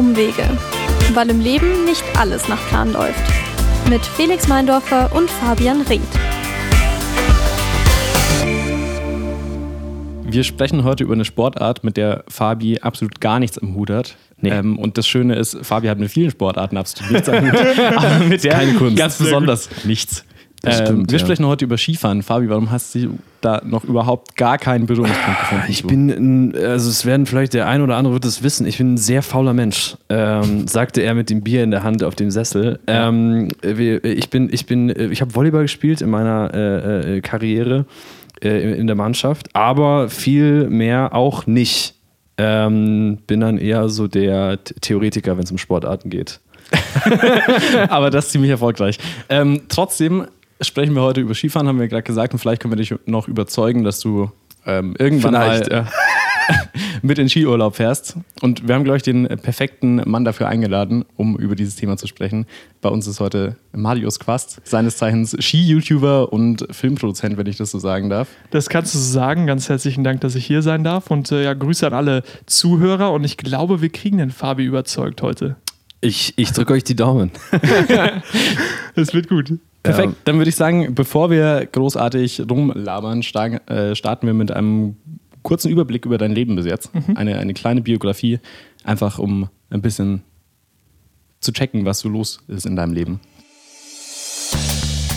Umwege. 0.00 0.44
Weil 1.12 1.28
im 1.28 1.40
Leben 1.40 1.84
nicht 1.84 2.02
alles 2.18 2.48
nach 2.48 2.66
Plan 2.68 2.90
läuft. 2.90 3.20
Mit 3.90 4.00
Felix 4.00 4.48
Meindorfer 4.48 5.14
und 5.14 5.30
Fabian 5.30 5.82
Ried. 5.82 6.00
Wir 10.24 10.42
sprechen 10.42 10.84
heute 10.84 11.04
über 11.04 11.12
eine 11.12 11.26
Sportart, 11.26 11.84
mit 11.84 11.98
der 11.98 12.24
Fabi 12.28 12.78
absolut 12.80 13.20
gar 13.20 13.40
nichts 13.40 13.58
am 13.58 13.74
Hut 13.74 13.90
hat. 13.90 14.16
Nee. 14.38 14.48
Ähm, 14.48 14.78
und 14.78 14.96
das 14.96 15.06
Schöne 15.06 15.34
ist, 15.34 15.58
Fabi 15.60 15.88
hat 15.88 15.98
mit 15.98 16.10
vielen 16.10 16.30
Sportarten 16.30 16.78
absolut 16.78 17.12
nichts 17.12 17.28
am 17.28 17.44
Hut. 17.44 17.58
aber 17.96 18.24
mit 18.24 18.42
der 18.42 18.52
Keine 18.54 18.72
Kunst. 18.74 18.96
ganz 18.96 19.18
besonders 19.18 19.68
nichts. 19.84 20.24
Ähm, 20.64 20.72
stimmt, 20.72 21.10
wir 21.10 21.18
ja. 21.18 21.24
sprechen 21.24 21.46
heute 21.46 21.64
über 21.64 21.78
Skifahren. 21.78 22.22
Fabi, 22.22 22.48
warum 22.50 22.70
hast 22.70 22.94
du 22.94 23.18
da 23.40 23.62
noch 23.64 23.84
überhaupt 23.84 24.36
gar 24.36 24.58
keinen 24.58 24.86
Berührungspunkt 24.86 25.40
gefunden? 25.40 25.64
Ich 25.68 25.84
bin, 25.84 26.54
also 26.54 26.90
es 26.90 27.06
werden 27.06 27.24
vielleicht 27.24 27.54
der 27.54 27.66
ein 27.66 27.80
oder 27.80 27.96
andere 27.96 28.14
wird 28.14 28.26
es 28.26 28.42
wissen, 28.42 28.66
ich 28.66 28.76
bin 28.76 28.94
ein 28.94 28.98
sehr 28.98 29.22
fauler 29.22 29.54
Mensch, 29.54 29.96
ähm, 30.10 30.66
sagte 30.68 31.00
er 31.00 31.14
mit 31.14 31.30
dem 31.30 31.42
Bier 31.42 31.64
in 31.64 31.70
der 31.70 31.82
Hand 31.82 32.04
auf 32.04 32.14
dem 32.14 32.30
Sessel. 32.30 32.78
Ähm, 32.86 33.48
ich 33.62 34.28
bin, 34.28 34.50
ich 34.52 34.66
bin, 34.66 34.90
ich 35.10 35.22
habe 35.22 35.34
Volleyball 35.34 35.62
gespielt 35.62 36.02
in 36.02 36.10
meiner 36.10 36.52
äh, 36.52 37.16
äh 37.16 37.20
Karriere 37.22 37.86
äh, 38.42 38.78
in 38.78 38.86
der 38.86 38.96
Mannschaft, 38.96 39.54
aber 39.54 40.10
viel 40.10 40.68
mehr 40.68 41.14
auch 41.14 41.46
nicht. 41.46 41.94
Ähm, 42.36 43.18
bin 43.26 43.40
dann 43.40 43.58
eher 43.58 43.88
so 43.90 44.08
der 44.08 44.62
Theoretiker, 44.64 45.36
wenn 45.36 45.44
es 45.44 45.50
um 45.50 45.58
Sportarten 45.58 46.08
geht. 46.10 46.40
aber 47.88 48.10
das 48.10 48.30
ziemlich 48.30 48.50
erfolgreich. 48.50 48.98
Ähm, 49.28 49.62
trotzdem 49.68 50.26
sprechen 50.60 50.94
wir 50.94 51.02
heute 51.02 51.20
über 51.20 51.34
Skifahren, 51.34 51.68
haben 51.68 51.80
wir 51.80 51.88
gerade 51.88 52.02
gesagt, 52.02 52.32
und 52.32 52.38
vielleicht 52.38 52.62
können 52.62 52.72
wir 52.72 52.76
dich 52.76 52.94
noch 53.06 53.28
überzeugen, 53.28 53.84
dass 53.84 54.00
du 54.00 54.30
ähm, 54.66 54.94
irgendwann 54.98 55.34
vielleicht, 55.34 55.70
mal 55.70 55.76
ja. 55.76 55.88
mit 57.02 57.18
in 57.18 57.28
Skiurlaub 57.28 57.76
fährst. 57.76 58.16
Und 58.40 58.66
wir 58.66 58.74
haben, 58.74 58.84
glaube 58.84 58.98
ich, 58.98 59.02
den 59.02 59.26
perfekten 59.26 59.96
Mann 60.08 60.24
dafür 60.24 60.48
eingeladen, 60.48 61.04
um 61.16 61.38
über 61.38 61.54
dieses 61.54 61.76
Thema 61.76 61.96
zu 61.96 62.06
sprechen. 62.06 62.46
Bei 62.80 62.88
uns 62.88 63.06
ist 63.06 63.20
heute 63.20 63.56
Marius 63.72 64.18
Quast, 64.18 64.60
seines 64.64 64.96
Zeichens 64.96 65.36
Ski-YouTuber 65.38 66.32
und 66.32 66.66
Filmproduzent, 66.70 67.36
wenn 67.36 67.46
ich 67.46 67.56
das 67.56 67.70
so 67.70 67.78
sagen 67.78 68.10
darf. 68.10 68.28
Das 68.50 68.68
kannst 68.68 68.94
du 68.94 68.98
so 68.98 69.12
sagen. 69.12 69.46
Ganz 69.46 69.68
herzlichen 69.68 70.04
Dank, 70.04 70.20
dass 70.20 70.34
ich 70.34 70.44
hier 70.44 70.62
sein 70.62 70.84
darf. 70.84 71.10
Und 71.10 71.32
äh, 71.32 71.44
ja, 71.44 71.54
Grüße 71.54 71.86
an 71.86 71.94
alle 71.94 72.22
Zuhörer. 72.46 73.12
Und 73.12 73.24
ich 73.24 73.36
glaube, 73.36 73.80
wir 73.80 73.90
kriegen 73.90 74.18
den 74.18 74.30
Fabi 74.30 74.64
überzeugt 74.64 75.22
heute. 75.22 75.56
Ich, 76.02 76.34
ich 76.36 76.52
drücke 76.52 76.72
euch 76.72 76.84
die 76.84 76.96
Daumen. 76.96 77.30
Es 78.96 79.14
wird 79.14 79.28
gut. 79.28 79.52
Perfekt, 79.82 80.08
ja. 80.08 80.16
dann 80.24 80.36
würde 80.36 80.50
ich 80.50 80.56
sagen, 80.56 80.94
bevor 80.94 81.30
wir 81.30 81.66
großartig 81.66 82.42
rumlabern, 82.50 83.22
äh, 83.22 83.94
starten 83.94 84.26
wir 84.26 84.34
mit 84.34 84.50
einem 84.50 84.96
kurzen 85.42 85.70
Überblick 85.70 86.04
über 86.04 86.18
dein 86.18 86.32
Leben 86.32 86.56
bis 86.56 86.66
jetzt. 86.66 86.94
Mhm. 86.94 87.16
Eine, 87.16 87.38
eine 87.38 87.54
kleine 87.54 87.80
Biografie, 87.80 88.40
einfach 88.84 89.18
um 89.18 89.48
ein 89.70 89.80
bisschen 89.80 90.22
zu 91.40 91.52
checken, 91.52 91.86
was 91.86 92.00
so 92.00 92.08
los 92.08 92.40
ist 92.48 92.66
in 92.66 92.76
deinem 92.76 92.92
Leben. 92.92 93.20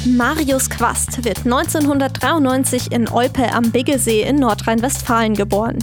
Marius 0.06 0.69
Quast 0.69 1.23
wird 1.23 1.39
1993 1.39 2.91
in 2.91 3.08
Olpe 3.08 3.52
am 3.53 3.72
Biggesee 3.72 4.23
in 4.23 4.38
Nordrhein-Westfalen 4.38 5.34
geboren. 5.34 5.80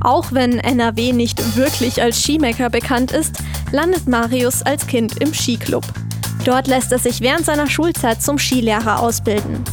Auch 0.00 0.32
wenn 0.32 0.58
NRW 0.58 1.12
nicht 1.12 1.56
wirklich 1.56 2.00
als 2.00 2.22
Skimecker 2.22 2.70
bekannt 2.70 3.10
ist, 3.10 3.42
landet 3.72 4.06
Marius 4.06 4.62
als 4.62 4.86
Kind 4.86 5.20
im 5.20 5.32
Skiclub. 5.32 5.84
Dort 6.44 6.66
lässt 6.66 6.92
er 6.92 6.98
sich 6.98 7.20
während 7.20 7.44
seiner 7.44 7.68
Schulzeit 7.68 8.22
zum 8.22 8.38
Skilehrer 8.38 9.00
ausbilden. 9.00 9.64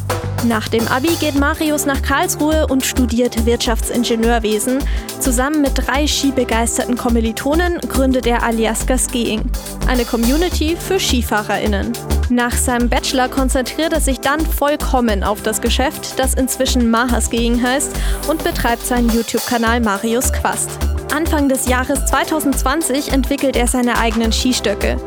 Nach 0.47 0.67
dem 0.67 0.87
Abi 0.89 1.15
geht 1.19 1.35
Marius 1.35 1.85
nach 1.85 2.01
Karlsruhe 2.03 2.67
und 2.67 2.85
studiert 2.85 3.45
Wirtschaftsingenieurwesen. 3.47 4.77
Zusammen 5.19 5.61
mit 5.61 5.71
drei 5.75 6.05
skibegeisterten 6.05 6.95
Kommilitonen 6.97 7.79
gründet 7.89 8.27
er 8.27 8.43
Aliaska 8.43 8.97
Skiing, 8.97 9.41
eine 9.87 10.05
Community 10.05 10.75
für 10.75 10.99
SkifahrerInnen. 10.99 11.93
Nach 12.29 12.51
seinem 12.51 12.89
Bachelor 12.89 13.27
konzentriert 13.27 13.93
er 13.93 14.01
sich 14.01 14.19
dann 14.19 14.39
vollkommen 14.39 15.23
auf 15.23 15.41
das 15.41 15.61
Geschäft, 15.61 16.19
das 16.19 16.35
inzwischen 16.35 16.91
Maha 16.91 17.21
Skiing 17.21 17.61
heißt, 17.61 17.91
und 18.27 18.43
betreibt 18.43 18.85
seinen 18.85 19.09
YouTube-Kanal 19.09 19.79
Marius 19.79 20.31
Quast. 20.31 20.69
Anfang 21.13 21.49
des 21.49 21.67
Jahres 21.67 22.05
2020 22.05 23.11
entwickelt 23.11 23.55
er 23.55 23.67
seine 23.67 23.97
eigenen 23.97 24.31
Skistöcke. 24.31 24.97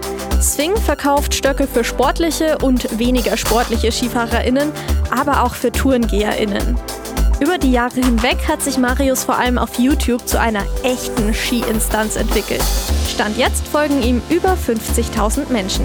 Swing 0.41 0.77
verkauft 0.77 1.35
Stöcke 1.35 1.67
für 1.67 1.85
sportliche 1.85 2.59
und 2.59 2.99
weniger 2.99 3.37
sportliche 3.37 3.91
SkifahrerInnen, 3.91 4.71
aber 5.11 5.43
auch 5.43 5.55
für 5.55 5.73
TourengeherInnen. 5.73 6.77
Über 7.41 7.59
die 7.59 7.73
Jahre 7.73 8.01
hinweg 8.01 8.49
hat 8.49 8.63
sich 8.63 8.79
Marius 8.79 9.25
vor 9.25 9.37
allem 9.39 9.59
auf 9.59 9.79
YouTube 9.79 10.27
zu 10.27 10.41
einer 10.41 10.65
echten 10.83 11.35
Ski-Instanz 11.35 12.17
entwickelt. 12.17 12.63
Stand 13.09 13.37
jetzt 13.37 13.67
folgen 13.69 14.03
ihm 14.03 14.23
über 14.29 14.55
50.000 14.55 15.51
Menschen. 15.53 15.85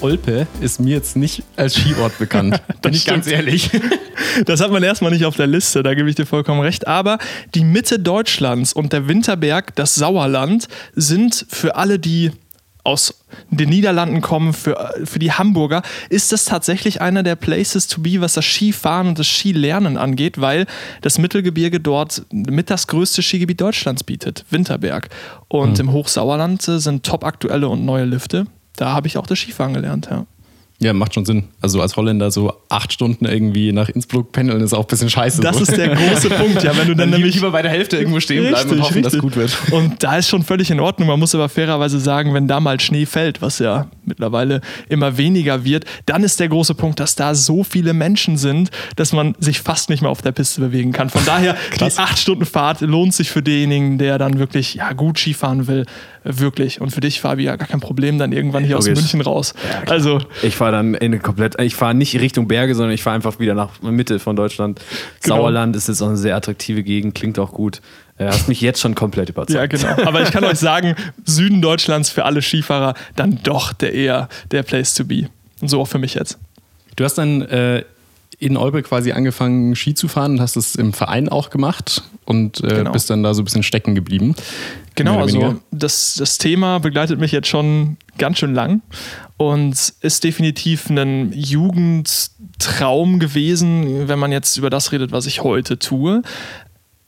Olpe 0.00 0.46
ist 0.60 0.80
mir 0.80 0.94
jetzt 0.94 1.16
nicht 1.16 1.42
als 1.56 1.74
Skiort 1.74 2.18
bekannt. 2.18 2.60
Bin 2.82 2.94
ich 2.94 3.06
ganz 3.06 3.26
ehrlich. 3.26 3.70
Das 4.46 4.60
hat 4.60 4.72
man 4.72 4.82
erstmal 4.82 5.12
nicht 5.12 5.24
auf 5.24 5.36
der 5.36 5.46
Liste, 5.46 5.82
da 5.84 5.94
gebe 5.94 6.10
ich 6.10 6.16
dir 6.16 6.26
vollkommen 6.26 6.60
recht. 6.60 6.88
Aber 6.88 7.18
die 7.54 7.62
Mitte 7.62 8.00
Deutschlands 8.00 8.72
und 8.72 8.92
der 8.92 9.06
Winterberg, 9.06 9.74
das 9.76 9.94
Sauerland, 9.94 10.66
sind 10.94 11.46
für 11.48 11.76
alle, 11.76 12.00
die 12.00 12.32
aus 12.82 13.14
den 13.50 13.68
Niederlanden 13.68 14.20
kommen, 14.20 14.54
für, 14.54 14.92
für 15.04 15.18
die 15.18 15.32
Hamburger, 15.32 15.82
ist 16.08 16.32
das 16.32 16.46
tatsächlich 16.46 17.00
einer 17.00 17.22
der 17.22 17.36
Places 17.36 17.86
to 17.86 18.00
be, 18.00 18.20
was 18.20 18.32
das 18.32 18.44
Skifahren 18.44 19.08
und 19.08 19.18
das 19.18 19.26
Skilernen 19.26 19.96
angeht, 19.96 20.40
weil 20.40 20.66
das 21.02 21.18
Mittelgebirge 21.18 21.80
dort 21.80 22.22
mit 22.32 22.70
das 22.70 22.86
größte 22.86 23.22
Skigebiet 23.22 23.60
Deutschlands 23.60 24.02
bietet, 24.02 24.44
Winterberg. 24.50 25.10
Und 25.48 25.74
mhm. 25.74 25.88
im 25.88 25.92
Hochsauerland 25.92 26.62
sind 26.62 27.04
top 27.04 27.24
aktuelle 27.24 27.68
und 27.68 27.84
neue 27.84 28.04
Lifte 28.04 28.46
da 28.80 28.92
habe 28.92 29.06
ich 29.06 29.18
auch 29.18 29.26
das 29.26 29.38
Skifahren 29.38 29.74
gelernt, 29.74 30.08
ja. 30.10 30.26
Ja, 30.80 30.92
macht 30.92 31.14
schon 31.14 31.24
Sinn. 31.24 31.44
Also 31.60 31.82
als 31.82 31.96
Holländer 31.96 32.30
so 32.30 32.54
acht 32.68 32.92
Stunden 32.92 33.24
irgendwie 33.24 33.72
nach 33.72 33.88
Innsbruck 33.88 34.30
pendeln 34.30 34.60
ist 34.60 34.72
auch 34.72 34.84
ein 34.84 34.86
bisschen 34.86 35.10
scheiße. 35.10 35.40
Das 35.40 35.56
so. 35.56 35.62
ist 35.62 35.76
der 35.76 35.88
große 35.88 36.30
Punkt, 36.38 36.62
ja, 36.62 36.76
wenn 36.76 36.86
du 36.86 36.94
dann, 36.94 37.10
dann 37.10 37.18
nämlich 37.18 37.34
lieber 37.34 37.50
bei 37.50 37.62
der 37.62 37.72
Hälfte 37.72 37.96
irgendwo 37.96 38.20
stehen 38.20 38.44
richtig, 38.44 38.54
bleiben 38.54 38.70
und 38.70 38.82
hoffen, 38.82 38.94
richtig. 38.94 39.12
dass 39.12 39.20
gut 39.20 39.34
wird. 39.34 39.56
Und 39.72 40.02
da 40.04 40.16
ist 40.16 40.28
schon 40.28 40.44
völlig 40.44 40.70
in 40.70 40.78
Ordnung. 40.78 41.08
Man 41.08 41.18
muss 41.18 41.34
aber 41.34 41.48
fairerweise 41.48 41.98
sagen, 41.98 42.32
wenn 42.32 42.46
da 42.46 42.60
mal 42.60 42.78
Schnee 42.78 43.06
fällt, 43.06 43.42
was 43.42 43.58
ja 43.58 43.88
mittlerweile 44.04 44.60
immer 44.88 45.16
weniger 45.18 45.64
wird, 45.64 45.84
dann 46.06 46.22
ist 46.22 46.38
der 46.38 46.48
große 46.48 46.74
Punkt, 46.74 47.00
dass 47.00 47.16
da 47.16 47.34
so 47.34 47.64
viele 47.64 47.92
Menschen 47.92 48.36
sind, 48.36 48.70
dass 48.94 49.12
man 49.12 49.34
sich 49.40 49.60
fast 49.60 49.90
nicht 49.90 50.02
mehr 50.02 50.10
auf 50.12 50.22
der 50.22 50.32
Piste 50.32 50.60
bewegen 50.60 50.92
kann. 50.92 51.10
Von 51.10 51.24
daher, 51.24 51.56
die 51.80 51.84
acht 51.96 52.18
Stunden 52.18 52.46
Fahrt 52.46 52.82
lohnt 52.82 53.14
sich 53.14 53.30
für 53.30 53.42
denjenigen, 53.42 53.98
der 53.98 54.18
dann 54.18 54.38
wirklich 54.38 54.74
ja, 54.74 54.92
gut 54.92 55.18
Skifahren 55.18 55.66
will, 55.66 55.86
wirklich. 56.22 56.80
Und 56.80 56.90
für 56.90 57.00
dich, 57.00 57.20
Fabi, 57.20 57.44
ja 57.44 57.56
gar 57.56 57.68
kein 57.68 57.80
Problem, 57.80 58.18
dann 58.18 58.32
irgendwann 58.32 58.64
hier 58.64 58.76
Logisch. 58.76 58.92
aus 58.92 58.98
München 58.98 59.20
raus. 59.20 59.54
Ja, 59.68 59.90
also 59.90 60.18
ich 60.42 60.54
fahre 60.54 60.67
dann 60.70 60.94
in 60.94 61.12
eine 61.12 61.18
komplett, 61.18 61.60
ich 61.60 61.74
fahre 61.74 61.94
nicht 61.94 62.14
Richtung 62.20 62.48
Berge, 62.48 62.74
sondern 62.74 62.92
ich 62.92 63.02
fahre 63.02 63.16
einfach 63.16 63.38
wieder 63.38 63.54
nach 63.54 63.80
Mitte 63.82 64.18
von 64.18 64.36
Deutschland. 64.36 64.80
Genau. 65.22 65.36
Sauerland 65.36 65.76
ist 65.76 65.88
jetzt 65.88 66.02
auch 66.02 66.08
eine 66.08 66.16
sehr 66.16 66.36
attraktive 66.36 66.82
Gegend, 66.82 67.14
klingt 67.14 67.38
auch 67.38 67.52
gut. 67.52 67.80
Du 68.18 68.24
äh, 68.24 68.28
hast 68.28 68.48
mich 68.48 68.60
jetzt 68.60 68.80
schon 68.80 68.94
komplett 68.94 69.28
überzeugt. 69.28 69.72
Ja, 69.72 69.94
genau. 69.94 70.08
Aber 70.08 70.22
ich 70.22 70.30
kann 70.30 70.44
euch 70.44 70.58
sagen, 70.58 70.94
Süden 71.24 71.62
Deutschlands 71.62 72.10
für 72.10 72.24
alle 72.24 72.42
Skifahrer 72.42 72.94
dann 73.16 73.40
doch 73.42 73.72
der 73.72 73.94
eher 73.94 74.28
der 74.50 74.62
Place 74.62 74.94
to 74.94 75.04
be. 75.04 75.28
Und 75.60 75.68
so 75.68 75.80
auch 75.80 75.88
für 75.88 75.98
mich 75.98 76.14
jetzt. 76.14 76.38
Du 76.96 77.04
hast 77.04 77.14
dann 77.14 77.42
äh, 77.42 77.84
in 78.38 78.56
Olpe 78.56 78.82
quasi 78.82 79.12
angefangen, 79.12 79.74
Ski 79.74 79.94
zu 79.94 80.06
fahren 80.06 80.32
und 80.32 80.40
hast 80.40 80.56
es 80.56 80.76
im 80.76 80.92
Verein 80.92 81.28
auch 81.28 81.50
gemacht 81.50 82.02
und 82.24 82.62
äh, 82.62 82.68
genau. 82.68 82.92
bist 82.92 83.10
dann 83.10 83.22
da 83.22 83.34
so 83.34 83.42
ein 83.42 83.44
bisschen 83.44 83.64
stecken 83.64 83.94
geblieben. 83.94 84.34
Genau, 84.94 85.20
also 85.20 85.56
das, 85.70 86.16
das 86.18 86.38
Thema 86.38 86.78
begleitet 86.78 87.20
mich 87.20 87.32
jetzt 87.32 87.48
schon 87.48 87.96
ganz 88.16 88.38
schön 88.38 88.54
lang 88.54 88.82
und 89.36 89.92
ist 90.00 90.24
definitiv 90.24 90.90
ein 90.90 91.32
Jugendtraum 91.32 93.18
gewesen, 93.18 94.08
wenn 94.08 94.18
man 94.18 94.32
jetzt 94.32 94.56
über 94.56 94.70
das 94.70 94.92
redet, 94.92 95.12
was 95.12 95.26
ich 95.26 95.42
heute 95.42 95.78
tue. 95.78 96.22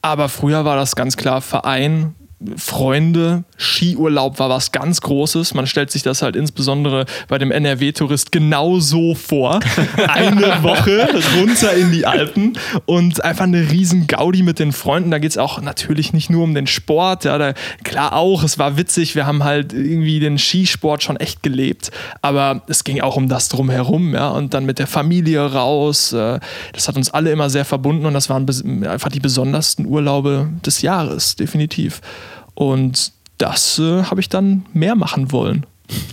Aber 0.03 0.29
früher 0.29 0.65
war 0.65 0.77
das 0.77 0.97
ganz 0.97 1.17
klar 1.17 1.41
Verein, 1.41 2.15
Freunde, 2.57 3.45
Skiurlaub 3.59 4.39
war 4.39 4.49
was 4.49 4.73
ganz 4.73 5.03
Großes. 5.03 5.53
Man 5.53 5.67
stellt 5.67 5.91
sich 5.91 6.03
das 6.03 6.23
halt 6.23 6.37
insbesondere 6.37 7.05
bei 7.29 7.37
dem 7.37 7.51
NRW-Tourist 7.51 8.33
genau 8.33 8.81
so 8.81 9.15
vor. 9.15 9.61
Eine 10.09 10.63
Woche 10.63 11.09
runter 11.39 11.75
in 11.75 11.93
die 11.93 12.07
Alpen 12.07 12.59
und 12.87 13.23
einfach 13.23 13.45
eine 13.45 13.71
riesen 13.71 14.07
Gaudi 14.07 14.43
mit 14.43 14.59
den 14.59 14.73
Freunden. 14.73 15.11
Da 15.11 15.19
geht 15.19 15.33
es 15.33 15.39
auch 15.39 15.61
natürlich 15.61 16.15
nicht 16.15 16.31
nur 16.31 16.45
um 16.45 16.55
den 16.55 16.67
Sport. 16.67 17.25
Ja, 17.25 17.37
da, 17.37 17.53
klar 17.85 18.15
auch, 18.15 18.43
es 18.43 18.59
war 18.59 18.79
witzig. 18.79 19.15
Wir 19.15 19.27
haben 19.27 19.45
halt 19.45 19.75
irgendwie 19.75 20.19
den 20.19 20.39
Skisport 20.39 21.03
schon 21.03 21.19
echt 21.19 21.43
gelebt. 21.43 21.91
Aber 22.23 22.63
es 22.69 22.85
ging 22.85 23.03
auch 23.03 23.17
um 23.17 23.29
das 23.29 23.51
drumherum. 23.51 24.15
Ja, 24.15 24.31
und 24.31 24.55
dann 24.55 24.65
mit 24.65 24.79
der 24.79 24.87
Familie 24.87 25.41
raus. 25.53 26.15
Äh, 26.15 26.41
das 26.73 26.89
hat 26.89 26.97
uns 26.97 27.11
alle 27.11 27.31
immer 27.31 27.51
sehr 27.51 27.67
verbunden 27.67 28.07
und 28.07 28.15
das 28.15 28.31
waren 28.31 28.49
einfach 28.87 29.11
die 29.11 29.21
besondersten 29.21 29.85
Urlaube 29.85 30.49
des 30.65 30.81
Jahres, 30.81 31.37
definitiv. 31.37 32.01
Und 32.61 33.13
das 33.39 33.79
äh, 33.79 34.03
habe 34.03 34.21
ich 34.21 34.29
dann 34.29 34.67
mehr 34.75 34.95
machen 34.95 35.33
wollen. 35.33 35.65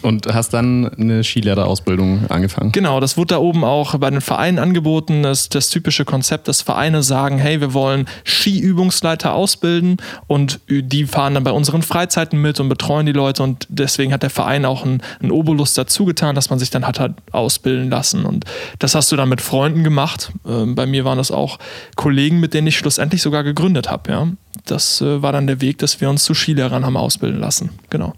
Und 0.01 0.27
hast 0.33 0.53
dann 0.53 0.87
eine 0.93 1.23
Skilehrerausbildung 1.23 2.29
angefangen? 2.29 2.71
Genau, 2.71 2.99
das 2.99 3.17
wurde 3.17 3.35
da 3.35 3.37
oben 3.39 3.63
auch 3.63 3.97
bei 3.97 4.09
den 4.09 4.21
Vereinen 4.21 4.59
angeboten. 4.59 5.23
Das, 5.23 5.49
das 5.49 5.69
typische 5.69 6.05
Konzept, 6.05 6.47
dass 6.47 6.61
Vereine 6.61 7.03
sagen, 7.03 7.37
hey, 7.37 7.61
wir 7.61 7.73
wollen 7.73 8.07
Skiübungsleiter 8.25 9.33
ausbilden 9.33 9.97
und 10.27 10.59
die 10.69 11.05
fahren 11.05 11.33
dann 11.33 11.43
bei 11.43 11.51
unseren 11.51 11.81
Freizeiten 11.81 12.41
mit 12.41 12.59
und 12.59 12.69
betreuen 12.69 13.05
die 13.05 13.11
Leute 13.11 13.43
und 13.43 13.65
deswegen 13.69 14.13
hat 14.13 14.23
der 14.23 14.29
Verein 14.29 14.65
auch 14.65 14.85
einen, 14.85 15.01
einen 15.21 15.31
Obolus 15.31 15.73
dazu 15.73 16.05
getan, 16.05 16.35
dass 16.35 16.49
man 16.49 16.59
sich 16.59 16.69
dann 16.69 16.85
hat, 16.85 16.99
hat 16.99 17.13
ausbilden 17.31 17.89
lassen. 17.89 18.25
Und 18.25 18.45
das 18.79 18.95
hast 18.95 19.11
du 19.11 19.15
dann 19.15 19.29
mit 19.29 19.41
Freunden 19.41 19.83
gemacht. 19.83 20.31
Ähm, 20.45 20.75
bei 20.75 20.85
mir 20.85 21.05
waren 21.05 21.17
das 21.17 21.31
auch 21.31 21.59
Kollegen, 21.95 22.39
mit 22.39 22.53
denen 22.53 22.67
ich 22.67 22.77
schlussendlich 22.77 23.21
sogar 23.21 23.43
gegründet 23.43 23.89
habe. 23.89 24.11
Ja. 24.11 24.27
Das 24.65 25.01
äh, 25.01 25.21
war 25.21 25.31
dann 25.31 25.47
der 25.47 25.61
Weg, 25.61 25.77
dass 25.79 26.01
wir 26.01 26.09
uns 26.09 26.23
zu 26.23 26.33
Skilehrern 26.33 26.85
haben 26.85 26.97
ausbilden 26.97 27.39
lassen. 27.39 27.69
Genau. 27.89 28.13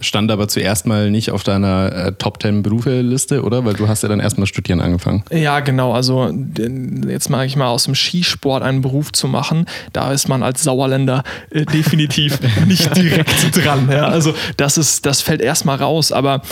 Stand 0.00 0.30
aber 0.30 0.48
zuerst 0.48 0.86
mal 0.86 1.10
nicht 1.10 1.30
auf 1.30 1.42
deiner 1.42 1.92
äh, 1.92 2.12
Top 2.12 2.40
10 2.42 2.62
Berufe-Liste, 2.62 3.42
oder? 3.42 3.64
Weil 3.64 3.74
du 3.74 3.88
hast 3.88 4.02
ja 4.02 4.08
dann 4.08 4.20
erstmal 4.20 4.46
studieren 4.46 4.80
angefangen. 4.80 5.24
Ja, 5.30 5.60
genau. 5.60 5.92
Also 5.92 6.32
jetzt 7.08 7.30
mache 7.30 7.46
ich 7.46 7.56
mal 7.56 7.68
aus 7.68 7.84
dem 7.84 7.94
Skisport 7.94 8.62
einen 8.62 8.80
Beruf 8.80 9.12
zu 9.12 9.28
machen. 9.28 9.66
Da 9.92 10.12
ist 10.12 10.28
man 10.28 10.42
als 10.42 10.62
Sauerländer 10.62 11.22
äh, 11.50 11.64
definitiv 11.64 12.38
nicht 12.66 12.94
direkt 12.96 13.56
dran. 13.56 13.88
Ja. 13.90 14.08
Also 14.08 14.34
das 14.56 14.78
ist, 14.78 15.06
das 15.06 15.20
fällt 15.20 15.40
erstmal 15.40 15.76
raus. 15.76 16.12
Aber 16.12 16.42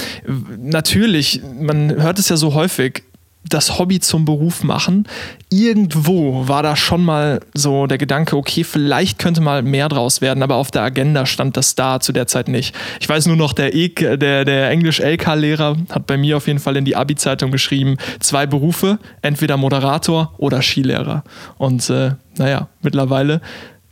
natürlich, 0.59 1.41
man 1.61 1.95
hört 2.03 2.19
es 2.19 2.29
ja 2.29 2.37
so 2.37 2.55
häufig, 2.55 3.03
das 3.49 3.79
Hobby 3.79 4.01
zum 4.01 4.25
Beruf 4.25 4.63
machen. 4.65 5.07
Irgendwo 5.51 6.49
war 6.49 6.63
da 6.63 6.77
schon 6.77 7.05
mal 7.05 7.41
so 7.55 7.87
der 7.87 7.99
Gedanke, 7.99 8.37
okay, 8.37 8.65
vielleicht 8.65 9.19
könnte 9.19 9.41
mal 9.41 9.63
mehr 9.63 9.89
draus 9.89 10.21
werden, 10.21 10.43
aber 10.43 10.57
auf 10.57 10.71
der 10.71 10.83
Agenda 10.83 11.27
stand 11.27 11.57
das 11.57 11.75
da 11.75 12.01
zu 12.01 12.13
der 12.13 12.27
Zeit 12.27 12.49
nicht. 12.49 12.75
Ich 13.01 13.09
weiß 13.09 13.27
nur 13.27 13.37
noch, 13.37 13.53
der, 13.53 13.75
e 13.75 13.89
der, 13.89 14.45
der 14.45 14.71
Englisch-LK-Lehrer 14.71 15.77
hat 15.91 16.07
bei 16.07 16.17
mir 16.17 16.37
auf 16.37 16.47
jeden 16.47 16.59
Fall 16.59 16.77
in 16.77 16.85
die 16.85 16.97
Abi-Zeitung 16.97 17.51
geschrieben, 17.51 17.97
zwei 18.21 18.47
Berufe, 18.47 18.99
entweder 19.23 19.57
Moderator 19.57 20.35
oder 20.39 20.63
Skilehrer. 20.63 21.25
Und 21.59 21.89
äh, 21.91 22.13
naja, 22.37 22.69
mittlerweile 22.83 23.41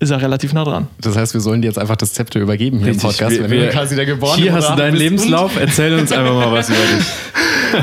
ist 0.05 0.11
er 0.11 0.23
relativ 0.23 0.53
nah 0.53 0.65
dran. 0.65 0.87
Das 1.01 1.17
heißt, 1.17 1.35
wir 1.35 1.41
sollen 1.41 1.63
dir 1.63 1.69
jetzt 1.69 1.79
einfach 1.79 1.97
das 1.97 2.13
Zepter 2.13 2.41
übergeben 2.41 2.79
hier 2.79 2.89
Richtig, 2.89 3.03
im 3.03 3.11
Podcast, 3.11 3.37
wir, 3.37 3.43
wenn 3.45 3.51
wir, 3.51 3.69
quasi 3.69 3.97
der 3.97 4.07
geborene 4.07 4.43
Hier 4.43 4.53
hast 4.53 4.71
du 4.71 4.77
deinen 4.77 4.97
Lebenslauf, 4.97 5.59
erzähl 5.59 5.95
uns 5.95 6.13
einfach 6.13 6.35
mal 6.35 6.53
was 6.53 6.69
über 6.69 6.79
dich. 6.79 7.07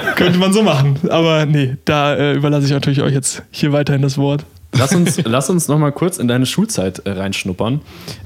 Könnte 0.15 0.39
man 0.39 0.53
so 0.53 0.63
machen. 0.63 0.97
Aber 1.09 1.45
nee, 1.45 1.75
da 1.85 2.15
äh, 2.15 2.33
überlasse 2.33 2.65
ich 2.65 2.71
natürlich 2.71 3.01
euch 3.01 3.13
jetzt 3.13 3.43
hier 3.51 3.73
weiterhin 3.73 4.01
das 4.01 4.17
Wort. 4.17 4.45
Lass 4.73 4.93
uns, 4.95 5.21
lass 5.25 5.49
uns 5.49 5.67
noch 5.67 5.77
mal 5.77 5.91
kurz 5.91 6.17
in 6.17 6.27
deine 6.27 6.45
Schulzeit 6.45 6.99
äh, 6.99 7.11
reinschnuppern. 7.11 7.81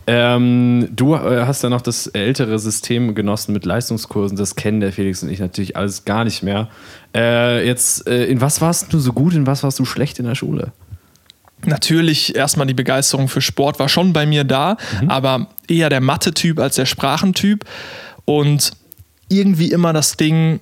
Ähm, 0.06 0.90
du 0.96 1.16
äh, 1.16 1.46
hast 1.46 1.64
ja 1.64 1.70
noch 1.70 1.82
das 1.82 2.08
ältere 2.08 2.60
System 2.60 3.16
genossen 3.16 3.52
mit 3.54 3.66
Leistungskursen. 3.66 4.38
Das 4.38 4.56
kennen 4.56 4.80
der 4.80 4.92
Felix 4.92 5.24
und 5.24 5.30
ich 5.30 5.40
natürlich 5.40 5.76
alles 5.76 6.06
gar 6.06 6.24
nicht 6.24 6.44
mehr. 6.44 6.70
Äh, 7.16 7.66
jetzt, 7.66 8.08
äh, 8.08 8.26
in 8.26 8.42
was 8.42 8.62
warst 8.62 8.94
du 8.94 9.00
so 9.00 9.14
gut, 9.14 9.34
in 9.34 9.48
was 9.48 9.64
warst 9.64 9.80
du 9.80 9.86
schlecht 9.86 10.20
in 10.20 10.26
der 10.26 10.36
Schule? 10.36 10.72
Natürlich 11.64 12.36
erstmal 12.36 12.68
die 12.68 12.74
Begeisterung 12.74 13.28
für 13.28 13.42
Sport 13.42 13.80
war 13.80 13.90
schon 13.90 14.14
bei 14.14 14.26
mir 14.26 14.44
da, 14.44 14.78
mhm. 15.02 15.10
aber 15.10 15.48
eher 15.68 15.90
der 15.90 16.02
Mathe-Typ 16.02 16.60
als 16.60 16.76
der 16.76 16.86
Sprachentyp. 16.86 17.66
Und 18.26 18.72
irgendwie 19.30 19.72
immer 19.72 19.94
das 19.94 20.18
Ding, 20.18 20.60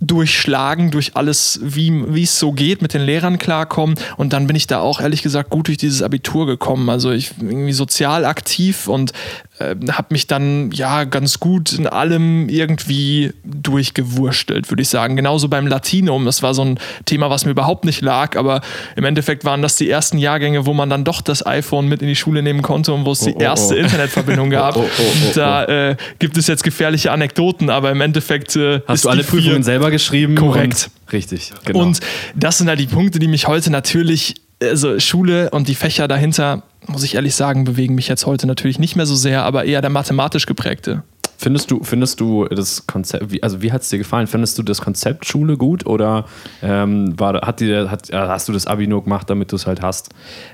durchschlagen 0.00 0.90
durch 0.90 1.16
alles, 1.16 1.60
wie 1.62 2.22
es 2.22 2.38
so 2.38 2.52
geht, 2.52 2.82
mit 2.82 2.94
den 2.94 3.02
Lehrern 3.02 3.38
klarkommen. 3.38 3.96
Und 4.16 4.32
dann 4.32 4.46
bin 4.46 4.56
ich 4.56 4.66
da 4.66 4.80
auch 4.80 5.00
ehrlich 5.00 5.22
gesagt 5.22 5.50
gut 5.50 5.68
durch 5.68 5.78
dieses 5.78 6.02
Abitur 6.02 6.46
gekommen. 6.46 6.88
Also 6.90 7.10
ich 7.10 7.34
bin 7.34 7.50
irgendwie 7.50 7.72
sozial 7.72 8.24
aktiv 8.24 8.88
und 8.88 9.12
äh, 9.58 9.74
habe 9.90 10.08
mich 10.10 10.26
dann 10.26 10.70
ja 10.72 11.04
ganz 11.04 11.40
gut 11.40 11.72
in 11.72 11.86
allem 11.86 12.48
irgendwie 12.48 13.32
durchgewurstelt, 13.44 14.70
würde 14.70 14.82
ich 14.82 14.88
sagen. 14.88 15.16
Genauso 15.16 15.48
beim 15.48 15.66
Latinum. 15.66 16.26
Das 16.26 16.42
war 16.42 16.52
so 16.52 16.62
ein 16.62 16.78
Thema, 17.06 17.30
was 17.30 17.44
mir 17.44 17.52
überhaupt 17.52 17.84
nicht 17.84 18.02
lag, 18.02 18.36
aber 18.36 18.60
im 18.96 19.04
Endeffekt 19.04 19.44
waren 19.44 19.62
das 19.62 19.76
die 19.76 19.88
ersten 19.88 20.18
Jahrgänge, 20.18 20.66
wo 20.66 20.74
man 20.74 20.90
dann 20.90 21.04
doch 21.04 21.22
das 21.22 21.46
iPhone 21.46 21.88
mit 21.88 22.02
in 22.02 22.08
die 22.08 22.16
Schule 22.16 22.42
nehmen 22.42 22.62
konnte 22.62 22.92
und 22.92 23.06
wo 23.06 23.12
es 23.12 23.22
oh, 23.22 23.30
die 23.30 23.42
erste 23.42 23.74
oh, 23.74 23.78
oh. 23.78 23.80
Internetverbindung 23.80 24.50
gab. 24.56 24.76
Oh, 24.76 24.84
oh, 24.84 25.02
oh, 25.02 25.32
da 25.34 25.64
äh, 25.64 25.96
gibt 26.18 26.36
es 26.36 26.46
jetzt 26.46 26.62
gefährliche 26.62 27.10
Anekdoten, 27.12 27.70
aber 27.70 27.90
im 27.90 28.00
Endeffekt 28.00 28.56
äh, 28.56 28.80
hast 28.86 29.04
du 29.04 29.08
alle 29.08 29.24
Prüfungen 29.24 29.62
selber 29.62 29.85
geschrieben. 29.90 30.34
Korrekt. 30.34 30.90
Richtig, 31.12 31.52
genau. 31.64 31.80
Und 31.80 32.00
das 32.34 32.58
sind 32.58 32.68
halt 32.68 32.80
die 32.80 32.86
Punkte, 32.86 33.18
die 33.18 33.28
mich 33.28 33.46
heute 33.46 33.70
natürlich, 33.70 34.34
also 34.62 34.98
Schule 34.98 35.50
und 35.50 35.68
die 35.68 35.74
Fächer 35.74 36.08
dahinter, 36.08 36.62
muss 36.86 37.02
ich 37.02 37.14
ehrlich 37.14 37.34
sagen, 37.34 37.64
bewegen 37.64 37.94
mich 37.94 38.08
jetzt 38.08 38.26
heute 38.26 38.46
natürlich 38.46 38.78
nicht 38.78 38.96
mehr 38.96 39.06
so 39.06 39.14
sehr, 39.14 39.44
aber 39.44 39.64
eher 39.64 39.80
der 39.80 39.90
mathematisch 39.90 40.46
geprägte. 40.46 41.02
Findest 41.38 41.70
du, 41.70 41.82
findest 41.82 42.20
du 42.20 42.46
das 42.46 42.86
Konzept, 42.86 43.30
wie, 43.30 43.42
also 43.42 43.60
wie 43.62 43.72
hat 43.72 43.82
es 43.82 43.90
dir 43.90 43.98
gefallen? 43.98 44.26
Findest 44.26 44.58
du 44.58 44.62
das 44.62 44.80
Konzept 44.80 45.26
Schule 45.26 45.56
gut 45.56 45.86
oder 45.86 46.24
ähm, 46.62 47.18
war, 47.18 47.46
hat 47.46 47.60
dir, 47.60 47.90
hat, 47.90 48.10
hast 48.12 48.48
du 48.48 48.52
das 48.52 48.66
Abi 48.66 48.86
nur 48.86 49.04
gemacht, 49.04 49.28
damit 49.28 49.52
du 49.52 49.56
es 49.56 49.66
halt 49.66 49.82
hast? 49.82 50.10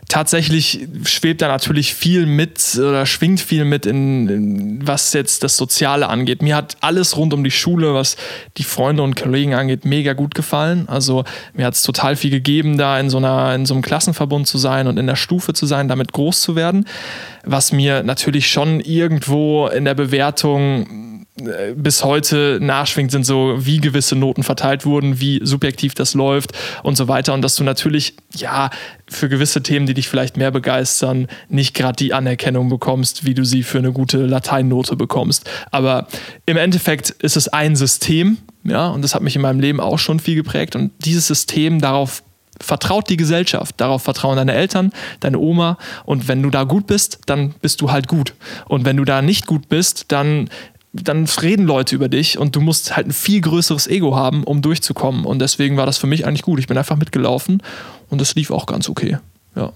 Tatsächlich 0.08 0.88
schwebt 1.04 1.40
da 1.40 1.48
natürlich 1.48 1.94
viel 1.94 2.26
mit 2.26 2.76
oder 2.78 3.06
schwingt 3.06 3.40
viel 3.40 3.64
mit, 3.64 3.86
in, 3.86 4.28
in, 4.28 4.86
was 4.86 5.12
jetzt 5.12 5.42
das 5.42 5.56
Soziale 5.56 6.08
angeht. 6.08 6.42
Mir 6.42 6.56
hat 6.56 6.76
alles 6.80 7.16
rund 7.16 7.32
um 7.32 7.44
die 7.44 7.50
Schule, 7.50 7.94
was 7.94 8.16
die 8.56 8.64
Freunde 8.64 9.02
und 9.02 9.14
Kollegen 9.14 9.54
angeht, 9.54 9.84
mega 9.84 10.14
gut 10.14 10.34
gefallen. 10.34 10.88
Also 10.88 11.24
mir 11.54 11.66
hat 11.66 11.74
es 11.74 11.82
total 11.82 12.16
viel 12.16 12.30
gegeben, 12.30 12.76
da 12.76 12.98
in 12.98 13.08
so, 13.08 13.18
einer, 13.18 13.54
in 13.54 13.66
so 13.66 13.74
einem 13.74 13.82
Klassenverbund 13.82 14.46
zu 14.48 14.58
sein 14.58 14.88
und 14.88 14.98
in 14.98 15.06
der 15.06 15.16
Stufe 15.16 15.52
zu 15.52 15.66
sein, 15.66 15.88
damit 15.88 16.12
groß 16.12 16.40
zu 16.40 16.56
werden 16.56 16.86
was 17.44 17.72
mir 17.72 18.02
natürlich 18.02 18.48
schon 18.48 18.80
irgendwo 18.80 19.66
in 19.68 19.84
der 19.84 19.94
Bewertung 19.94 21.12
äh, 21.40 21.72
bis 21.74 22.04
heute 22.04 22.58
nachschwingt, 22.60 23.10
sind 23.10 23.24
so, 23.24 23.56
wie 23.58 23.78
gewisse 23.78 24.16
Noten 24.16 24.42
verteilt 24.42 24.84
wurden, 24.84 25.18
wie 25.18 25.40
subjektiv 25.42 25.94
das 25.94 26.12
läuft 26.14 26.52
und 26.82 26.96
so 26.96 27.08
weiter. 27.08 27.32
Und 27.32 27.42
dass 27.42 27.56
du 27.56 27.64
natürlich, 27.64 28.16
ja, 28.34 28.70
für 29.08 29.28
gewisse 29.28 29.62
Themen, 29.62 29.86
die 29.86 29.94
dich 29.94 30.08
vielleicht 30.08 30.36
mehr 30.36 30.50
begeistern, 30.50 31.28
nicht 31.48 31.74
gerade 31.74 31.96
die 31.96 32.12
Anerkennung 32.12 32.68
bekommst, 32.68 33.24
wie 33.24 33.34
du 33.34 33.44
sie 33.44 33.62
für 33.62 33.78
eine 33.78 33.92
gute 33.92 34.26
Lateinnote 34.26 34.94
bekommst. 34.96 35.48
Aber 35.70 36.06
im 36.44 36.56
Endeffekt 36.56 37.10
ist 37.10 37.36
es 37.36 37.48
ein 37.48 37.76
System, 37.76 38.38
ja, 38.64 38.88
und 38.88 39.02
das 39.02 39.14
hat 39.14 39.22
mich 39.22 39.34
in 39.34 39.42
meinem 39.42 39.60
Leben 39.60 39.80
auch 39.80 39.98
schon 39.98 40.20
viel 40.20 40.36
geprägt. 40.36 40.76
Und 40.76 40.92
dieses 41.00 41.26
System, 41.26 41.80
darauf 41.80 42.22
vertraut 42.62 43.08
die 43.08 43.16
Gesellschaft. 43.16 43.74
Darauf 43.78 44.02
vertrauen 44.02 44.36
deine 44.36 44.52
Eltern, 44.52 44.92
deine 45.20 45.38
Oma. 45.38 45.78
Und 46.04 46.28
wenn 46.28 46.42
du 46.42 46.50
da 46.50 46.64
gut 46.64 46.86
bist, 46.86 47.20
dann 47.26 47.54
bist 47.60 47.80
du 47.80 47.90
halt 47.90 48.08
gut. 48.08 48.34
Und 48.66 48.84
wenn 48.84 48.96
du 48.96 49.04
da 49.04 49.22
nicht 49.22 49.46
gut 49.46 49.68
bist, 49.68 50.06
dann 50.08 50.48
dann 50.94 51.24
reden 51.24 51.64
Leute 51.64 51.94
über 51.94 52.10
dich 52.10 52.38
und 52.38 52.54
du 52.54 52.60
musst 52.60 52.96
halt 52.96 53.06
ein 53.06 53.12
viel 53.12 53.40
größeres 53.40 53.86
Ego 53.86 54.14
haben, 54.14 54.44
um 54.44 54.60
durchzukommen. 54.60 55.24
Und 55.24 55.38
deswegen 55.38 55.78
war 55.78 55.86
das 55.86 55.96
für 55.96 56.06
mich 56.06 56.26
eigentlich 56.26 56.42
gut. 56.42 56.58
Ich 56.58 56.66
bin 56.66 56.76
einfach 56.76 56.96
mitgelaufen 56.96 57.62
und 58.10 58.20
das 58.20 58.34
lief 58.34 58.50
auch 58.50 58.66
ganz 58.66 58.90
okay. 58.90 59.16
Ja. 59.56 59.72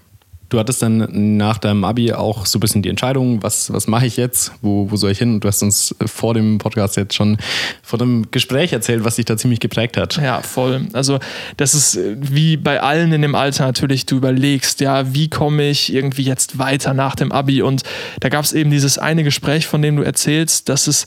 Du 0.48 0.58
hattest 0.58 0.82
dann 0.82 1.36
nach 1.36 1.58
deinem 1.58 1.84
Abi 1.84 2.12
auch 2.12 2.46
so 2.46 2.58
ein 2.58 2.60
bisschen 2.60 2.82
die 2.82 2.88
Entscheidung, 2.88 3.42
was, 3.42 3.72
was 3.72 3.86
mache 3.86 4.06
ich 4.06 4.16
jetzt, 4.16 4.52
wo, 4.62 4.90
wo 4.90 4.96
soll 4.96 5.10
ich 5.10 5.18
hin? 5.18 5.34
Und 5.34 5.44
du 5.44 5.48
hast 5.48 5.62
uns 5.62 5.94
vor 6.04 6.34
dem 6.34 6.58
Podcast 6.58 6.96
jetzt 6.96 7.14
schon 7.14 7.36
vor 7.82 7.98
dem 7.98 8.30
Gespräch 8.30 8.72
erzählt, 8.72 9.04
was 9.04 9.16
dich 9.16 9.24
da 9.24 9.36
ziemlich 9.36 9.60
geprägt 9.60 9.96
hat. 9.96 10.16
Ja, 10.16 10.42
voll. 10.42 10.86
Also 10.92 11.18
das 11.56 11.74
ist 11.74 11.98
wie 12.14 12.56
bei 12.56 12.80
allen 12.80 13.12
in 13.12 13.22
dem 13.22 13.34
Alter 13.34 13.66
natürlich, 13.66 14.06
du 14.06 14.16
überlegst, 14.16 14.80
ja, 14.80 15.12
wie 15.14 15.28
komme 15.28 15.68
ich 15.68 15.92
irgendwie 15.92 16.22
jetzt 16.22 16.58
weiter 16.58 16.94
nach 16.94 17.16
dem 17.16 17.32
Abi? 17.32 17.62
Und 17.62 17.82
da 18.20 18.28
gab 18.28 18.44
es 18.44 18.52
eben 18.52 18.70
dieses 18.70 18.98
eine 18.98 19.24
Gespräch, 19.24 19.66
von 19.66 19.82
dem 19.82 19.96
du 19.96 20.02
erzählst, 20.02 20.68
dass 20.68 20.86
es 20.86 21.06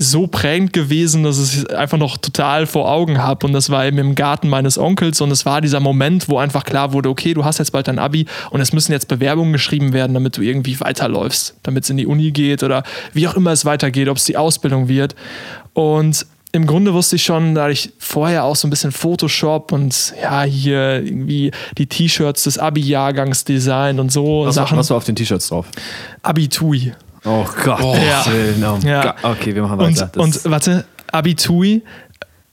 so 0.00 0.28
prägend 0.28 0.72
gewesen, 0.72 1.24
dass 1.24 1.38
ich 1.38 1.58
es 1.58 1.66
einfach 1.66 1.98
noch 1.98 2.16
total 2.16 2.66
vor 2.66 2.88
Augen 2.90 3.18
habe. 3.18 3.44
Und 3.46 3.52
das 3.52 3.68
war 3.68 3.84
eben 3.84 3.98
im 3.98 4.14
Garten 4.14 4.48
meines 4.48 4.78
Onkels. 4.78 5.20
Und 5.20 5.32
es 5.32 5.44
war 5.44 5.60
dieser 5.60 5.80
Moment, 5.80 6.28
wo 6.28 6.38
einfach 6.38 6.64
klar 6.64 6.92
wurde, 6.92 7.08
okay, 7.08 7.34
du 7.34 7.44
hast 7.44 7.58
jetzt 7.58 7.72
bald 7.72 7.88
dein 7.88 7.98
Abi 7.98 8.26
und 8.50 8.60
es 8.60 8.72
müssen 8.72 8.92
jetzt 8.92 9.08
Bewerbungen 9.08 9.52
geschrieben 9.52 9.92
werden, 9.92 10.14
damit 10.14 10.36
du 10.36 10.42
irgendwie 10.42 10.78
weiterläufst, 10.78 11.56
damit 11.64 11.84
es 11.84 11.90
in 11.90 11.96
die 11.96 12.06
Uni 12.06 12.30
geht 12.30 12.62
oder 12.62 12.84
wie 13.12 13.26
auch 13.26 13.34
immer 13.34 13.50
es 13.50 13.64
weitergeht, 13.64 14.08
ob 14.08 14.18
es 14.18 14.24
die 14.24 14.36
Ausbildung 14.36 14.86
wird. 14.86 15.16
Und 15.72 16.26
im 16.52 16.66
Grunde 16.66 16.94
wusste 16.94 17.16
ich 17.16 17.24
schon, 17.24 17.54
da 17.54 17.68
ich 17.68 17.92
vorher 17.98 18.44
auch 18.44 18.56
so 18.56 18.68
ein 18.68 18.70
bisschen 18.70 18.92
Photoshop 18.92 19.72
und 19.72 20.14
ja, 20.22 20.44
hier 20.44 21.04
irgendwie 21.04 21.50
die 21.76 21.86
T-Shirts 21.86 22.44
des 22.44 22.58
Abi-Jahrgangs 22.58 23.44
design 23.44 24.00
und 24.00 24.10
so 24.10 24.46
was 24.46 24.54
Sachen. 24.54 24.78
Was 24.78 24.90
war 24.90 24.96
auf 24.96 25.04
den 25.04 25.16
T-Shirts 25.16 25.48
drauf? 25.48 25.66
Abitui. 26.22 26.92
Oh 27.24 27.44
Gott, 27.64 27.80
oh, 27.82 27.96
ja. 27.96 28.24
Willen, 28.26 28.64
oh 28.64 28.78
ja. 28.86 29.14
Okay, 29.22 29.54
wir 29.54 29.62
machen 29.62 29.78
weiter. 29.78 30.10
Und, 30.16 30.36
und 30.36 30.50
warte, 30.50 30.84
Abitui, 31.10 31.82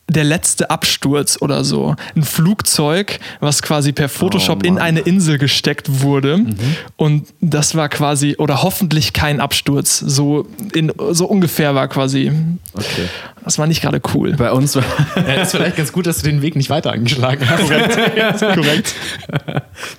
der 0.08 0.24
letzte 0.24 0.70
Absturz 0.70 1.38
oder 1.42 1.64
so. 1.64 1.96
Ein 2.16 2.24
Flugzeug, 2.24 3.20
was 3.40 3.62
quasi 3.62 3.92
per 3.92 4.08
Photoshop 4.08 4.62
oh 4.64 4.68
in 4.68 4.78
eine 4.78 5.00
Insel 5.00 5.38
gesteckt 5.40 6.02
wurde. 6.02 6.38
Mhm. 6.38 6.56
Und 6.96 7.28
das 7.42 7.74
war 7.76 7.90
quasi, 7.90 8.36
oder 8.38 8.62
hoffentlich 8.62 9.14
kein 9.14 9.40
Absturz. 9.40 9.98
So, 10.00 10.48
in, 10.74 10.92
so 11.12 11.26
ungefähr 11.26 11.74
war 11.74 11.88
quasi. 11.88 12.32
Okay. 12.74 13.10
Das 13.44 13.58
war 13.58 13.66
nicht 13.66 13.82
gerade 13.82 14.00
cool. 14.14 14.34
Bei 14.34 14.52
uns 14.52 14.76
war. 14.76 14.84
ja, 15.16 15.42
ist 15.42 15.52
vielleicht 15.52 15.78
ganz 15.78 15.92
gut, 15.92 16.06
dass 16.06 16.20
du 16.22 16.30
den 16.30 16.42
Weg 16.42 16.56
nicht 16.56 16.70
weiter 16.70 16.92
angeschlagen 16.92 17.48
hast. 17.50 17.62
Korrekt. 17.68 17.96
Korrekt. 18.40 18.96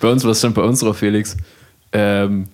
bei 0.01 0.09
uns 0.09 0.23
war 0.25 0.31
es 0.31 0.41
schon 0.41 0.55
bei 0.55 0.63
uns 0.63 0.81
drauf, 0.81 0.99
Felix. 0.99 1.37
Ähm, 1.93 2.47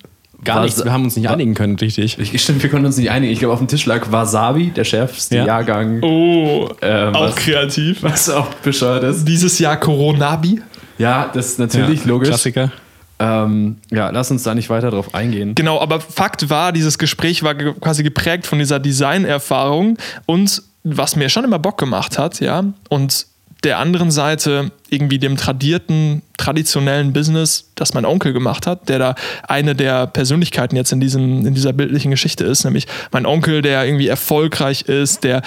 Gar 0.43 0.57
Was- 0.57 0.63
nichts. 0.65 0.83
Wir 0.83 0.91
haben 0.91 1.03
uns 1.03 1.15
nicht 1.15 1.29
einigen 1.29 1.53
können, 1.53 1.75
richtig. 1.77 2.17
Ich, 2.19 2.41
stimmt, 2.41 2.61
wir 2.63 2.69
konnten 2.69 2.85
uns 2.85 2.97
nicht 2.97 3.09
einigen. 3.11 3.31
Ich 3.31 3.39
glaube, 3.39 3.53
auf 3.53 3.59
dem 3.59 3.67
Tisch 3.67 3.85
lag 3.85 4.11
Wasabi, 4.11 4.71
der 4.71 4.83
schärfste 4.83 5.37
Ja. 5.37 5.45
Jahrgang. 5.45 6.01
Oh, 6.03 6.69
Ähm, 6.81 7.15
auch 7.15 7.27
was- 7.29 7.35
kreativ. 7.35 8.03
Was 8.03 8.29
auch 8.29 8.53
bescheuert 8.55 9.03
ist. 9.03 9.25
Dieses 9.27 9.59
Jahr 9.59 9.77
Coronabi. 9.77 10.61
Ja, 10.97 11.29
das 11.33 11.47
ist 11.47 11.59
natürlich 11.59 12.05
logisch. 12.05 12.29
Klassiker. 12.29 12.71
Ähm, 13.19 13.77
ja, 13.91 14.09
lass 14.09 14.31
uns 14.31 14.43
da 14.43 14.53
nicht 14.55 14.69
weiter 14.69 14.91
drauf 14.91 15.13
eingehen. 15.15 15.55
Genau, 15.55 15.79
aber 15.79 15.99
Fakt 16.01 16.49
war, 16.49 16.71
dieses 16.71 16.97
Gespräch 16.97 17.41
war 17.43 17.55
ge 17.55 17.73
quasi 17.79 18.03
geprägt 18.03 18.45
von 18.47 18.59
dieser 18.59 18.79
Designerfahrung 18.79 19.97
und 20.25 20.61
was 20.83 21.15
mir 21.15 21.29
schon 21.29 21.43
immer 21.45 21.59
Bock 21.59 21.77
gemacht 21.77 22.17
hat, 22.17 22.39
ja, 22.41 22.63
und 22.89 23.25
der 23.63 23.77
anderen 23.79 24.11
Seite 24.11 24.71
irgendwie 24.93 25.19
dem 25.19 25.37
tradierten, 25.37 26.21
traditionellen 26.37 27.13
Business, 27.13 27.69
das 27.75 27.93
mein 27.93 28.05
Onkel 28.05 28.33
gemacht 28.33 28.67
hat, 28.67 28.89
der 28.89 28.99
da 28.99 29.15
eine 29.47 29.75
der 29.75 30.07
Persönlichkeiten 30.07 30.75
jetzt 30.75 30.91
in, 30.91 30.99
diesem, 30.99 31.45
in 31.45 31.53
dieser 31.53 31.73
bildlichen 31.73 32.11
Geschichte 32.11 32.43
ist, 32.43 32.63
nämlich 32.63 32.87
mein 33.11 33.25
Onkel, 33.25 33.61
der 33.61 33.85
irgendwie 33.85 34.07
erfolgreich 34.07 34.83
ist, 34.83 35.23
der 35.23 35.41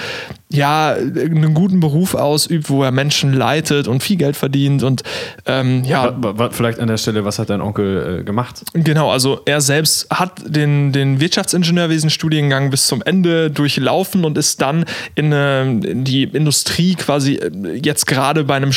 ja 0.48 0.92
einen 0.92 1.54
guten 1.54 1.80
Beruf 1.80 2.14
ausübt, 2.14 2.70
wo 2.70 2.82
er 2.82 2.92
Menschen 2.92 3.32
leitet 3.32 3.88
und 3.88 4.02
viel 4.02 4.16
Geld 4.16 4.36
verdient 4.36 4.82
und 4.82 5.02
ähm, 5.46 5.84
ja, 5.84 6.14
Vielleicht 6.50 6.78
an 6.78 6.88
der 6.88 6.96
Stelle, 6.96 7.24
was 7.24 7.38
hat 7.38 7.50
dein 7.50 7.60
Onkel 7.60 8.20
äh, 8.20 8.24
gemacht? 8.24 8.62
Genau, 8.72 9.10
also 9.10 9.40
er 9.44 9.60
selbst 9.60 10.08
hat 10.10 10.42
den, 10.46 10.92
den 10.92 11.20
Wirtschaftsingenieurwesen-Studiengang 11.20 12.70
bis 12.70 12.86
zum 12.86 13.02
Ende 13.02 13.50
durchlaufen 13.50 14.24
und 14.24 14.38
ist 14.38 14.60
dann 14.60 14.84
in, 15.14 15.32
äh, 15.32 15.62
in 15.62 16.04
die 16.04 16.24
Industrie 16.24 16.94
quasi 16.94 17.34
äh, 17.34 17.50
jetzt 17.82 18.06
gerade 18.06 18.44
bei 18.44 18.54
einem 18.54 18.72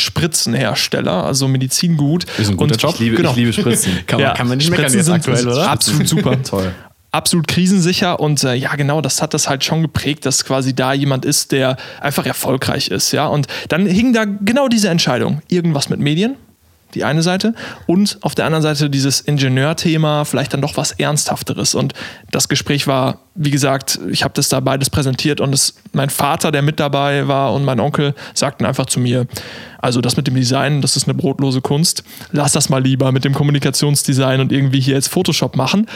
Spritzenhersteller, 0.60 1.24
also 1.26 1.48
Medizingut. 1.48 2.26
Ist 2.38 2.50
ein 2.50 2.58
guter 2.58 2.74
und 2.74 2.82
Job. 2.82 2.94
Ich 2.96 3.00
liebe, 3.00 3.16
Genau. 3.18 3.32
ich 3.32 3.36
liebe 3.38 3.54
Spritzen. 3.54 3.94
Kann 4.08 4.22
man, 4.22 4.34
kann 4.34 4.48
man 4.48 4.58
nicht 4.58 4.70
meckern 4.70 4.90
Spritzen 4.90 4.98
jetzt 5.00 5.24
sind 5.26 5.34
aktuell, 5.36 5.48
oder? 5.48 5.70
Absolut 5.70 6.08
super. 6.08 6.42
Toll. 6.44 6.72
Absolut 7.12 7.48
krisensicher 7.48 8.20
und 8.20 8.44
äh, 8.44 8.54
ja, 8.54 8.76
genau, 8.76 9.02
das 9.02 9.20
hat 9.24 9.34
das 9.34 9.50
halt 9.50 9.64
schon 9.64 9.82
geprägt, 9.82 10.28
dass 10.28 10.46
quasi 10.46 10.76
da 10.76 10.94
jemand 10.94 11.26
ist, 11.26 11.52
der 11.52 11.76
einfach 12.02 12.26
erfolgreich 12.28 12.90
ist, 12.90 13.12
ja. 13.14 13.26
Und 13.26 13.48
dann 13.68 13.88
hing 13.88 14.14
da 14.14 14.26
genau 14.26 14.68
diese 14.68 14.90
Entscheidung. 14.90 15.42
Irgendwas 15.48 15.90
mit 15.90 16.00
Medien, 16.00 16.36
die 16.96 17.04
eine 17.04 17.22
Seite, 17.22 17.54
und 17.88 18.18
auf 18.22 18.36
der 18.36 18.46
anderen 18.46 18.64
Seite 18.64 18.90
dieses 18.90 19.22
Ingenieurthema, 19.22 20.26
vielleicht 20.26 20.54
dann 20.54 20.62
doch 20.62 20.78
was 20.78 20.92
Ernsthafteres. 20.92 21.76
Und 21.76 21.94
das 22.32 22.50
Gespräch 22.50 22.88
war, 22.88 23.20
wie 23.36 23.52
gesagt, 23.52 24.00
ich 24.10 24.24
habe 24.24 24.34
das 24.34 24.50
da 24.50 24.60
beides 24.60 24.90
präsentiert 24.90 25.42
und 25.42 25.54
es, 25.54 25.76
mein 25.94 26.10
Vater, 26.10 26.52
der 26.52 26.62
mit 26.62 26.80
dabei 26.80 27.28
war, 27.28 27.54
und 27.54 27.64
mein 27.66 27.80
Onkel 27.80 28.16
sagten 28.34 28.66
einfach 28.66 28.86
zu 28.86 29.00
mir, 29.00 29.28
also 29.82 30.02
das 30.02 30.18
mit 30.18 30.28
dem 30.28 30.36
Design, 30.36 30.82
das 30.82 30.98
ist 30.98 31.08
eine 31.08 31.14
brotlose 31.14 31.62
Kunst. 31.62 32.04
Lass 32.32 32.52
das 32.52 32.70
mal 32.70 32.84
lieber 32.84 33.12
mit 33.12 33.24
dem 33.24 33.34
Kommunikationsdesign 33.34 34.42
und 34.42 34.52
irgendwie 34.52 34.82
hier 34.82 34.96
jetzt 34.96 35.08
Photoshop 35.08 35.56
machen 35.56 35.88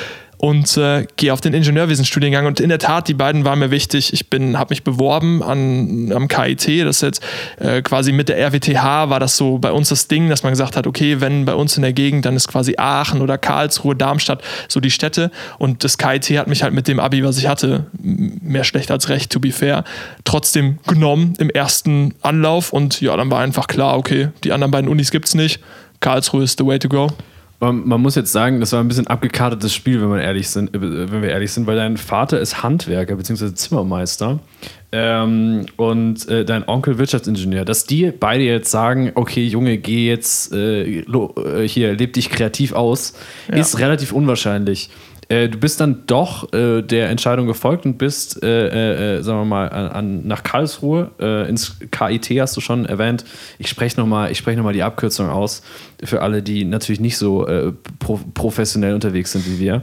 und 0.44 0.76
äh, 0.76 1.08
gehe 1.16 1.32
auf 1.32 1.40
den 1.40 1.54
Ingenieurwesenstudiengang. 1.54 2.46
Und 2.46 2.60
in 2.60 2.68
der 2.68 2.78
Tat, 2.78 3.08
die 3.08 3.14
beiden 3.14 3.46
waren 3.46 3.60
mir 3.60 3.72
wichtig. 3.72 4.12
Ich 4.12 4.26
habe 4.34 4.66
mich 4.72 4.84
beworben 4.84 5.42
an, 5.42 6.12
am 6.12 6.28
KIT. 6.28 6.86
Das 6.86 6.98
ist 6.98 7.02
jetzt 7.02 7.24
äh, 7.62 7.82
quasi 7.82 8.12
mit 8.12 8.28
der 8.28 8.38
RWTH 8.40 9.10
war 9.10 9.22
das 9.22 9.38
so 9.38 9.58
bei 9.58 9.72
uns 9.72 9.88
das 9.88 10.10
Ding, 10.10 10.28
dass 10.28 10.44
man 10.44 10.52
gesagt 10.52 10.76
hat, 10.76 10.86
okay, 10.86 11.22
wenn 11.22 11.46
bei 11.46 11.56
uns 11.56 11.78
in 11.78 11.82
der 11.82 11.94
Gegend, 11.94 12.26
dann 12.26 12.36
ist 12.36 12.50
quasi 12.50 12.76
Aachen 12.78 13.22
oder 13.22 13.38
Karlsruhe, 13.38 13.96
Darmstadt 13.96 14.44
so 14.68 14.82
die 14.82 14.92
Städte. 14.92 15.32
Und 15.60 15.86
das 15.86 15.98
KIT 15.98 16.38
hat 16.38 16.50
mich 16.50 16.62
halt 16.62 16.74
mit 16.74 16.90
dem 16.90 17.00
Abi, 17.00 17.24
was 17.24 17.38
ich 17.38 17.48
hatte, 17.48 17.86
mehr 18.02 18.66
schlecht 18.66 18.92
als 18.92 19.08
recht, 19.08 19.32
to 19.32 19.40
be 19.40 19.54
fair, 19.54 19.86
trotzdem 20.26 20.78
genommen 20.88 21.36
im 21.38 21.52
ersten 21.52 22.16
Anlauf. 22.22 22.74
Und 22.74 23.00
ja, 23.00 23.16
dann 23.16 23.32
war 23.32 23.40
einfach 23.40 23.68
klar, 23.68 23.98
okay, 23.98 24.28
die 24.44 24.52
anderen 24.52 24.72
beiden 24.72 24.90
Unis 24.90 25.10
gibt's 25.10 25.36
nicht. 25.36 25.62
Karlsruhe 26.02 26.44
ist 26.44 26.60
the 26.60 26.66
way 26.66 26.80
to 26.80 26.90
go. 26.90 27.08
Man, 27.64 27.88
man 27.88 28.02
muss 28.02 28.16
jetzt 28.16 28.34
sagen, 28.34 28.60
das 28.60 28.74
war 28.74 28.82
ein 28.82 28.90
bisschen 28.90 29.08
abgekartetes 29.08 29.74
Spiel, 29.74 30.02
wenn, 30.02 30.10
man 30.10 30.20
ehrlich 30.20 30.50
sind, 30.50 30.76
äh, 30.76 30.82
wenn 30.82 31.22
wir 31.22 31.30
ehrlich 31.30 31.52
sind, 31.52 31.66
weil 31.66 31.78
dein 31.78 31.96
Vater 31.96 32.40
ist 32.42 32.62
Handwerker 32.62 33.16
bzw. 33.16 33.54
Zimmermeister 33.54 34.40
ähm, 34.92 35.66
und 35.78 36.28
äh, 36.28 36.44
dein 36.44 36.68
Onkel 36.68 36.98
Wirtschaftsingenieur. 36.98 37.64
Dass 37.64 37.86
die 37.86 38.12
beide 38.12 38.44
jetzt 38.44 38.70
sagen, 38.70 39.14
okay, 39.16 39.46
Junge, 39.46 39.78
geh 39.78 40.10
jetzt 40.10 40.52
äh, 40.54 41.00
äh, 41.00 41.68
hier, 41.68 41.94
leb 41.94 42.12
dich 42.14 42.30
kreativ 42.30 42.74
aus, 42.74 43.14
Ja. 43.50 43.56
ist 43.56 43.80
relativ 43.80 44.12
unwahrscheinlich. 44.12 44.90
Äh, 45.30 45.50
du 45.50 45.58
bist 45.58 45.80
dann 45.80 46.04
doch 46.08 46.52
äh, 46.54 46.82
der 46.82 47.10
Entscheidung 47.10 47.48
gefolgt 47.48 47.86
und 47.86 47.98
bist, 47.98 48.42
äh, 48.44 48.68
äh, 48.68 49.18
äh, 49.18 49.22
sagen 49.24 49.40
wir 49.40 49.46
mal, 49.46 49.70
an, 49.70 49.88
an, 49.88 50.28
nach 50.28 50.44
Karlsruhe, 50.44 51.12
ins 51.48 51.78
KIT 51.92 52.30
hast 52.40 52.56
du 52.58 52.62
schon 52.62 52.86
erwähnt. 52.86 53.24
Ich 53.60 53.70
spreche 53.70 54.00
nochmal 54.00 54.34
sprech 54.36 54.58
noch 54.58 54.64
mal 54.64 54.74
die 54.74 54.84
Abkürzung 54.84 55.30
aus 55.30 55.62
für 56.04 56.22
alle, 56.22 56.42
die 56.42 56.66
natürlich 56.66 57.00
nicht 57.00 57.18
so 57.18 57.48
pro, 58.00 58.20
professionell 58.34 58.94
unterwegs 58.94 59.32
sind 59.32 59.46
wie 59.48 59.60
wir. 59.60 59.82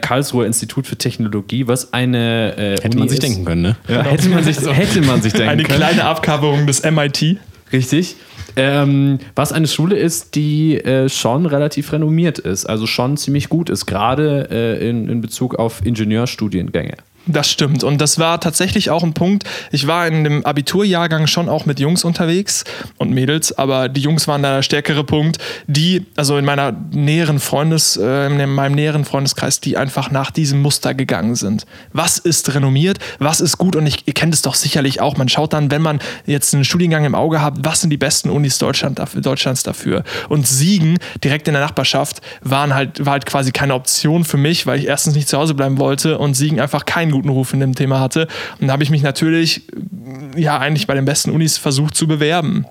Karlsruher 0.00 0.46
Institut 0.46 0.86
für 0.86 0.96
Technologie, 0.96 1.66
was 1.66 1.92
eine 1.92 2.54
Hätte 2.56 2.88
Uni 2.88 2.96
man 2.98 3.08
sich 3.08 3.18
ist. 3.18 3.22
denken 3.22 3.44
können, 3.44 3.62
ne? 3.62 3.76
Ja, 3.88 4.02
hätte, 4.04 4.28
man 4.28 4.44
sich, 4.44 4.58
hätte 4.60 5.00
man 5.02 5.22
sich 5.22 5.32
denken 5.34 5.48
Eine 5.48 5.62
können. 5.62 5.78
kleine 5.78 6.04
Abkaberung 6.04 6.66
des 6.66 6.82
MIT. 6.82 7.38
Richtig. 7.72 8.16
Ähm, 8.56 9.18
was 9.34 9.52
eine 9.52 9.66
Schule 9.66 9.96
ist, 9.96 10.34
die 10.34 10.76
äh, 10.76 11.08
schon 11.08 11.46
relativ 11.46 11.92
renommiert 11.92 12.38
ist, 12.38 12.66
also 12.66 12.86
schon 12.86 13.16
ziemlich 13.16 13.48
gut 13.48 13.70
ist, 13.70 13.86
gerade 13.86 14.48
äh, 14.50 14.88
in, 14.88 15.08
in 15.08 15.20
Bezug 15.20 15.56
auf 15.56 15.84
Ingenieurstudiengänge. 15.84 16.96
Das 17.26 17.50
stimmt. 17.50 17.84
Und 17.84 18.00
das 18.00 18.18
war 18.18 18.40
tatsächlich 18.40 18.88
auch 18.90 19.02
ein 19.02 19.12
Punkt. 19.12 19.44
Ich 19.70 19.86
war 19.86 20.06
in 20.06 20.24
dem 20.24 20.44
Abiturjahrgang 20.44 21.26
schon 21.26 21.50
auch 21.50 21.66
mit 21.66 21.78
Jungs 21.78 22.02
unterwegs 22.02 22.64
und 22.96 23.10
Mädels, 23.10 23.56
aber 23.56 23.90
die 23.90 24.00
Jungs 24.00 24.26
waren 24.26 24.42
da 24.42 24.56
der 24.56 24.62
stärkere 24.62 25.04
Punkt, 25.04 25.36
die, 25.66 26.06
also 26.16 26.38
in 26.38 26.46
meiner 26.46 26.72
näheren 26.72 27.38
Freundes, 27.38 27.98
äh, 27.98 28.26
in 28.26 28.54
meinem 28.54 28.74
näheren 28.74 29.04
Freundeskreis, 29.04 29.60
die 29.60 29.76
einfach 29.76 30.10
nach 30.10 30.30
diesem 30.30 30.62
Muster 30.62 30.94
gegangen 30.94 31.34
sind. 31.34 31.66
Was 31.92 32.16
ist 32.16 32.54
renommiert? 32.54 32.98
Was 33.18 33.42
ist 33.42 33.58
gut? 33.58 33.76
Und 33.76 33.86
ich, 33.86 34.08
ihr 34.08 34.14
kennt 34.14 34.32
es 34.32 34.40
doch 34.40 34.54
sicherlich 34.54 35.00
auch. 35.02 35.18
Man 35.18 35.28
schaut 35.28 35.52
dann, 35.52 35.70
wenn 35.70 35.82
man 35.82 36.00
jetzt 36.24 36.54
einen 36.54 36.64
Studiengang 36.64 37.04
im 37.04 37.14
Auge 37.14 37.42
hat, 37.42 37.58
was 37.62 37.82
sind 37.82 37.90
die 37.90 37.98
besten 37.98 38.30
Unis 38.30 38.56
Deutschland 38.58 38.98
dafür, 38.98 39.20
Deutschlands 39.20 39.62
dafür? 39.62 40.04
Und 40.30 40.48
Siegen 40.48 40.96
direkt 41.22 41.48
in 41.48 41.54
der 41.54 41.62
Nachbarschaft 41.62 42.22
waren 42.40 42.74
halt, 42.74 43.04
war 43.04 43.12
halt 43.12 43.26
quasi 43.26 43.52
keine 43.52 43.74
Option 43.74 44.24
für 44.24 44.38
mich, 44.38 44.66
weil 44.66 44.78
ich 44.78 44.86
erstens 44.86 45.14
nicht 45.14 45.28
zu 45.28 45.36
Hause 45.36 45.54
bleiben 45.54 45.78
wollte 45.78 46.16
und 46.18 46.34
Siegen 46.34 46.60
einfach 46.60 46.86
keinen 47.10 47.22
guten 47.22 47.28
Ruf 47.28 47.52
in 47.52 47.60
dem 47.60 47.74
Thema 47.74 48.00
hatte. 48.00 48.28
Und 48.60 48.68
da 48.68 48.72
habe 48.72 48.82
ich 48.82 48.90
mich 48.90 49.02
natürlich, 49.02 49.62
ja, 50.36 50.58
eigentlich 50.58 50.86
bei 50.86 50.94
den 50.94 51.04
besten 51.04 51.30
Unis 51.30 51.58
versucht 51.58 51.94
zu 51.94 52.06
bewerben. 52.06 52.66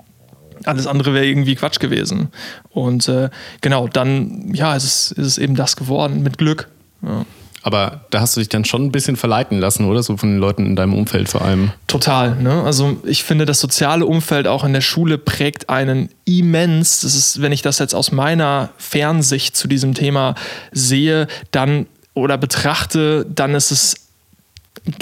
Alles 0.66 0.88
andere 0.88 1.14
wäre 1.14 1.26
irgendwie 1.26 1.56
Quatsch 1.56 1.80
gewesen. 1.80 2.30
Und 2.70 3.08
äh, 3.08 3.30
genau, 3.62 3.88
dann, 3.88 4.54
ja, 4.54 4.76
ist 4.76 4.84
es, 4.84 5.12
ist 5.12 5.26
es 5.26 5.38
eben 5.38 5.56
das 5.56 5.76
geworden, 5.76 6.22
mit 6.22 6.38
Glück. 6.38 6.68
Ja. 7.02 7.26
Aber 7.62 8.06
da 8.10 8.22
hast 8.22 8.36
du 8.36 8.40
dich 8.40 8.48
dann 8.48 8.64
schon 8.64 8.86
ein 8.86 8.92
bisschen 8.92 9.18
verleiten 9.18 9.60
lassen, 9.60 9.86
oder? 9.86 10.02
So 10.02 10.16
von 10.16 10.30
den 10.30 10.40
Leuten 10.40 10.66
in 10.66 10.76
deinem 10.78 10.94
Umfeld 10.94 11.28
vor 11.28 11.42
allem. 11.42 11.72
Total. 11.88 12.36
Ne? 12.36 12.64
Also 12.64 12.98
ich 13.04 13.24
finde, 13.24 13.46
das 13.46 13.60
soziale 13.60 14.06
Umfeld 14.06 14.48
auch 14.48 14.64
in 14.64 14.72
der 14.72 14.82
Schule 14.82 15.18
prägt 15.18 15.70
einen 15.70 16.10
immens. 16.24 17.02
Das 17.02 17.16
ist, 17.16 17.42
wenn 17.42 17.52
ich 17.52 17.62
das 17.62 17.80
jetzt 17.80 17.94
aus 17.94 18.14
meiner 18.14 18.70
Fernsicht 18.78 19.58
zu 19.58 19.68
diesem 19.68 19.94
Thema 19.94 20.36
sehe, 20.72 21.28
dann 21.52 21.86
oder 22.14 22.38
betrachte, 22.38 23.26
dann 23.30 23.56
ist 23.56 23.72
es 23.72 24.09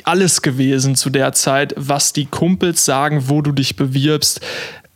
alles 0.05 0.41
gewesen 0.41 0.95
zu 0.95 1.09
der 1.09 1.33
Zeit, 1.33 1.73
was 1.77 2.13
die 2.13 2.25
Kumpels 2.25 2.85
sagen, 2.85 3.29
wo 3.29 3.41
du 3.41 3.51
dich 3.51 3.75
bewirbst. 3.75 4.41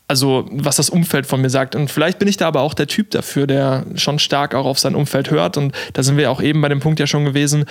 Also, 0.08 0.46
was 0.52 0.76
das 0.76 0.90
Umfeld 0.90 1.26
von 1.26 1.40
mir 1.40 1.50
sagt. 1.50 1.74
Und 1.74 1.90
vielleicht 1.90 2.20
bin 2.20 2.28
ich 2.28 2.36
da 2.36 2.46
aber 2.46 2.60
auch 2.60 2.74
der 2.74 2.88
Typ 2.88 3.12
dafür, 3.12 3.48
der 3.48 3.86
schon 3.96 4.20
stark 4.20 4.54
auch 4.54 4.66
auf 4.66 4.78
sein 4.78 4.94
Umfeld 4.94 5.32
hört. 5.32 5.56
Und 5.56 5.74
da 5.94 6.04
sind 6.04 6.18
wir 6.18 6.30
auch 6.30 6.42
eben 6.42 6.60
bei 6.60 6.68
dem 6.68 6.82
Punkt 6.82 7.00
ja 7.00 7.08
schon 7.08 7.24
gewesen, 7.24 7.64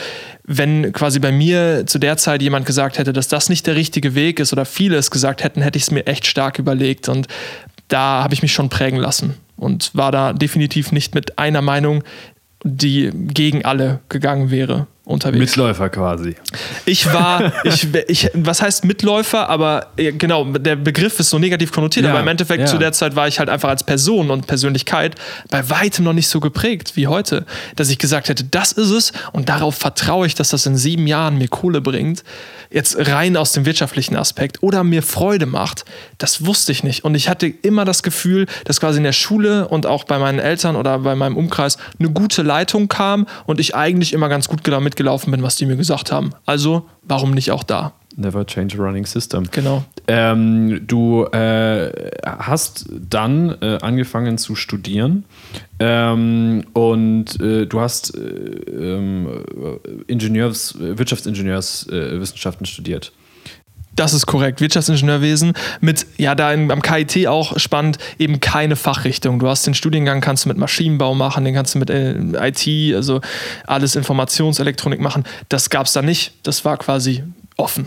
wenn 0.45 0.91
quasi 0.93 1.19
bei 1.19 1.33
mir 1.33 1.85
zu 1.87 1.99
der 1.99 2.17
Zeit 2.17 2.41
jemand 2.41 2.65
gesagt 2.65 2.97
hätte, 2.97 3.12
dass 3.12 3.29
das 3.29 3.50
nicht 3.50 3.67
der 3.67 3.77
richtige 3.77 4.15
Weg 4.15 4.41
ist 4.41 4.55
oder 4.55 4.65
viele 4.65 4.97
es 4.97 5.11
gesagt 5.11 5.45
hätten, 5.45 5.61
hätte 5.61 5.77
ich 5.77 5.83
es 5.83 5.91
mir 5.91 6.07
echt 6.07 6.27
stark 6.27 6.59
überlegt. 6.59 7.11
Und 7.11 7.27
da 7.89 8.23
habe 8.23 8.33
ich 8.33 8.41
mich 8.41 8.55
schon 8.55 8.71
prägen 8.71 8.99
lassen 8.99 9.35
und 9.59 9.95
war 9.95 10.11
da 10.11 10.33
definitiv 10.33 10.93
nicht 10.93 11.15
mit 11.15 11.39
einer 11.39 11.61
Meinung, 11.61 12.03
die 12.65 13.11
gegen 13.12 13.65
alle 13.65 14.00
gegangen 14.09 14.50
wäre, 14.50 14.87
unterwegs. 15.11 15.38
Mitläufer 15.40 15.88
quasi. 15.90 16.37
Ich 16.87 17.12
war, 17.12 17.52
ich, 17.64 17.88
ich, 18.09 18.31
was 18.35 18.62
heißt 18.62 18.85
Mitläufer, 18.85 19.49
aber 19.49 19.88
genau, 19.97 20.45
der 20.45 20.76
Begriff 20.76 21.19
ist 21.21 21.31
so 21.31 21.38
negativ 21.38 21.73
konnotiert, 21.73 22.05
Ja, 22.07 22.12
aber 22.12 22.21
im 22.21 22.29
Endeffekt 22.29 22.61
ja. 22.61 22.67
zu 22.67 22.79
der 22.79 22.93
Zeit 22.93 23.17
war 23.17 23.29
ich 23.29 23.38
halt 23.38 23.49
einfach 23.49 23.69
als 23.69 23.85
Person 23.85 24.31
und 24.31 24.47
Persönlichkeit 24.47 25.14
bei 25.50 25.69
weitem 25.71 26.05
noch 26.05 26.12
nicht 26.12 26.29
so 26.29 26.40
geprägt 26.40 26.93
wie 26.97 27.07
heute, 27.07 27.45
dass 27.76 27.90
ich 27.90 27.99
gesagt 27.99 28.29
hätte, 28.29 28.45
das 28.45 28.73
ist 28.73 28.90
es 28.90 29.12
und 29.33 29.49
darauf 29.49 29.75
vertraue 29.76 30.26
ich, 30.26 30.35
dass 30.35 30.50
das 30.50 30.67
in 30.67 30.76
sieben 30.76 31.07
Jahren 31.07 31.37
mir 31.38 31.49
Kohle 31.49 31.81
bringt, 31.81 32.25
jetzt 32.71 32.97
rein 33.09 33.37
aus 33.37 33.52
dem 33.52 33.67
wirtschaftlichen 33.67 34.17
Aspekt 34.17 34.62
oder 34.62 34.85
mir 34.85 35.02
Freude 35.02 35.47
macht, 35.47 35.85
das 36.19 36.47
wusste 36.47 36.73
ich 36.73 36.85
nicht 36.85 37.05
und 37.05 37.14
ich 37.14 37.29
hatte 37.29 37.47
immer 37.47 37.85
das 37.85 38.02
Gefühl, 38.02 38.47
dass 38.64 38.81
quasi 38.81 38.99
in 38.99 39.05
der 39.05 39.12
Schule 39.12 39.69
und 39.69 39.87
auch 39.87 40.05
bei 40.05 40.19
meinen 40.19 40.38
Eltern 40.38 40.76
oder 40.76 40.99
bei 41.00 41.14
meinem 41.14 41.37
Umkreis 41.37 41.79
eine 41.99 42.11
gute 42.11 42.43
Leitung 42.43 42.88
kam 42.88 43.26
und 43.47 43.61
ich 43.61 43.75
eigentlich 43.75 44.12
immer 44.12 44.29
ganz 44.29 44.49
gut 44.49 44.62
gela- 44.62 44.81
mitgelaufen 45.00 45.30
bin, 45.30 45.42
was 45.42 45.57
die 45.57 45.66
mir 45.66 45.76
gesagt 45.76 46.12
haben. 46.12 46.30
Also, 46.47 46.87
warum 47.02 47.33
nicht 47.33 47.50
auch 47.50 47.62
da? 47.62 47.92
Never 48.16 48.45
change 48.45 48.76
a 48.76 48.83
running 48.83 49.07
system. 49.07 49.45
Genau. 49.50 49.85
Ähm, 50.07 50.87
du 50.87 51.25
äh, 51.26 52.11
hast 52.25 52.87
dann 53.09 53.57
äh, 53.62 53.78
angefangen 53.80 54.37
zu 54.37 54.57
studieren 54.57 55.25
ähm, 55.78 56.64
und 56.75 57.40
äh, 57.40 57.66
du 57.66 57.80
hast 57.80 58.14
äh, 58.14 58.21
ähm, 58.21 59.28
Ingenieurs, 60.07 60.76
Wirtschaftsingenieurswissenschaften 60.78 62.66
studiert. 62.66 63.12
Das 63.97 64.14
ist 64.14 64.26
korrekt. 64.26 64.61
Wirtschaftsingenieurwesen 64.61 65.52
mit, 65.80 66.06
ja, 66.16 66.35
da 66.35 66.52
in, 66.52 66.70
am 66.70 66.80
KIT 66.80 67.26
auch 67.26 67.59
spannend, 67.59 67.99
eben 68.18 68.40
keine 68.40 68.76
Fachrichtung. 68.76 69.38
Du 69.38 69.49
hast 69.49 69.66
den 69.66 69.75
Studiengang, 69.75 70.20
kannst 70.20 70.44
du 70.44 70.49
mit 70.49 70.59
Maschinenbau 70.59 71.14
machen, 71.14 71.44
den 71.44 71.54
kannst 71.54 71.75
du 71.75 71.78
mit 71.78 71.90
äh, 71.90 72.14
IT, 72.49 72.94
also 72.94 73.20
alles 73.66 73.97
Informationselektronik 73.97 75.00
machen. 75.00 75.25
Das 75.49 75.70
gab 75.70 75.87
es 75.87 75.92
da 75.92 76.02
nicht. 76.02 76.32
Das 76.44 76.64
war 76.64 76.76
quasi 76.76 77.25
offen. 77.56 77.87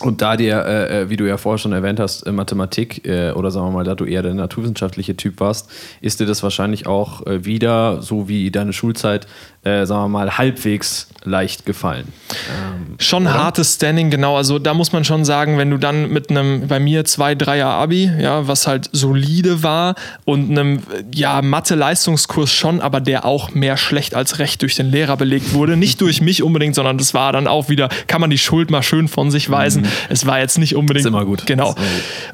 Und 0.00 0.22
da 0.22 0.36
dir, 0.36 0.64
äh, 0.64 1.02
äh, 1.02 1.10
wie 1.10 1.16
du 1.16 1.28
ja 1.28 1.36
vorher 1.36 1.58
schon 1.58 1.72
erwähnt 1.72 2.00
hast, 2.00 2.22
äh, 2.22 2.32
Mathematik 2.32 3.06
äh, 3.06 3.32
oder 3.32 3.50
sagen 3.50 3.66
wir 3.66 3.72
mal, 3.72 3.84
da 3.84 3.94
du 3.94 4.04
eher 4.04 4.22
der 4.22 4.34
naturwissenschaftliche 4.34 5.16
Typ 5.16 5.40
warst, 5.40 5.70
ist 6.00 6.20
dir 6.20 6.26
das 6.26 6.42
wahrscheinlich 6.42 6.86
auch 6.86 7.26
äh, 7.26 7.44
wieder, 7.44 8.00
so 8.00 8.28
wie 8.28 8.50
deine 8.50 8.72
Schulzeit, 8.72 9.26
äh, 9.62 9.84
sagen 9.84 10.04
wir 10.04 10.08
mal, 10.08 10.38
halbwegs 10.38 11.08
leicht 11.24 11.66
gefallen. 11.66 12.08
Ähm, 12.30 12.94
schon 12.98 13.24
oder? 13.24 13.34
hartes 13.34 13.74
Standing, 13.74 14.08
genau. 14.08 14.36
Also 14.36 14.58
da 14.58 14.72
muss 14.72 14.92
man 14.92 15.04
schon 15.04 15.26
sagen, 15.26 15.58
wenn 15.58 15.70
du 15.70 15.76
dann 15.76 16.10
mit 16.10 16.30
einem, 16.30 16.66
bei 16.66 16.80
mir 16.80 17.04
zwei, 17.04 17.34
dreier 17.34 17.68
Abi, 17.68 18.10
ja, 18.18 18.48
was 18.48 18.66
halt 18.66 18.88
solide 18.92 19.62
war 19.62 19.96
und 20.24 20.50
einem, 20.50 20.82
ja, 21.14 21.42
Mathe-Leistungskurs 21.42 22.52
schon, 22.52 22.80
aber 22.80 23.00
der 23.00 23.26
auch 23.26 23.52
mehr 23.52 23.76
schlecht 23.76 24.14
als 24.14 24.38
recht 24.38 24.62
durch 24.62 24.76
den 24.76 24.90
Lehrer 24.90 25.18
belegt 25.18 25.52
wurde. 25.52 25.76
Nicht 25.76 26.00
durch 26.00 26.22
mich 26.22 26.42
unbedingt, 26.42 26.74
sondern 26.74 26.96
das 26.96 27.12
war 27.12 27.32
dann 27.34 27.46
auch 27.46 27.68
wieder, 27.68 27.90
kann 28.06 28.22
man 28.22 28.30
die 28.30 28.38
Schuld 28.38 28.70
mal 28.70 28.82
schön 28.82 29.08
von 29.08 29.30
sich 29.30 29.50
weisen. 29.50 29.82
Mhm. 29.82 29.89
Es 30.08 30.26
war 30.26 30.38
jetzt 30.38 30.58
nicht 30.58 30.76
unbedingt. 30.76 31.04
Ist 31.04 31.08
immer 31.08 31.24
gut. 31.24 31.46
Genau. 31.46 31.74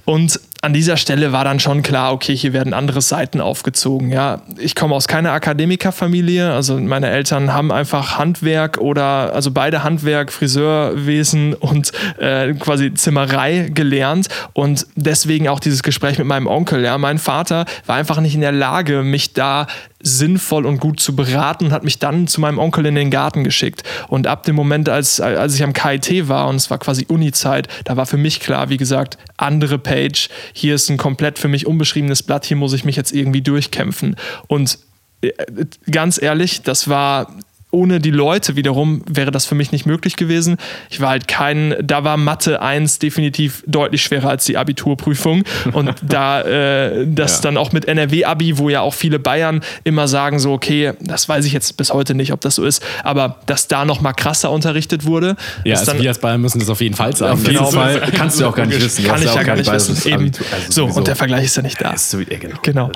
Und 0.05 0.41
an 0.67 0.73
dieser 0.73 0.97
Stelle 0.97 1.33
war 1.33 1.45
dann 1.45 1.61
schon 1.61 1.83
klar, 1.83 2.13
okay, 2.13 2.35
hier 2.35 2.53
werden 2.53 2.75
andere 2.75 3.01
Seiten 3.01 3.41
aufgezogen. 3.41 4.11
Ja, 4.11 4.43
ich 4.59 4.75
komme 4.75 4.97
aus 4.97 5.07
keiner 5.07 5.31
Akademikerfamilie, 5.31 6.53
also 6.53 6.77
meine 6.79 7.09
Eltern 7.09 7.53
haben 7.53 7.71
einfach 7.71 8.19
Handwerk 8.19 8.79
oder 8.79 9.33
also 9.33 9.53
beide 9.53 9.85
Handwerk, 9.85 10.33
Friseurwesen 10.33 11.55
und 11.55 11.93
äh, 12.19 12.53
quasi 12.55 12.93
Zimmerei 12.95 13.71
gelernt 13.73 14.27
und 14.55 14.87
deswegen 14.97 15.47
auch 15.49 15.61
dieses 15.61 15.85
Gespräch 15.85 16.19
mit 16.19 16.27
meinem 16.27 16.49
Onkel. 16.49 16.83
Ja, 16.83 16.99
mein 16.99 17.19
Vater 17.19 17.65
war 17.87 17.97
einfach 17.97 18.21
nicht 18.21 18.35
in 18.35 18.41
der 18.41 18.53
Lage, 18.53 19.05
mich 19.05 19.35
da 19.35 19.69
sinnvoll 20.01 20.67
und 20.67 20.79
gut 20.79 21.01
zu 21.01 21.17
beraten 21.17 21.67
und 21.67 21.73
hat 21.73 21.85
mich 21.85 21.99
dann 21.99 22.27
zu 22.27 22.41
meinem 22.41 22.59
Onkel 22.59 22.87
in 22.87 22.95
den 22.95 23.11
Garten 23.11 23.45
geschickt. 23.45 23.83
Und 24.09 24.27
ab 24.27 24.43
dem 24.45 24.55
Moment, 24.55 24.89
als, 24.89 25.21
als 25.21 25.55
ich 25.55 25.63
am 25.63 25.73
KIT 25.73 26.29
war 26.29 26.49
und 26.49 26.57
es 26.57 26.71
war 26.71 26.79
quasi 26.79 27.07
Uni-Zeit, 27.09 27.69
da 27.85 27.97
war 27.97 28.07
für 28.07 28.19
mich 28.19 28.41
klar, 28.41 28.69
wie 28.69 28.77
gesagt, 28.77 29.19
andere 29.37 29.79
Page, 29.79 30.29
hier 30.53 30.75
ist 30.75 30.91
ein 30.91 30.97
komplett 30.97 31.39
für 31.39 31.49
mich 31.49 31.67
unbeschriebenes 31.67 32.23
Blatt, 32.23 32.45
hier 32.45 32.57
muss 32.57 32.73
ich 32.73 32.85
mich 32.85 32.97
jetzt 32.97 33.13
irgendwie 33.13 33.43
durchkämpfen. 33.43 34.17
Und 34.49 34.79
äh, 35.23 35.33
ganz 35.91 36.21
ehrlich, 36.21 36.63
das 36.63 36.89
war 36.89 37.35
ohne 37.77 38.01
die 38.01 38.11
Leute 38.11 38.57
wiederum 38.57 39.03
wäre 39.07 39.31
das 39.31 39.45
für 39.45 39.55
mich 39.55 39.71
nicht 39.71 39.85
möglich 39.85 40.17
gewesen. 40.17 40.57
Ich 40.89 41.01
war 41.01 41.11
halt 41.11 41.29
kein, 41.29 41.75
da 41.83 42.05
war 42.05 42.17
Mathe 42.17 42.63
1 42.63 42.99
definitiv 42.99 43.63
deutlich 43.67 44.03
schwerer 44.03 44.31
als 44.31 44.47
die 44.47 44.57
Abiturprüfung. 44.57 45.45
Und 45.73 45.95
da 46.03 46.41
äh, 46.41 47.07
das 47.07 47.37
ja. 47.37 47.43
dann 47.43 47.59
auch 47.59 47.73
mit 47.73 47.87
NRW-Abi, 47.87 48.57
wo 48.57 48.71
ja 48.71 48.81
auch 48.81 48.95
viele 48.95 49.19
Bayern 49.19 49.61
immer 49.85 50.09
sagen, 50.09 50.39
so, 50.39 50.53
okay, 50.53 50.95
das 51.01 51.29
weiß 51.29 51.45
ich 51.45 51.53
jetzt 51.53 51.77
bis 51.77 51.93
heute 51.93 52.15
nicht, 52.15 52.33
ob 52.33 52.41
das 52.41 52.55
so 52.55 52.65
ist, 52.65 52.83
aber 53.05 53.41
dass 53.45 53.69
da 53.69 53.85
nochmal 53.85 54.15
krasser 54.15 54.51
unterrichtet 54.51 55.05
wurde. 55.05 55.37
Ja, 55.65 55.77
also 55.77 55.93
dann, 55.93 56.01
wir 56.01 56.09
als 56.09 56.19
Bayern 56.19 56.41
müssen 56.41 56.59
das 56.59 56.71
auf 56.71 56.81
jeden 56.81 56.95
Fall 56.95 57.15
sagen. 57.15 57.35
Auf 57.35 57.41
jeden 57.41 57.59
genau, 57.59 57.71
Fall 57.71 58.01
kannst 58.15 58.41
du 58.41 58.47
auch 58.47 58.55
gar 58.55 58.65
nicht 58.65 58.83
wissen. 58.83 59.05
Kann 59.05 59.23
ich 59.23 59.35
ja 59.35 59.43
gar 59.43 59.57
nicht 59.57 59.71
wissen. 59.71 59.97
Eben. 60.11 60.33
Also 60.55 60.89
so, 60.89 60.99
und 60.99 61.07
der 61.07 61.17
Vergleich 61.17 61.45
ist 61.45 61.57
ja 61.57 61.63
nicht 61.63 61.81
da. 61.81 61.95
So, 61.97 62.21
ja, 62.21 62.39
genau. 62.39 62.57
genau. 62.63 62.91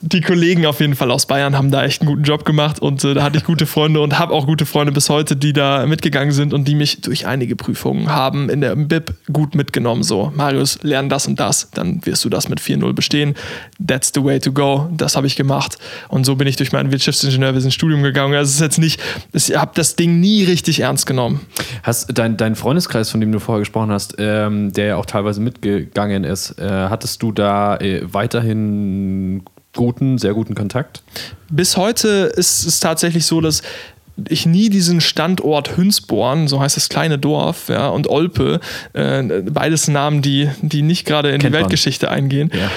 Die 0.00 0.20
Kollegen 0.20 0.66
auf 0.66 0.78
jeden 0.80 0.94
Fall 0.94 1.10
aus 1.10 1.26
Bayern 1.26 1.56
haben 1.56 1.72
da 1.72 1.84
echt 1.84 2.02
einen 2.02 2.08
guten 2.08 2.22
Job 2.22 2.44
gemacht 2.44 2.78
und 2.80 3.02
äh, 3.02 3.14
da 3.14 3.22
hatte 3.22 3.38
ich 3.38 3.44
gute 3.44 3.66
Freunde 3.66 4.00
und 4.00 4.11
habe 4.18 4.32
auch 4.32 4.46
gute 4.46 4.66
Freunde 4.66 4.92
bis 4.92 5.08
heute, 5.08 5.36
die 5.36 5.52
da 5.52 5.86
mitgegangen 5.86 6.32
sind 6.32 6.52
und 6.52 6.66
die 6.66 6.74
mich 6.74 7.00
durch 7.00 7.26
einige 7.26 7.56
Prüfungen 7.56 8.10
haben 8.10 8.48
in 8.50 8.60
der 8.60 8.76
BIP 8.76 9.14
gut 9.32 9.54
mitgenommen. 9.54 10.02
So, 10.02 10.32
Marius, 10.34 10.78
lern 10.82 11.08
das 11.08 11.26
und 11.26 11.38
das, 11.38 11.70
dann 11.72 12.04
wirst 12.04 12.24
du 12.24 12.28
das 12.28 12.48
mit 12.48 12.60
4.0 12.60 12.92
bestehen. 12.92 13.34
That's 13.84 14.12
the 14.14 14.22
way 14.22 14.40
to 14.40 14.52
go. 14.52 14.88
Das 14.96 15.16
habe 15.16 15.26
ich 15.26 15.36
gemacht. 15.36 15.78
Und 16.08 16.24
so 16.24 16.36
bin 16.36 16.46
ich 16.46 16.56
durch 16.56 16.72
mein 16.72 16.90
Wirtschaftsingenieurwesen-Studium 16.90 18.02
gegangen. 18.02 18.34
Also 18.34 18.48
es 18.48 18.54
ist 18.56 18.60
jetzt 18.60 18.78
nicht, 18.78 19.00
ich 19.32 19.56
habe 19.56 19.72
das 19.74 19.96
Ding 19.96 20.20
nie 20.20 20.44
richtig 20.44 20.80
ernst 20.80 21.06
genommen. 21.06 21.40
Hast 21.82 22.16
dein, 22.16 22.36
dein 22.36 22.56
Freundeskreis, 22.56 23.10
von 23.10 23.20
dem 23.20 23.32
du 23.32 23.38
vorher 23.38 23.60
gesprochen 23.60 23.90
hast, 23.90 24.16
ähm, 24.18 24.72
der 24.72 24.86
ja 24.86 24.96
auch 24.96 25.06
teilweise 25.06 25.40
mitgegangen 25.40 26.24
ist, 26.24 26.58
äh, 26.58 26.68
hattest 26.68 27.22
du 27.22 27.32
da 27.32 27.76
äh, 27.76 28.02
weiterhin 28.12 29.42
guten, 29.74 30.18
sehr 30.18 30.34
guten 30.34 30.54
Kontakt? 30.54 31.02
Bis 31.50 31.76
heute 31.76 32.32
ist 32.36 32.64
es 32.66 32.80
tatsächlich 32.80 33.26
so, 33.26 33.40
dass 33.40 33.62
ich 34.28 34.46
nie 34.46 34.68
diesen 34.68 35.00
Standort 35.00 35.76
Hünsborn, 35.76 36.48
so 36.48 36.60
heißt 36.60 36.76
das 36.76 36.88
kleine 36.88 37.18
Dorf, 37.18 37.68
ja, 37.68 37.88
und 37.88 38.08
Olpe, 38.08 38.60
äh, 38.92 39.22
beides 39.42 39.88
Namen, 39.88 40.22
die, 40.22 40.50
die 40.60 40.82
nicht 40.82 41.06
gerade 41.06 41.30
in 41.30 41.40
Kennt 41.40 41.54
die 41.54 41.58
Weltgeschichte 41.58 42.06
man. 42.06 42.14
eingehen. 42.16 42.50
Ja 42.52 42.70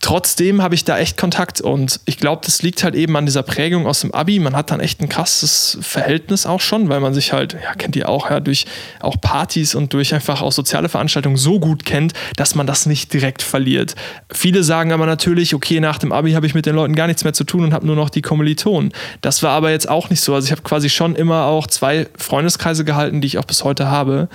trotzdem 0.00 0.62
habe 0.62 0.74
ich 0.74 0.84
da 0.84 0.98
echt 0.98 1.16
Kontakt 1.16 1.60
und 1.60 2.00
ich 2.06 2.18
glaube, 2.18 2.42
das 2.44 2.62
liegt 2.62 2.82
halt 2.82 2.94
eben 2.94 3.16
an 3.16 3.26
dieser 3.26 3.42
Prägung 3.42 3.86
aus 3.86 4.00
dem 4.00 4.12
Abi. 4.12 4.38
Man 4.38 4.56
hat 4.56 4.70
dann 4.70 4.80
echt 4.80 5.00
ein 5.00 5.08
krasses 5.08 5.78
Verhältnis 5.80 6.46
auch 6.46 6.60
schon, 6.60 6.88
weil 6.88 7.00
man 7.00 7.14
sich 7.14 7.32
halt, 7.32 7.54
ja, 7.54 7.74
kennt 7.74 7.96
ihr 7.96 8.08
auch, 8.08 8.30
ja, 8.30 8.40
durch 8.40 8.66
auch 9.00 9.20
Partys 9.20 9.74
und 9.74 9.92
durch 9.92 10.14
einfach 10.14 10.42
auch 10.42 10.52
soziale 10.52 10.88
Veranstaltungen 10.88 11.36
so 11.36 11.60
gut 11.60 11.84
kennt, 11.84 12.14
dass 12.36 12.54
man 12.54 12.66
das 12.66 12.86
nicht 12.86 13.12
direkt 13.12 13.42
verliert. 13.42 13.94
Viele 14.32 14.64
sagen 14.64 14.92
aber 14.92 15.06
natürlich, 15.06 15.54
okay, 15.54 15.80
nach 15.80 15.98
dem 15.98 16.12
Abi 16.12 16.32
habe 16.32 16.46
ich 16.46 16.54
mit 16.54 16.66
den 16.66 16.74
Leuten 16.74 16.94
gar 16.94 17.06
nichts 17.06 17.24
mehr 17.24 17.34
zu 17.34 17.44
tun 17.44 17.64
und 17.64 17.72
habe 17.74 17.86
nur 17.86 17.96
noch 17.96 18.10
die 18.10 18.22
Kommilitonen. 18.22 18.92
Das 19.20 19.42
war 19.42 19.50
aber 19.50 19.70
jetzt 19.70 19.88
auch 19.88 20.10
nicht 20.10 20.22
so. 20.22 20.34
Also 20.34 20.46
ich 20.46 20.52
habe 20.52 20.62
quasi 20.62 20.88
schon 20.88 21.14
immer 21.14 21.44
auch 21.44 21.66
zwei 21.66 22.08
Freundeskreise 22.16 22.84
gehalten, 22.84 23.20
die 23.20 23.26
ich 23.26 23.38
auch 23.38 23.44
bis 23.44 23.64
heute 23.64 23.90
habe. 23.90 24.28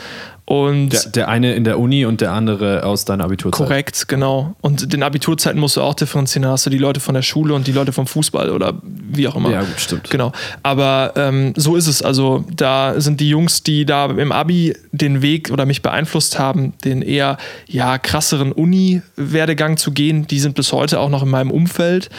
Und 0.47 0.89
der, 0.89 1.01
der, 1.07 1.27
eine 1.27 1.55
in 1.55 1.63
der 1.63 1.79
Uni 1.79 2.05
und 2.05 2.21
der 2.21 2.31
andere 2.31 2.85
aus 2.85 3.03
deiner 3.03 3.23
Abiturzeit. 3.23 3.67
Korrekt, 3.67 4.07
genau. 4.07 4.55
Und 4.61 4.93
den 4.93 5.01
Abiturzeiten 5.01 5.59
musst 5.59 5.75
du 5.75 5.81
auch 5.81 5.95
differenzieren. 5.95 6.43
Da 6.43 6.51
hast 6.51 6.67
du 6.67 6.69
die 6.69 6.77
Leute 6.77 6.99
von 6.99 7.15
der 7.15 7.23
Schule 7.23 7.55
und 7.55 7.65
die 7.65 7.71
Leute 7.71 7.91
vom 7.91 8.05
Fußball 8.05 8.51
oder 8.51 8.79
wie 8.83 9.27
auch 9.27 9.35
immer. 9.35 9.49
Ja, 9.49 9.61
gut, 9.61 9.79
stimmt. 9.79 10.11
Genau. 10.11 10.33
Aber 10.61 11.13
ähm, 11.15 11.53
so 11.55 11.75
ist 11.75 11.87
es. 11.87 12.03
Also 12.03 12.45
da 12.55 13.01
sind 13.01 13.21
die 13.21 13.29
Jungs, 13.29 13.63
die 13.63 13.85
da 13.85 14.05
im 14.05 14.31
Abi 14.31 14.75
den 14.91 15.23
Weg 15.23 15.49
oder 15.49 15.65
mich 15.65 15.81
beeinflusst 15.81 16.37
haben, 16.37 16.73
den 16.83 17.01
eher 17.01 17.37
ja 17.67 17.97
krasseren 17.97 18.51
Uni-Werdegang 18.51 19.77
zu 19.77 19.93
gehen, 19.93 20.27
die 20.27 20.39
sind 20.39 20.53
bis 20.53 20.71
heute 20.71 20.99
auch 20.99 21.09
noch 21.09 21.23
in 21.23 21.29
meinem 21.29 21.49
Umfeld 21.49 22.11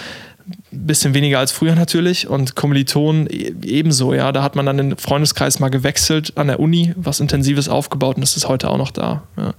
bisschen 0.70 1.14
weniger 1.14 1.38
als 1.38 1.52
früher 1.52 1.74
natürlich 1.74 2.28
und 2.28 2.54
Kommilitonen 2.54 3.26
ebenso, 3.26 4.14
ja. 4.14 4.32
Da 4.32 4.42
hat 4.42 4.56
man 4.56 4.66
dann 4.66 4.76
den 4.76 4.96
Freundeskreis 4.96 5.58
mal 5.58 5.68
gewechselt 5.68 6.32
an 6.36 6.48
der 6.48 6.60
Uni, 6.60 6.92
was 6.96 7.20
Intensives 7.20 7.68
aufgebaut 7.68 8.16
und 8.16 8.22
das 8.22 8.36
ist 8.36 8.48
heute 8.48 8.70
auch 8.70 8.78
noch 8.78 8.90
da. 8.90 9.22
Ja. 9.36 9.54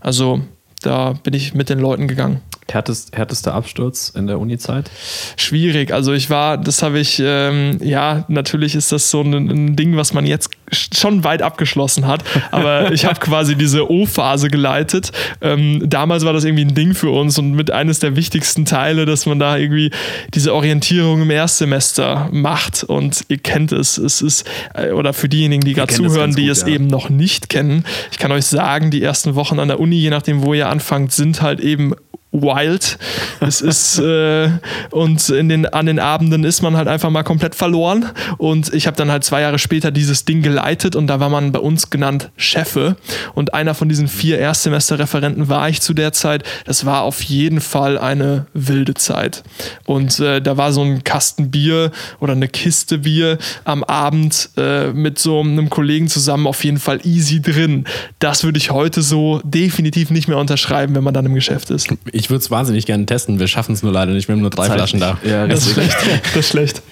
Also 0.00 0.40
da 0.82 1.14
bin 1.22 1.34
ich 1.34 1.54
mit 1.54 1.68
den 1.68 1.78
Leuten 1.78 2.08
gegangen. 2.08 2.40
Härtest, 2.72 3.16
härtester 3.16 3.54
Absturz 3.54 4.10
in 4.14 4.26
der 4.26 4.38
Uni-Zeit? 4.38 4.90
Schwierig. 5.36 5.92
Also 5.92 6.12
ich 6.12 6.30
war, 6.30 6.56
das 6.56 6.82
habe 6.82 6.98
ich, 6.98 7.20
ähm, 7.24 7.78
ja, 7.82 8.24
natürlich 8.28 8.74
ist 8.74 8.92
das 8.92 9.10
so 9.10 9.20
ein, 9.20 9.32
ein, 9.32 9.76
Ding, 9.76 9.96
was 9.96 10.14
man 10.14 10.26
jetzt 10.26 10.50
schon 10.70 11.24
weit 11.24 11.42
abgeschlossen 11.42 12.06
hat. 12.06 12.24
Aber 12.50 12.92
ich 12.92 13.04
habe 13.04 13.20
quasi 13.20 13.56
diese 13.56 13.90
O-Phase 13.90 14.48
geleitet. 14.48 15.12
Ähm, 15.40 15.82
damals 15.86 16.24
war 16.24 16.32
das 16.32 16.44
irgendwie 16.44 16.64
ein 16.64 16.74
Ding 16.74 16.94
für 16.94 17.10
uns 17.10 17.38
und 17.38 17.52
mit 17.52 17.70
eines 17.70 17.98
der 17.98 18.16
wichtigsten 18.16 18.64
Teile, 18.64 19.06
dass 19.06 19.26
man 19.26 19.38
da 19.38 19.56
irgendwie 19.56 19.90
diese 20.34 20.54
Orientierung 20.54 21.22
im 21.22 21.30
Erstsemester 21.30 22.28
macht. 22.32 22.84
Und 22.84 23.24
ihr 23.28 23.38
kennt 23.38 23.72
es. 23.72 23.98
Es 23.98 24.22
ist, 24.22 24.48
äh, 24.74 24.92
oder 24.92 25.12
für 25.12 25.28
diejenigen, 25.28 25.62
die 25.62 25.74
gerade 25.74 25.92
zuhören, 25.92 26.34
die 26.34 26.42
gut, 26.42 26.52
es 26.52 26.62
ja. 26.62 26.68
eben 26.68 26.86
noch 26.86 27.10
nicht 27.10 27.48
kennen, 27.48 27.84
ich 28.10 28.18
kann 28.18 28.32
euch 28.32 28.46
sagen, 28.46 28.90
die 28.90 29.02
ersten 29.02 29.34
Wochen 29.34 29.58
an 29.58 29.68
der 29.68 29.80
Uni, 29.80 29.96
je 29.96 30.10
nachdem, 30.10 30.42
wo 30.42 30.54
ihr 30.54 30.68
anfangt, 30.68 31.12
sind 31.12 31.42
halt 31.42 31.60
eben 31.60 31.94
wild. 32.32 32.98
Es 33.40 33.60
ist 33.60 33.98
äh, 33.98 34.50
und 34.90 35.28
in 35.28 35.48
den, 35.48 35.66
an 35.66 35.86
den 35.86 35.98
Abenden 35.98 36.44
ist 36.44 36.62
man 36.62 36.76
halt 36.76 36.88
einfach 36.88 37.10
mal 37.10 37.22
komplett 37.22 37.54
verloren. 37.54 38.06
Und 38.38 38.72
ich 38.72 38.86
habe 38.86 38.96
dann 38.96 39.10
halt 39.10 39.24
zwei 39.24 39.42
Jahre 39.42 39.58
später 39.58 39.90
dieses 39.90 40.24
Ding 40.24 40.42
geleitet 40.42 40.96
und 40.96 41.06
da 41.06 41.20
war 41.20 41.28
man 41.28 41.52
bei 41.52 41.58
uns 41.58 41.90
genannt 41.90 42.30
Chefe. 42.36 42.96
Und 43.34 43.54
einer 43.54 43.74
von 43.74 43.88
diesen 43.88 44.08
vier 44.08 44.38
Erstsemesterreferenten 44.38 45.48
war 45.48 45.68
ich 45.68 45.80
zu 45.80 45.94
der 45.94 46.12
Zeit. 46.12 46.44
Das 46.64 46.86
war 46.86 47.02
auf 47.02 47.22
jeden 47.22 47.60
Fall 47.60 47.98
eine 47.98 48.46
wilde 48.54 48.94
Zeit. 48.94 49.42
Und 49.84 50.18
äh, 50.20 50.40
da 50.40 50.56
war 50.56 50.72
so 50.72 50.82
ein 50.82 51.04
Kasten 51.04 51.50
Bier 51.50 51.92
oder 52.18 52.32
eine 52.32 52.48
Kiste 52.48 52.98
Bier 52.98 53.38
am 53.64 53.84
Abend 53.84 54.50
äh, 54.56 54.92
mit 54.92 55.18
so 55.18 55.40
einem 55.40 55.68
Kollegen 55.68 56.08
zusammen 56.08 56.46
auf 56.46 56.64
jeden 56.64 56.78
Fall 56.78 57.00
easy 57.04 57.42
drin. 57.42 57.84
Das 58.18 58.44
würde 58.44 58.58
ich 58.58 58.70
heute 58.70 59.02
so 59.02 59.40
definitiv 59.44 60.10
nicht 60.10 60.28
mehr 60.28 60.38
unterschreiben, 60.38 60.94
wenn 60.94 61.04
man 61.04 61.14
dann 61.14 61.26
im 61.26 61.34
Geschäft 61.34 61.70
ist. 61.70 61.88
Ich 62.22 62.30
würde 62.30 62.38
es 62.38 62.52
wahnsinnig 62.52 62.86
gerne 62.86 63.04
testen. 63.04 63.40
Wir 63.40 63.48
schaffen 63.48 63.72
es 63.72 63.82
nur 63.82 63.90
leider 63.90 64.12
nicht. 64.12 64.28
Wir 64.28 64.34
haben 64.34 64.42
nur 64.42 64.50
drei 64.50 64.68
Zeit 64.68 64.76
Flaschen 64.76 65.00
da. 65.00 65.18
Ja, 65.24 65.48
das 65.48 65.66
ist 65.66 65.72
schlecht. 65.72 65.96
Das 66.22 66.36
ist 66.36 66.48
schlecht. 66.50 66.82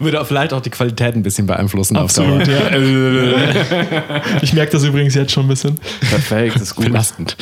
Würde 0.00 0.24
vielleicht 0.24 0.52
auch 0.52 0.60
die 0.60 0.70
Qualität 0.70 1.14
ein 1.14 1.22
bisschen 1.22 1.46
beeinflussen. 1.46 1.96
Absolut, 1.96 2.48
ja. 2.48 2.76
ich 4.42 4.52
merke 4.54 4.72
das 4.72 4.82
übrigens 4.82 5.14
jetzt 5.14 5.30
schon 5.30 5.44
ein 5.44 5.48
bisschen. 5.48 5.78
Perfekt, 6.00 6.56
das 6.56 6.62
ist 6.62 6.74
gut. 6.74 6.86
Belastend. 6.86 7.36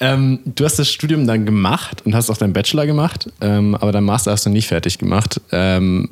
Ähm, 0.00 0.40
du 0.44 0.66
hast 0.66 0.78
das 0.78 0.90
Studium 0.90 1.26
dann 1.26 1.46
gemacht 1.46 2.02
und 2.04 2.14
hast 2.14 2.28
auch 2.28 2.36
deinen 2.36 2.52
Bachelor 2.52 2.84
gemacht, 2.84 3.30
ähm, 3.40 3.74
aber 3.74 3.90
dein 3.90 4.04
Master 4.04 4.32
hast 4.32 4.44
du 4.44 4.50
nicht 4.50 4.68
fertig 4.68 4.98
gemacht. 4.98 5.40
Ähm, 5.50 6.10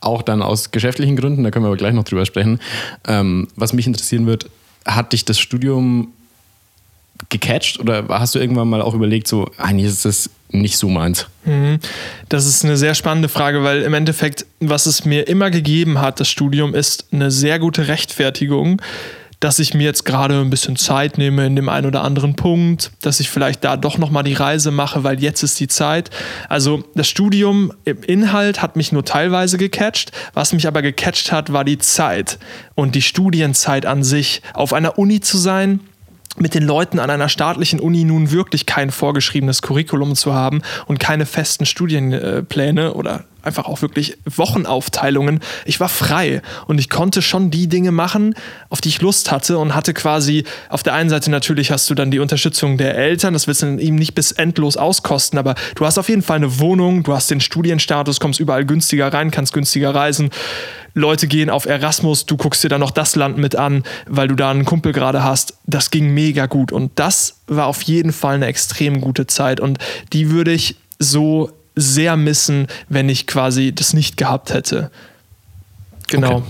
auch 0.00 0.22
dann 0.22 0.42
aus 0.42 0.72
geschäftlichen 0.72 1.14
Gründen, 1.14 1.44
da 1.44 1.52
können 1.52 1.64
wir 1.64 1.68
aber 1.68 1.76
gleich 1.76 1.94
noch 1.94 2.04
drüber 2.04 2.26
sprechen. 2.26 2.58
Ähm, 3.06 3.46
was 3.54 3.72
mich 3.72 3.86
interessieren 3.86 4.26
wird, 4.26 4.46
hat 4.84 5.12
dich 5.12 5.24
das 5.24 5.38
Studium 5.38 6.08
gecatcht 7.28 7.80
oder 7.80 8.06
hast 8.08 8.34
du 8.34 8.38
irgendwann 8.38 8.68
mal 8.68 8.82
auch 8.82 8.94
überlegt, 8.94 9.28
so, 9.28 9.50
eigentlich 9.58 9.86
ist 9.86 10.04
das 10.04 10.30
nicht 10.50 10.76
so 10.76 10.88
meins? 10.88 11.26
Mhm. 11.44 11.78
Das 12.28 12.46
ist 12.46 12.64
eine 12.64 12.76
sehr 12.76 12.94
spannende 12.94 13.28
Frage, 13.28 13.62
weil 13.64 13.82
im 13.82 13.94
Endeffekt, 13.94 14.46
was 14.60 14.86
es 14.86 15.04
mir 15.04 15.28
immer 15.28 15.50
gegeben 15.50 16.00
hat, 16.00 16.20
das 16.20 16.28
Studium, 16.28 16.74
ist 16.74 17.06
eine 17.12 17.30
sehr 17.30 17.58
gute 17.58 17.88
Rechtfertigung, 17.88 18.80
dass 19.40 19.58
ich 19.58 19.74
mir 19.74 19.84
jetzt 19.84 20.04
gerade 20.04 20.40
ein 20.40 20.50
bisschen 20.50 20.76
Zeit 20.76 21.18
nehme 21.18 21.46
in 21.46 21.56
dem 21.56 21.68
einen 21.68 21.86
oder 21.86 22.02
anderen 22.02 22.36
Punkt, 22.36 22.92
dass 23.02 23.20
ich 23.20 23.28
vielleicht 23.28 23.64
da 23.64 23.76
doch 23.76 23.98
nochmal 23.98 24.24
die 24.24 24.32
Reise 24.32 24.70
mache, 24.70 25.04
weil 25.04 25.22
jetzt 25.22 25.42
ist 25.42 25.60
die 25.60 25.68
Zeit. 25.68 26.10
Also 26.48 26.84
das 26.94 27.08
Studium 27.08 27.72
im 27.84 28.02
Inhalt 28.02 28.62
hat 28.62 28.76
mich 28.76 28.92
nur 28.92 29.04
teilweise 29.04 29.58
gecatcht. 29.58 30.12
Was 30.32 30.54
mich 30.54 30.66
aber 30.66 30.80
gecatcht 30.80 31.32
hat, 31.32 31.52
war 31.52 31.64
die 31.64 31.78
Zeit 31.78 32.38
und 32.74 32.94
die 32.94 33.02
Studienzeit 33.02 33.84
an 33.84 34.02
sich. 34.02 34.40
Auf 34.54 34.72
einer 34.72 34.98
Uni 34.98 35.20
zu 35.20 35.36
sein, 35.36 35.80
mit 36.38 36.54
den 36.54 36.62
Leuten 36.62 36.98
an 36.98 37.10
einer 37.10 37.28
staatlichen 37.28 37.80
Uni 37.80 38.04
nun 38.04 38.30
wirklich 38.30 38.66
kein 38.66 38.90
vorgeschriebenes 38.90 39.62
Curriculum 39.62 40.14
zu 40.14 40.34
haben 40.34 40.62
und 40.86 41.00
keine 41.00 41.26
festen 41.26 41.66
Studienpläne 41.66 42.94
oder 42.94 43.24
einfach 43.46 43.66
auch 43.66 43.80
wirklich 43.80 44.18
Wochenaufteilungen. 44.24 45.40
Ich 45.64 45.78
war 45.80 45.88
frei 45.88 46.42
und 46.66 46.78
ich 46.78 46.90
konnte 46.90 47.22
schon 47.22 47.50
die 47.50 47.68
Dinge 47.68 47.92
machen, 47.92 48.34
auf 48.68 48.80
die 48.80 48.88
ich 48.88 49.00
Lust 49.00 49.30
hatte 49.30 49.58
und 49.58 49.74
hatte 49.74 49.94
quasi 49.94 50.44
auf 50.68 50.82
der 50.82 50.94
einen 50.94 51.08
Seite 51.08 51.30
natürlich 51.30 51.70
hast 51.70 51.88
du 51.88 51.94
dann 51.94 52.10
die 52.10 52.18
Unterstützung 52.18 52.76
der 52.76 52.96
Eltern, 52.96 53.32
das 53.32 53.46
willst 53.46 53.62
du 53.62 53.76
ihm 53.76 53.94
nicht 53.94 54.14
bis 54.14 54.32
endlos 54.32 54.76
auskosten, 54.76 55.38
aber 55.38 55.54
du 55.76 55.86
hast 55.86 55.96
auf 55.98 56.08
jeden 56.08 56.22
Fall 56.22 56.36
eine 56.36 56.58
Wohnung, 56.58 57.04
du 57.04 57.14
hast 57.14 57.30
den 57.30 57.40
Studienstatus, 57.40 58.20
kommst 58.20 58.40
überall 58.40 58.66
günstiger 58.66 59.12
rein, 59.12 59.30
kannst 59.30 59.52
günstiger 59.52 59.94
reisen. 59.94 60.30
Leute 60.96 61.26
gehen 61.26 61.50
auf 61.50 61.66
Erasmus, 61.66 62.24
du 62.24 62.38
guckst 62.38 62.64
dir 62.64 62.70
dann 62.70 62.80
noch 62.80 62.90
das 62.90 63.16
Land 63.16 63.36
mit 63.36 63.54
an, 63.54 63.84
weil 64.08 64.28
du 64.28 64.34
da 64.34 64.50
einen 64.50 64.64
Kumpel 64.64 64.92
gerade 64.92 65.22
hast. 65.22 65.58
Das 65.66 65.90
ging 65.90 66.14
mega 66.14 66.46
gut 66.46 66.72
und 66.72 66.92
das 66.94 67.40
war 67.46 67.66
auf 67.66 67.82
jeden 67.82 68.12
Fall 68.12 68.36
eine 68.36 68.46
extrem 68.46 69.02
gute 69.02 69.26
Zeit 69.26 69.60
und 69.60 69.78
die 70.14 70.30
würde 70.30 70.52
ich 70.52 70.76
so 70.98 71.50
sehr 71.74 72.16
missen, 72.16 72.66
wenn 72.88 73.10
ich 73.10 73.26
quasi 73.26 73.74
das 73.74 73.92
nicht 73.92 74.16
gehabt 74.16 74.54
hätte. 74.54 74.90
Genau. 76.08 76.36
Okay. 76.36 76.46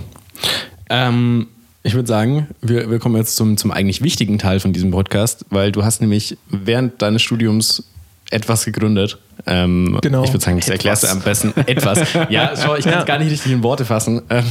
Ähm, 0.90 1.48
ich 1.82 1.94
würde 1.94 2.06
sagen, 2.06 2.46
wir, 2.60 2.88
wir 2.88 3.00
kommen 3.00 3.16
jetzt 3.16 3.34
zum, 3.34 3.56
zum 3.56 3.72
eigentlich 3.72 4.00
wichtigen 4.00 4.38
Teil 4.38 4.60
von 4.60 4.72
diesem 4.72 4.92
Podcast, 4.92 5.44
weil 5.50 5.72
du 5.72 5.84
hast 5.84 6.00
nämlich 6.00 6.38
während 6.48 7.02
deines 7.02 7.22
Studiums 7.22 7.82
etwas 8.30 8.64
gegründet. 8.64 9.18
Ähm, 9.44 9.98
genau. 10.00 10.24
Ich 10.24 10.32
würde 10.32 10.44
sagen, 10.44 10.58
das 10.58 10.68
erklärst 10.68 11.04
du 11.04 11.08
am 11.08 11.20
besten 11.20 11.52
etwas. 11.66 12.00
Ja, 12.30 12.52
schau, 12.56 12.74
ich 12.74 12.84
kann 12.84 12.94
es 12.94 12.98
ja. 13.00 13.04
gar 13.04 13.18
nicht 13.18 13.30
richtig 13.30 13.52
in 13.52 13.62
Worte 13.62 13.84
fassen. 13.84 14.22
Ähm, 14.30 14.44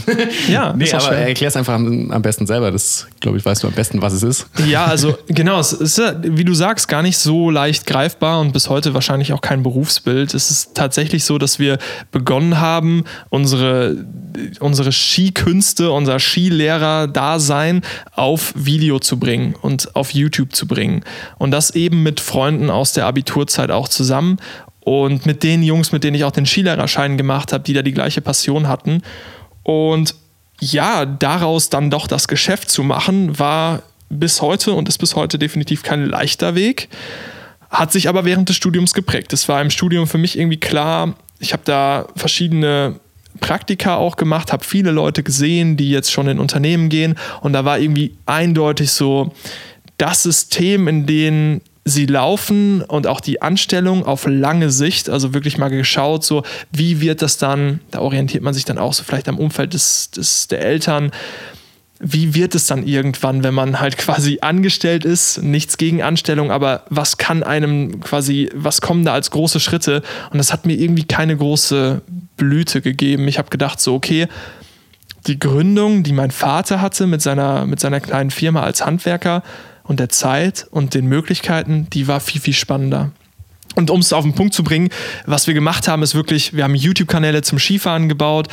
ja, 0.48 0.74
nee, 0.78 0.91
aber 0.91 1.15
erklär 1.15 1.48
es 1.48 1.58
einfach 1.58 1.74
am, 1.74 2.12
am, 2.12 2.21
besten 2.21 2.45
selber. 2.45 2.71
Das, 2.71 3.08
glaube 3.19 3.38
ich, 3.38 3.45
weißt 3.45 3.63
du 3.63 3.67
am 3.67 3.74
besten, 3.74 4.02
was 4.02 4.13
es 4.13 4.24
ist. 4.24 4.48
Ja, 4.67 4.86
also 4.86 5.17
genau, 5.28 5.60
es 5.60 5.74
ist, 5.74 6.02
wie 6.21 6.45
du 6.45 6.54
sagst, 6.54 6.88
gar 6.88 7.02
nicht 7.02 7.17
so 7.17 7.50
leicht 7.50 7.86
greifbar 7.88 8.39
und 8.39 8.54
bis 8.54 8.69
heute 8.69 8.93
wahrscheinlich 8.93 9.34
auch 9.34 9.41
kein 9.41 9.63
Berufsbild. 9.63 10.34
Es 10.34 10.52
ist 10.52 10.76
tatsächlich 10.76 11.24
so, 11.26 11.38
dass 11.38 11.58
wir 11.58 11.78
begonnen 12.12 12.60
haben, 12.60 13.06
unsere, 13.30 14.06
unsere 14.60 14.91
Skikünste, 14.91 15.91
unser 15.91 16.19
Skilehrer-Dasein 16.19 17.82
auf 18.13 18.54
Video 18.56 19.00
zu 19.00 19.17
bringen 19.17 19.56
und 19.62 19.95
auf 19.95 20.13
YouTube 20.13 20.56
zu 20.56 20.67
bringen. 20.67 21.04
Und 21.38 21.52
das 21.52 21.71
eben 21.71 22.04
mit 22.04 22.19
Freunden 22.19 22.69
aus 22.69 22.93
der 22.93 23.08
Abiturzeit 23.08 23.71
auch 23.71 23.88
zusammen 23.88 24.38
und 24.86 25.26
mit 25.26 25.41
den 25.41 25.63
Jungs, 25.63 25.91
mit 25.91 26.04
denen 26.04 26.15
ich 26.15 26.24
auch 26.24 26.32
den 26.32 26.45
Skilehrerschein 26.45 27.17
gemacht 27.17 27.52
habe, 27.52 27.63
die 27.63 27.74
da 27.74 27.82
die 27.82 27.91
gleiche 27.91 28.21
Passion 28.21 28.67
hatten. 28.67 29.02
Und 29.63 30.13
ja, 30.62 31.08
daraus 31.08 31.69
dann 31.69 31.89
doch 31.89 32.08
das 32.08 32.28
Geschäft 32.28 32.69
zu 32.69 32.84
machen, 32.84 33.38
war 33.39 33.82
bis 34.10 34.43
heute 34.43 34.74
und 34.74 34.88
ist 34.88 35.00
bis 35.00 35.15
heute 35.15 35.39
definitiv 35.39 35.82
kein 35.82 36.06
leichter 36.06 36.54
Weg. 36.54 36.89
Hat 37.71 37.91
sich 37.91 38.08
aber 38.08 38.26
während 38.26 38.48
des 38.48 38.58
Studiums 38.58 38.93
geprägt. 38.93 39.34
Es 39.34 39.50
war 39.50 39.60
im 39.60 39.71
Studium 39.71 40.06
für 40.06 40.19
mich 40.19 40.38
irgendwie 40.38 40.60
klar, 40.60 41.15
ich 41.39 41.52
habe 41.52 41.63
da 41.65 42.06
verschiedene 42.15 43.00
Praktika 43.41 43.95
auch 43.95 44.17
gemacht, 44.17 44.54
habe 44.54 44.63
viele 44.63 44.91
Leute 44.91 45.24
gesehen, 45.24 45.78
die 45.78 45.89
jetzt 45.89 46.12
schon 46.12 46.28
in 46.28 46.38
Unternehmen 46.38 46.89
gehen 46.89 47.15
und 47.41 47.54
da 47.54 47.65
war 47.65 47.80
irgendwie 47.80 48.15
eindeutig 48.28 48.91
so 48.91 49.34
das 49.98 50.21
System, 50.21 50.88
in 50.88 51.08
dem 51.08 51.62
sie 51.86 52.08
laufen 52.08 52.82
und 52.82 53.06
auch 53.06 53.21
die 53.21 53.43
Anstellung 53.43 54.06
auf 54.06 54.26
lange 54.26 54.71
Sicht, 54.71 55.08
also 55.08 55.36
wirklich 55.36 55.60
mal 55.60 55.69
geschaut, 55.69 56.26
so 56.26 56.43
wie 56.71 57.00
wird 57.00 57.21
das 57.21 57.38
dann, 57.38 57.80
da 57.91 58.00
orientiert 58.00 58.43
man 58.43 58.56
sich 58.56 58.65
dann 58.65 58.80
auch 58.80 58.93
so 58.93 59.04
vielleicht 59.04 59.30
am 59.30 59.38
Umfeld 59.38 59.76
des, 59.76 60.10
des, 60.10 60.48
der 60.48 60.62
Eltern, 60.62 61.12
wie 62.00 62.34
wird 62.34 62.56
es 62.56 62.65
dann 62.65 62.86
irgendwann, 62.86 63.43
wenn 63.43 63.54
man 63.54 63.80
halt 63.80 63.98
quasi 64.00 64.39
angestellt 64.41 65.06
ist, 65.06 65.43
nichts 65.43 65.78
gegen 65.78 66.02
Anstellung, 66.02 66.50
aber 66.50 66.86
was 66.89 67.17
kann 67.17 67.43
einem 67.43 68.00
quasi, 68.02 68.50
was 68.56 68.82
kommen 68.82 69.06
da 69.06 69.13
als 69.13 69.30
große 69.30 69.60
Schritte? 69.60 70.02
Und 70.32 70.39
das 70.39 70.52
hat 70.52 70.65
mir 70.65 70.74
irgendwie 70.74 71.06
keine 71.06 71.38
große 71.38 72.02
Blüte 72.36 72.82
gegeben. 72.82 73.28
Ich 73.28 73.38
habe 73.38 73.50
gedacht, 73.50 73.80
so, 73.80 73.93
okay, 73.93 74.28
die 75.28 75.39
Gründung, 75.39 76.02
die 76.04 76.13
mein 76.13 76.32
Vater 76.32 76.82
hatte 76.82 77.06
mit 77.06 77.21
seiner, 77.21 77.65
mit 77.65 77.80
seiner 77.80 78.00
kleinen 78.00 78.32
Firma 78.32 78.63
als 78.63 78.84
Handwerker, 78.86 79.43
und 79.86 80.00
der 80.00 80.10
Zeit 80.10 80.67
und 80.71 80.93
den 80.93 81.08
Möglichkeiten, 81.08 81.88
die 81.91 82.08
war 82.08 82.19
viel, 82.19 82.41
viel 82.41 82.54
spannender. 82.54 83.12
Und 83.76 83.89
um 83.89 84.00
es 84.00 84.13
auf 84.13 84.24
den 84.24 84.34
Punkt 84.34 84.54
zu 84.54 84.63
bringen, 84.63 84.89
was 85.26 85.48
wir 85.48 85.54
gemacht 85.54 85.88
haben, 85.88 86.02
ist 86.02 86.15
wirklich, 86.15 86.54
wir 86.54 86.63
haben 86.63 86.76
YouTube-Kanäle 86.76 87.41
zum 87.41 87.60
Skifahren 87.60 88.08
gebaut. 88.08 88.48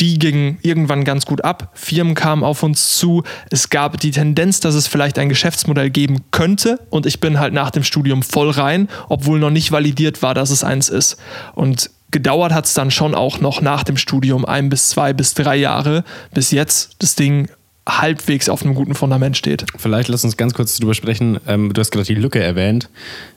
Die 0.00 0.18
gingen 0.18 0.58
irgendwann 0.62 1.04
ganz 1.04 1.26
gut 1.26 1.44
ab. 1.44 1.70
Firmen 1.74 2.14
kamen 2.14 2.42
auf 2.42 2.64
uns 2.64 2.94
zu. 2.94 3.22
Es 3.50 3.70
gab 3.70 4.00
die 4.00 4.10
Tendenz, 4.10 4.58
dass 4.58 4.74
es 4.74 4.88
vielleicht 4.88 5.18
ein 5.18 5.28
Geschäftsmodell 5.28 5.90
geben 5.90 6.22
könnte. 6.32 6.80
Und 6.90 7.06
ich 7.06 7.20
bin 7.20 7.38
halt 7.38 7.54
nach 7.54 7.70
dem 7.70 7.84
Studium 7.84 8.24
voll 8.24 8.50
rein, 8.50 8.88
obwohl 9.08 9.38
noch 9.38 9.50
nicht 9.50 9.70
validiert 9.70 10.22
war, 10.22 10.34
dass 10.34 10.50
es 10.50 10.64
eins 10.64 10.88
ist. 10.88 11.18
Und 11.54 11.90
gedauert 12.10 12.52
hat 12.52 12.66
es 12.66 12.74
dann 12.74 12.90
schon 12.90 13.14
auch 13.14 13.40
noch 13.40 13.60
nach 13.60 13.84
dem 13.84 13.96
Studium 13.96 14.44
ein 14.44 14.70
bis 14.70 14.88
zwei 14.88 15.12
bis 15.12 15.34
drei 15.34 15.56
Jahre, 15.56 16.02
bis 16.32 16.50
jetzt 16.50 16.96
das 16.98 17.14
Ding 17.14 17.48
halbwegs 17.88 18.48
auf 18.48 18.62
einem 18.62 18.74
guten 18.74 18.94
Fundament 18.94 19.36
steht. 19.36 19.66
Vielleicht 19.76 20.08
lass 20.08 20.24
uns 20.24 20.36
ganz 20.36 20.54
kurz 20.54 20.76
darüber 20.76 20.94
sprechen. 20.94 21.38
Ähm, 21.46 21.72
du 21.72 21.80
hast 21.80 21.90
gerade 21.90 22.06
die 22.06 22.14
Lücke 22.14 22.42
erwähnt, 22.42 22.88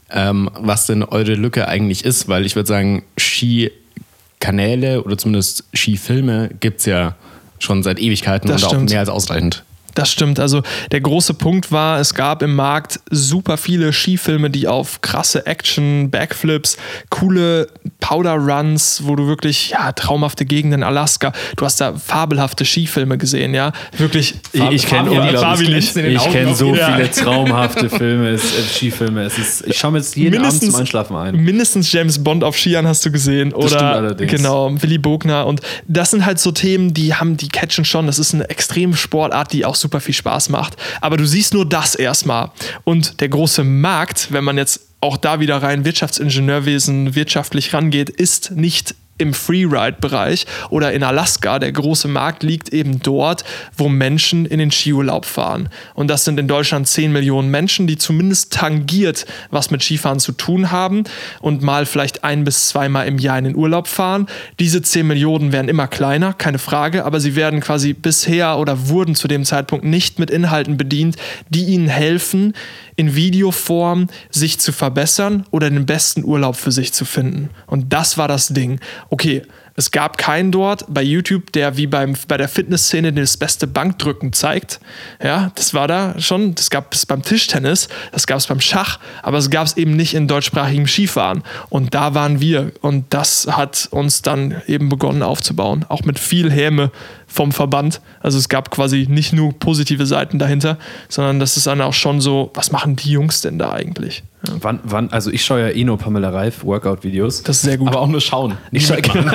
ähm, 0.10 0.50
was 0.54 0.86
denn 0.86 1.04
eure 1.04 1.36
Lücke 1.36 1.68
eigentlich 1.68 2.06
ist, 2.06 2.28
weil 2.28 2.46
ich 2.46 2.56
würde 2.56 2.68
sagen, 2.68 3.04
Skikanäle 3.18 5.04
oder 5.04 5.18
zumindest 5.18 5.66
Skifilme 5.76 6.50
gibt 6.60 6.80
es 6.80 6.86
ja 6.86 7.16
schon 7.60 7.84
seit 7.84 8.00
Ewigkeiten 8.00 8.48
das 8.48 8.64
und 8.64 8.70
stimmt. 8.70 8.90
auch 8.90 8.92
mehr 8.92 9.00
als 9.02 9.10
ausreichend. 9.10 9.64
Das 9.98 10.12
stimmt. 10.12 10.40
Also 10.40 10.62
der 10.92 11.02
große 11.02 11.34
Punkt 11.34 11.72
war, 11.72 12.00
es 12.00 12.14
gab 12.14 12.44
im 12.44 12.54
Markt 12.54 13.00
super 13.10 13.58
viele 13.58 13.92
Skifilme, 13.92 14.52
die 14.52 14.68
auf 14.68 15.02
krasse 15.02 15.48
Action, 15.48 16.12
Backflips, 16.12 16.78
coole 17.10 17.68
Powder 18.00 18.36
Runs, 18.36 19.02
wo 19.06 19.16
du 19.16 19.26
wirklich, 19.26 19.72
ja, 19.72 19.92
traumhafte 19.94 20.46
Gegenden, 20.46 20.84
Alaska, 20.84 21.34
du 21.56 21.66
hast 21.66 21.82
da 21.82 21.96
fabelhafte 21.96 22.64
Skifilme 22.64 23.18
gesehen, 23.18 23.56
ja. 23.56 23.72
Wirklich, 23.98 24.36
ich, 24.54 24.62
ich 24.70 24.86
kenne 24.86 25.10
unglaublich. 25.10 25.96
Ich 25.96 26.30
kenne 26.30 26.54
so 26.54 26.76
ja. 26.76 26.94
viele 26.94 27.10
traumhafte 27.10 27.90
Filme, 27.98 28.30
es, 28.30 28.44
äh, 28.44 28.62
Skifilme. 28.62 29.24
Es 29.24 29.40
ist, 29.40 29.66
ich 29.66 29.80
schaue 29.80 29.94
mir 29.94 29.98
jetzt 29.98 30.16
jeden 30.16 30.30
mindestens, 30.30 30.62
Abend 30.62 30.72
zum 30.74 30.80
Einschlafen 30.82 31.16
ein. 31.16 31.36
Mindestens 31.38 31.92
James 31.92 32.24
Bond 32.24 32.44
auf 32.44 32.56
Skiern 32.56 32.86
hast 32.86 33.04
du 33.04 33.12
gesehen. 33.12 33.50
Das 33.50 33.74
oder 33.74 34.14
genau, 34.14 34.72
Willy 34.80 35.00
Bogner. 35.00 35.48
Und 35.48 35.62
das 35.88 36.12
sind 36.12 36.24
halt 36.24 36.38
so 36.38 36.52
Themen, 36.52 36.94
die 36.94 37.16
haben, 37.16 37.36
die 37.36 37.48
catchen 37.48 37.84
schon. 37.84 38.06
Das 38.06 38.20
ist 38.20 38.36
eine 38.36 38.48
extreme 38.48 38.96
Sportart, 38.96 39.52
die 39.54 39.66
auch 39.66 39.76
super 39.76 39.87
super 39.88 40.02
viel 40.02 40.14
Spaß 40.14 40.50
macht. 40.50 40.76
Aber 41.00 41.16
du 41.16 41.26
siehst 41.26 41.54
nur 41.54 41.68
das 41.68 41.96
erstmal. 41.96 42.52
Und 42.84 43.22
der 43.22 43.30
große 43.30 43.64
Markt, 43.64 44.34
wenn 44.34 44.44
man 44.44 44.58
jetzt 44.58 44.82
auch 45.00 45.16
da 45.16 45.40
wieder 45.40 45.64
rein 45.64 45.86
Wirtschaftsingenieurwesen 45.86 47.16
wirtschaftlich 47.16 47.74
rangeht, 47.74 48.10
ist 48.10 48.52
nicht 48.52 48.96
im 49.18 49.34
Freeride-Bereich 49.34 50.46
oder 50.70 50.92
in 50.94 51.04
Alaska. 51.04 51.60
Der 51.60 51.72
große 51.72 52.08
Markt 52.08 52.44
liegt 52.44 52.70
eben 52.70 53.00
dort, 53.02 53.44
wo 53.76 53.90
Menschen 53.90 54.46
in 54.46 54.60
den 54.60 54.72
Skiurlaub 54.72 55.26
fahren. 55.26 55.70
Und 55.94 56.08
das 56.08 56.26
sind 56.26 56.40
in 56.40 56.48
Deutschland 56.48 56.88
10 56.88 57.12
Millionen 57.12 57.50
Menschen, 57.50 57.88
die 57.88 57.98
zumindest 57.98 58.54
tangiert 58.54 59.26
was 59.50 59.72
mit 59.72 59.84
Skifahren 59.84 60.20
zu 60.20 60.32
tun 60.32 60.72
haben 60.72 61.04
und 61.42 61.62
mal 61.62 61.86
vielleicht 61.86 62.24
ein 62.24 62.44
bis 62.44 62.70
zweimal 62.70 63.08
im 63.08 63.18
Jahr 63.18 63.38
in 63.38 63.46
den 63.46 63.56
Urlaub 63.56 63.88
fahren. 63.88 64.28
Diese 64.60 64.82
10 64.82 65.08
Millionen 65.08 65.52
werden 65.52 65.70
immer 65.70 65.88
kleiner, 65.88 66.34
keine 66.34 66.60
Frage, 66.60 67.06
aber 67.06 67.20
sie 67.20 67.36
werden 67.36 67.60
quasi 67.60 67.94
bisher 67.94 68.58
oder 68.58 68.90
wurden 68.90 69.16
zu 69.16 69.28
dem 69.28 69.46
Zeitpunkt 69.46 69.86
nicht 69.86 70.20
mit 70.20 70.30
Inhalten 70.30 70.78
bedient, 70.78 71.18
die 71.50 71.66
ihnen 71.66 71.88
helfen, 71.88 72.54
in 72.96 73.16
Videoform 73.16 74.08
sich 74.32 74.60
zu 74.60 74.72
verbessern 74.72 75.46
oder 75.52 75.70
den 75.70 75.86
besten 75.86 76.24
Urlaub 76.24 76.56
für 76.56 76.72
sich 76.72 76.94
zu 76.94 77.06
finden. 77.06 77.50
Und 77.68 77.94
das 77.94 78.18
war 78.18 78.28
das 78.28 78.48
Ding. 78.48 78.80
Okay, 79.10 79.44
es 79.80 79.92
gab 79.92 80.18
keinen 80.18 80.52
dort 80.52 80.86
bei 80.88 81.04
YouTube, 81.04 81.52
der 81.52 81.78
wie 81.78 81.86
beim, 81.86 82.16
bei 82.28 82.38
der 82.38 82.50
Fitnessszene 82.50 83.14
das 83.14 83.38
beste 83.38 83.68
Bankdrücken 83.68 84.34
zeigt. 84.34 84.80
Ja, 85.24 85.52
das 85.54 85.76
war 85.76 85.88
da 85.88 86.20
schon. 86.20 86.56
Das 86.56 86.72
gab 86.72 86.96
es 86.96 87.06
beim 87.06 87.22
Tischtennis, 87.22 87.88
das 88.12 88.26
gab 88.26 88.40
es 88.40 88.48
beim 88.48 88.60
Schach, 88.60 89.00
aber 89.22 89.38
es 89.38 89.52
gab 89.52 89.68
es 89.68 89.78
eben 89.78 89.96
nicht 89.96 90.16
in 90.16 90.28
deutschsprachigem 90.28 90.88
Skifahren. 90.88 91.44
Und 91.70 91.94
da 91.94 92.16
waren 92.16 92.42
wir. 92.42 92.72
Und 92.82 93.06
das 93.14 93.48
hat 93.52 93.88
uns 93.92 94.24
dann 94.24 94.64
eben 94.66 94.90
begonnen 94.90 95.22
aufzubauen. 95.22 95.86
Auch 95.90 96.02
mit 96.02 96.18
viel 96.18 96.52
Häme 96.52 96.92
vom 97.38 97.52
Verband. 97.52 98.02
Also 98.20 98.40
es 98.40 98.50
gab 98.50 98.72
quasi 98.72 99.06
nicht 99.08 99.32
nur 99.32 99.54
positive 99.54 100.08
Seiten 100.08 100.40
dahinter, 100.40 100.80
sondern 101.08 101.40
das 101.40 101.56
ist 101.56 101.68
dann 101.68 101.82
auch 101.82 101.94
schon 101.94 102.20
so, 102.20 102.50
was 102.56 102.72
machen 102.72 102.96
die 102.96 103.12
Jungs 103.12 103.42
denn 103.42 103.60
da 103.60 103.74
eigentlich? 103.74 104.24
Ja. 104.48 104.54
Wann, 104.62 104.80
wann, 104.84 105.12
also 105.12 105.30
ich 105.30 105.46
schaue 105.46 105.62
ja 105.62 105.70
eh 105.70 105.84
nur 105.84 106.00
Pamela 106.00 106.30
Reif 106.30 106.64
Workout-Videos. 106.64 107.44
Das 107.44 107.58
ist 107.58 107.62
sehr 107.62 107.78
gut. 107.78 107.90
Aber 107.90 108.02
auch 108.02 108.08
nur 108.08 108.22
schauen. 108.22 108.58
Ich 108.72 108.88
schaue, 108.88 109.02
genau. 109.04 109.32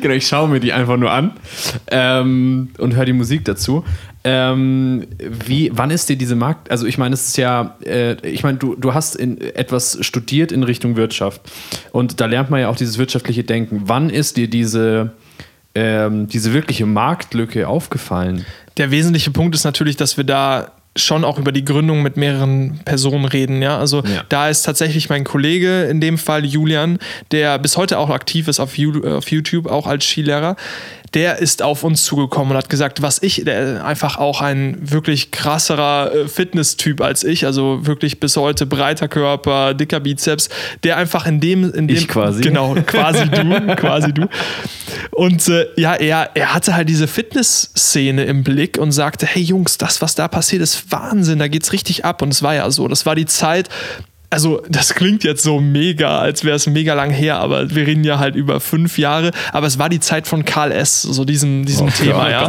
genau, 0.00 0.14
ich 0.14 0.26
schaue 0.26 0.48
mir 0.48 0.60
die 0.60 0.72
einfach 0.72 0.96
nur 0.96 1.10
an 1.10 1.32
ähm, 1.90 2.70
und 2.78 2.94
höre 2.94 3.06
die 3.06 3.12
Musik 3.12 3.44
dazu. 3.44 3.84
Ähm, 4.22 5.06
wie, 5.18 5.70
wann 5.74 5.90
ist 5.90 6.08
dir 6.10 6.16
diese 6.16 6.36
Markt, 6.36 6.70
also 6.70 6.86
ich 6.86 6.98
meine, 6.98 7.14
es 7.14 7.28
ist 7.28 7.38
ja, 7.38 7.76
äh, 7.84 8.14
ich 8.28 8.44
meine, 8.44 8.58
du, 8.58 8.76
du 8.76 8.94
hast 8.94 9.16
in 9.16 9.40
etwas 9.40 9.98
studiert 10.02 10.52
in 10.52 10.62
Richtung 10.62 10.94
Wirtschaft 10.96 11.40
und 11.90 12.20
da 12.20 12.26
lernt 12.26 12.50
man 12.50 12.60
ja 12.60 12.68
auch 12.68 12.76
dieses 12.76 12.98
wirtschaftliche 12.98 13.42
Denken. 13.42 13.82
Wann 13.86 14.10
ist 14.10 14.36
dir 14.36 14.48
diese, 14.48 15.12
ähm, 15.74 16.28
diese 16.28 16.52
wirkliche 16.52 16.86
Marktlücke 16.86 17.68
aufgefallen? 17.68 18.44
Der 18.76 18.90
wesentliche 18.90 19.30
Punkt 19.30 19.54
ist 19.54 19.64
natürlich, 19.64 19.96
dass 19.96 20.16
wir 20.16 20.24
da 20.24 20.72
schon 20.96 21.24
auch 21.24 21.38
über 21.38 21.52
die 21.52 21.64
Gründung 21.64 22.02
mit 22.02 22.16
mehreren 22.16 22.80
Personen 22.84 23.24
reden. 23.24 23.62
Ja? 23.62 23.78
Also 23.78 24.02
ja. 24.02 24.24
da 24.28 24.48
ist 24.48 24.62
tatsächlich 24.62 25.08
mein 25.08 25.24
Kollege, 25.24 25.84
in 25.84 26.00
dem 26.00 26.18
Fall 26.18 26.44
Julian, 26.44 26.98
der 27.30 27.58
bis 27.58 27.76
heute 27.76 27.98
auch 27.98 28.10
aktiv 28.10 28.48
ist 28.48 28.58
auf 28.58 28.76
YouTube, 28.76 29.66
auch 29.66 29.86
als 29.86 30.04
Skilehrer 30.04 30.56
der 31.14 31.38
ist 31.38 31.62
auf 31.62 31.82
uns 31.82 32.04
zugekommen 32.04 32.52
und 32.52 32.56
hat 32.56 32.70
gesagt, 32.70 33.02
was 33.02 33.20
ich, 33.22 33.42
der 33.44 33.84
einfach 33.84 34.16
auch 34.16 34.40
ein 34.40 34.78
wirklich 34.80 35.32
krasserer 35.32 36.14
äh, 36.14 36.28
Fitness-Typ 36.28 37.00
als 37.00 37.24
ich, 37.24 37.46
also 37.46 37.86
wirklich 37.86 38.20
bis 38.20 38.36
heute 38.36 38.64
breiter 38.66 39.08
Körper, 39.08 39.74
dicker 39.74 39.98
Bizeps, 39.98 40.48
der 40.84 40.96
einfach 40.96 41.26
in 41.26 41.40
dem, 41.40 41.64
in 41.72 41.88
dem 41.88 41.96
ich 41.96 42.06
quasi. 42.06 42.42
Genau, 42.42 42.74
quasi 42.86 43.28
du, 43.28 43.74
quasi 43.76 44.12
du. 44.12 44.28
Und 45.10 45.48
äh, 45.48 45.66
ja, 45.76 45.94
er, 45.94 46.30
er 46.34 46.54
hatte 46.54 46.74
halt 46.74 46.88
diese 46.88 47.08
Fitness-Szene 47.08 48.24
im 48.24 48.44
Blick 48.44 48.78
und 48.78 48.92
sagte, 48.92 49.26
hey 49.26 49.42
Jungs, 49.42 49.78
das, 49.78 50.00
was 50.00 50.14
da 50.14 50.28
passiert, 50.28 50.62
ist 50.62 50.92
Wahnsinn, 50.92 51.40
da 51.40 51.48
geht's 51.48 51.72
richtig 51.72 52.04
ab. 52.04 52.22
Und 52.22 52.28
es 52.28 52.42
war 52.42 52.54
ja 52.54 52.70
so, 52.70 52.86
das 52.86 53.04
war 53.04 53.16
die 53.16 53.26
Zeit, 53.26 53.68
also 54.30 54.62
das 54.68 54.94
klingt 54.94 55.24
jetzt 55.24 55.42
so 55.42 55.60
mega, 55.60 56.20
als 56.20 56.44
wäre 56.44 56.54
es 56.54 56.68
mega 56.68 56.94
lang 56.94 57.10
her, 57.10 57.38
aber 57.38 57.74
wir 57.74 57.86
reden 57.86 58.04
ja 58.04 58.20
halt 58.20 58.36
über 58.36 58.60
fünf 58.60 58.96
Jahre. 58.96 59.32
Aber 59.52 59.66
es 59.66 59.78
war 59.78 59.88
die 59.88 59.98
Zeit 59.98 60.28
von 60.28 60.44
Karl 60.44 60.70
S., 60.70 61.02
so 61.02 61.24
diesem, 61.24 61.66
diesem 61.66 61.88
oh, 61.88 61.90
Thema, 61.90 62.30
ja. 62.30 62.48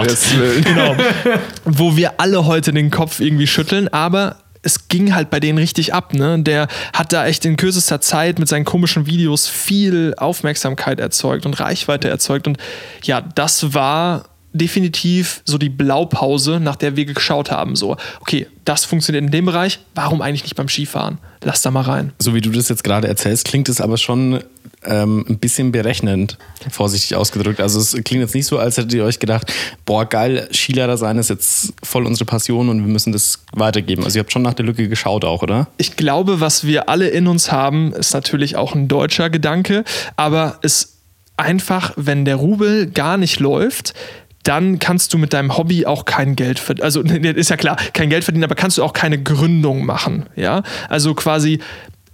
Genau. 0.63 0.96
Wo 1.65 1.98
wir 1.98 2.20
alle 2.20 2.46
heute 2.46 2.72
den 2.72 2.91
Kopf 2.91 3.20
irgendwie 3.20 3.48
schütteln, 3.48 3.88
aber 3.88 4.38
es 4.63 4.89
ging 4.89 5.15
halt 5.15 5.32
bei 5.32 5.39
denen 5.39 5.58
richtig 5.58 5.94
ab, 5.94 6.13
ne? 6.13 6.39
Der 6.39 6.67
hat 6.94 7.13
da 7.13 7.26
echt 7.26 7.46
in 7.46 7.58
kürzester 7.58 8.00
Zeit 8.00 8.38
mit 8.38 8.48
seinen 8.48 8.63
komischen 8.63 9.08
Videos 9.08 9.48
viel 9.48 10.13
Aufmerksamkeit 10.17 11.00
erzeugt 11.00 11.48
und 11.48 11.60
Reichweite 11.60 12.10
erzeugt. 12.10 12.46
Und 12.46 12.58
ja, 13.02 13.22
das 13.22 13.74
war 13.74 14.26
definitiv 14.54 15.42
so 15.46 15.58
die 15.58 15.70
Blaupause, 15.70 16.60
nach 16.60 16.76
der 16.76 16.96
wir 16.96 17.06
geschaut 17.06 17.52
haben. 17.52 17.76
So, 17.76 17.98
okay, 18.20 18.48
das 18.66 18.86
funktioniert 18.86 19.24
in 19.24 19.32
dem 19.32 19.46
Bereich, 19.46 19.80
warum 19.96 20.22
eigentlich 20.22 20.44
nicht 20.44 20.56
beim 20.56 20.68
Skifahren? 20.68 21.20
Lass 21.44 21.62
da 21.62 21.72
mal 21.72 21.82
rein. 21.82 22.14
So 22.20 22.36
wie 22.36 22.42
du 22.42 22.52
das 22.52 22.70
jetzt 22.70 22.84
gerade 22.84 23.08
erzählst, 23.08 23.46
klingt 23.46 23.70
es 23.70 23.82
aber 23.82 23.98
schon 23.98 24.44
ähm, 24.84 25.26
ein 25.28 25.40
bisschen 25.40 25.72
berechnend, 25.72 26.38
vorsichtig 26.70 27.16
ausgedrückt. 27.16 27.60
Also 27.60 27.80
es 27.80 27.94
klingt 28.04 28.22
jetzt 28.22 28.36
nicht 28.36 28.46
so, 28.46 28.60
als 28.60 28.78
hättet 28.78 28.94
ihr 28.94 29.06
euch 29.06 29.20
gedacht, 29.20 29.52
boah, 29.86 30.06
geil, 30.06 30.48
Skilehrer 30.52 30.98
sein 30.98 31.18
ist 31.18 31.30
jetzt 31.30 31.74
voll 31.84 32.06
unsere 32.06 32.26
Passion 32.26 32.70
und 32.70 32.86
wir 32.86 32.92
müssen 32.92 33.12
das 33.14 33.44
weitergeben. 33.54 34.04
Also 34.04 34.18
ihr 34.18 34.22
habt 34.22 34.32
schon 34.32 34.42
nach 34.42 34.54
der 34.54 34.66
Lücke 34.66 34.88
geschaut 34.88 35.26
auch, 35.26 35.42
oder? 35.42 35.68
Ich 35.78 35.96
glaube, 35.96 36.40
was 36.40 36.66
wir 36.66 36.90
alle 36.90 37.08
in 37.08 37.28
uns 37.28 37.52
haben, 37.52 37.94
ist 37.94 38.14
natürlich 38.14 38.56
auch 38.56 38.76
ein 38.76 38.88
deutscher 38.88 39.30
Gedanke, 39.30 39.84
aber 40.18 40.60
es 40.62 40.98
einfach, 41.38 41.94
wenn 41.96 42.26
der 42.26 42.36
Rubel 42.36 42.88
gar 42.88 43.18
nicht 43.18 43.40
läuft, 43.40 43.94
dann 44.43 44.80
kannst 44.80 45.13
du 45.13 45.17
mit 45.17 45.34
deinem 45.34 45.58
Hobby 45.58 45.86
auch 45.86 46.06
kein 46.06 46.36
Geld 46.36 46.60
verdienen. 46.60 46.86
Also 46.86 47.01
ist 47.01 47.49
ja 47.49 47.58
klar, 47.58 47.77
kein 47.93 48.10
Geld 48.10 48.23
verdienen, 48.23 48.43
aber 48.43 48.56
kannst 48.56 48.77
du 48.77 48.84
auch 48.84 48.93
keine 48.93 49.21
Gründung 49.21 49.86
machen. 49.86 50.25
Ja, 50.36 50.63
also 50.89 51.13
quasi 51.13 51.60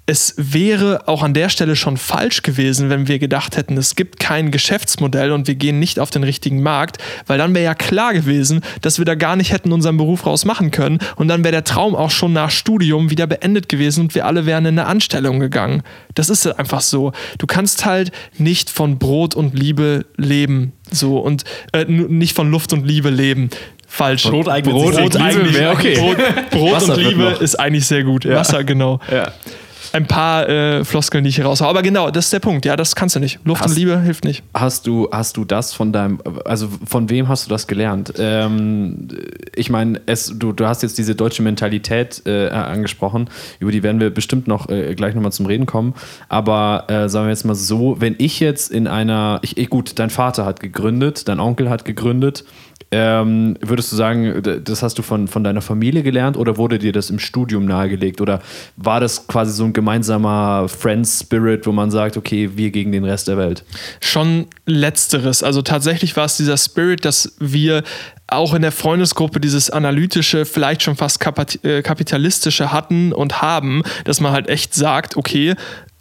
es 0.10 0.34
wäre 0.38 1.10
auch 1.10 1.22
an 1.22 1.34
der 1.34 1.50
Stelle 1.50 1.76
schon 1.76 1.98
falsch 1.98 2.42
gewesen, 2.42 2.90
wenn 2.90 3.10
wir 3.10 3.20
gedacht 3.20 3.58
hätten, 3.58 3.76
es 3.76 3.94
gibt 3.96 4.22
kein 4.22 4.52
Geschäftsmodell 4.52 5.34
und 5.34 5.48
wir 5.48 5.56
gehen 5.56 5.80
nicht 5.80 6.00
auf 6.00 6.10
den 6.10 6.24
richtigen 6.24 6.64
Markt, 6.64 6.98
weil 7.28 7.38
dann 7.38 7.54
wäre 7.54 7.66
ja 7.66 7.76
klar 7.76 8.14
gewesen, 8.14 8.62
dass 8.82 9.00
wir 9.00 9.06
da 9.06 9.16
gar 9.16 9.36
nicht 9.36 9.52
hätten 9.52 9.74
unseren 9.74 9.98
Beruf 9.98 10.26
raus 10.26 10.46
machen 10.46 10.72
können 10.72 11.00
und 11.18 11.28
dann 11.28 11.44
wäre 11.44 11.52
der 11.52 11.66
Traum 11.66 11.94
auch 11.94 12.10
schon 12.10 12.32
nach 12.32 12.52
Studium 12.52 13.10
wieder 13.10 13.28
beendet 13.28 13.68
gewesen 13.68 14.06
und 14.06 14.16
wir 14.16 14.26
alle 14.26 14.46
wären 14.46 14.66
in 14.66 14.80
eine 14.80 14.88
Anstellung 14.88 15.42
gegangen. 15.42 15.84
Das 16.14 16.30
ist 16.30 16.48
einfach 16.48 16.82
so. 16.82 17.12
Du 17.38 17.46
kannst 17.46 17.86
halt 17.86 18.14
nicht 18.38 18.70
von 18.70 19.00
Brot 19.00 19.36
und 19.36 19.60
Liebe 19.60 20.06
leben, 20.16 20.72
so 20.92 21.18
und 21.20 21.44
äh, 21.74 21.86
nicht 21.86 22.36
von 22.36 22.50
Luft 22.52 22.74
und 22.74 22.86
Liebe 22.86 23.10
leben. 23.10 23.50
Falsch. 23.90 24.24
Brot, 24.24 24.50
eigentlich, 24.50 24.76
Brot, 24.76 24.96
Brot 24.96 25.16
eigentlich, 25.16 25.66
okay. 25.68 25.96
Brot, 25.96 26.18
Brot 26.52 26.90
und 26.90 26.98
Liebe 26.98 27.38
ist 27.40 27.56
eigentlich 27.56 27.86
sehr 27.88 28.04
gut. 28.04 28.26
Ja. 28.26 28.36
Wasser, 28.36 28.64
genau. 28.64 29.00
Ja 29.10 29.32
ein 29.94 30.08
paar 30.08 30.48
äh, 30.48 30.84
Floskeln, 30.84 31.24
die 31.24 31.30
ich 31.30 31.36
hier 31.36 31.46
raushaue. 31.46 31.68
Aber 31.68 31.82
genau, 31.82 32.10
das 32.10 32.26
ist 32.26 32.34
der 32.34 32.40
Punkt. 32.40 32.66
Ja, 32.66 32.76
das 32.76 32.96
kannst 32.96 33.16
du 33.16 33.20
nicht. 33.20 33.40
Luft 33.44 33.62
hast, 33.62 33.72
und 33.72 33.78
Liebe 33.78 34.00
hilft 34.02 34.26
nicht. 34.26 34.44
Hast 34.54 34.88
du, 34.88 35.10
hast 35.12 35.38
du 35.38 35.46
das 35.46 35.74
von 35.74 35.92
deinem, 35.92 36.20
also 36.46 36.70
von 36.86 37.10
wem 37.10 37.28
hast 37.28 37.46
du 37.46 37.50
das 37.50 37.68
gelernt? 37.68 38.14
Ähm, 38.18 39.08
ich 39.56 39.70
meine, 39.70 40.02
du, 40.36 40.52
du 40.52 40.68
hast 40.68 40.84
jetzt 40.84 40.98
diese 40.98 41.16
deutsche 41.16 41.42
Mentalität 41.42 42.22
äh, 42.26 42.50
angesprochen, 42.50 43.30
über 43.60 43.72
die 43.72 43.84
werden 43.84 44.00
wir 44.00 44.10
bestimmt 44.10 44.48
noch 44.48 44.70
äh, 44.70 44.96
gleich 44.96 45.16
nochmal 45.16 45.32
zum 45.32 45.46
Reden 45.46 45.66
kommen. 45.66 45.94
Aber 46.30 46.86
äh, 46.88 47.10
sagen 47.10 47.28
wir 47.28 47.32
jetzt 47.32 47.46
mal 47.46 47.56
so, 47.56 48.00
wenn 48.00 48.16
ich 48.18 48.40
jetzt 48.40 48.72
in 48.72 48.88
einer, 48.88 49.40
ich, 49.42 49.70
gut, 49.70 50.00
dein 50.00 50.10
Vater 50.10 50.46
hat 50.46 50.60
gegründet, 50.60 51.28
dein 51.28 51.40
Onkel 51.40 51.70
hat 51.70 51.86
gegründet, 51.86 52.44
ähm, 52.90 53.58
würdest 53.62 53.92
du 53.92 53.98
sagen, 53.98 54.42
das 54.64 54.82
hast 54.82 54.98
du 54.98 55.02
von, 55.02 55.28
von 55.28 55.44
deiner 55.44 55.62
Familie 55.62 56.04
gelernt 56.04 56.38
oder 56.38 56.58
wurde 56.58 56.80
dir 56.80 56.94
das 56.94 57.10
im 57.10 57.20
Studium 57.20 57.66
nahegelegt? 57.66 58.22
Oder 58.22 58.42
war 58.78 59.02
das 59.02 59.28
quasi 59.28 59.52
so 59.52 59.66
ein 59.66 59.74
gemeinsamer 59.74 60.70
Friends-Spirit, 60.70 61.68
wo 61.68 61.74
man 61.74 61.92
sagt, 61.92 62.16
okay, 62.16 62.52
wir 62.56 62.72
gegen 62.72 62.94
den 62.94 63.04
Rest 63.04 63.28
der 63.28 63.38
Welt? 63.38 63.66
Schon 64.00 64.48
letzteres. 64.66 65.44
Also 65.44 65.62
tatsächlich 65.62 66.16
war 66.16 66.26
es 66.26 66.38
dieser 66.38 66.58
Spirit, 66.58 67.04
dass 67.04 67.36
wir 67.40 67.84
auch 68.28 68.54
in 68.54 68.62
der 68.62 68.72
Freundesgruppe 68.72 69.40
dieses 69.40 69.70
analytische, 69.70 70.46
vielleicht 70.46 70.84
schon 70.84 70.96
fast 70.96 71.20
äh, 71.64 71.82
kapitalistische 71.82 72.72
hatten 72.72 73.14
und 73.14 73.42
haben, 73.42 73.84
dass 74.04 74.22
man 74.22 74.32
halt 74.32 74.50
echt 74.50 74.74
sagt, 74.74 75.16
okay, 75.18 75.56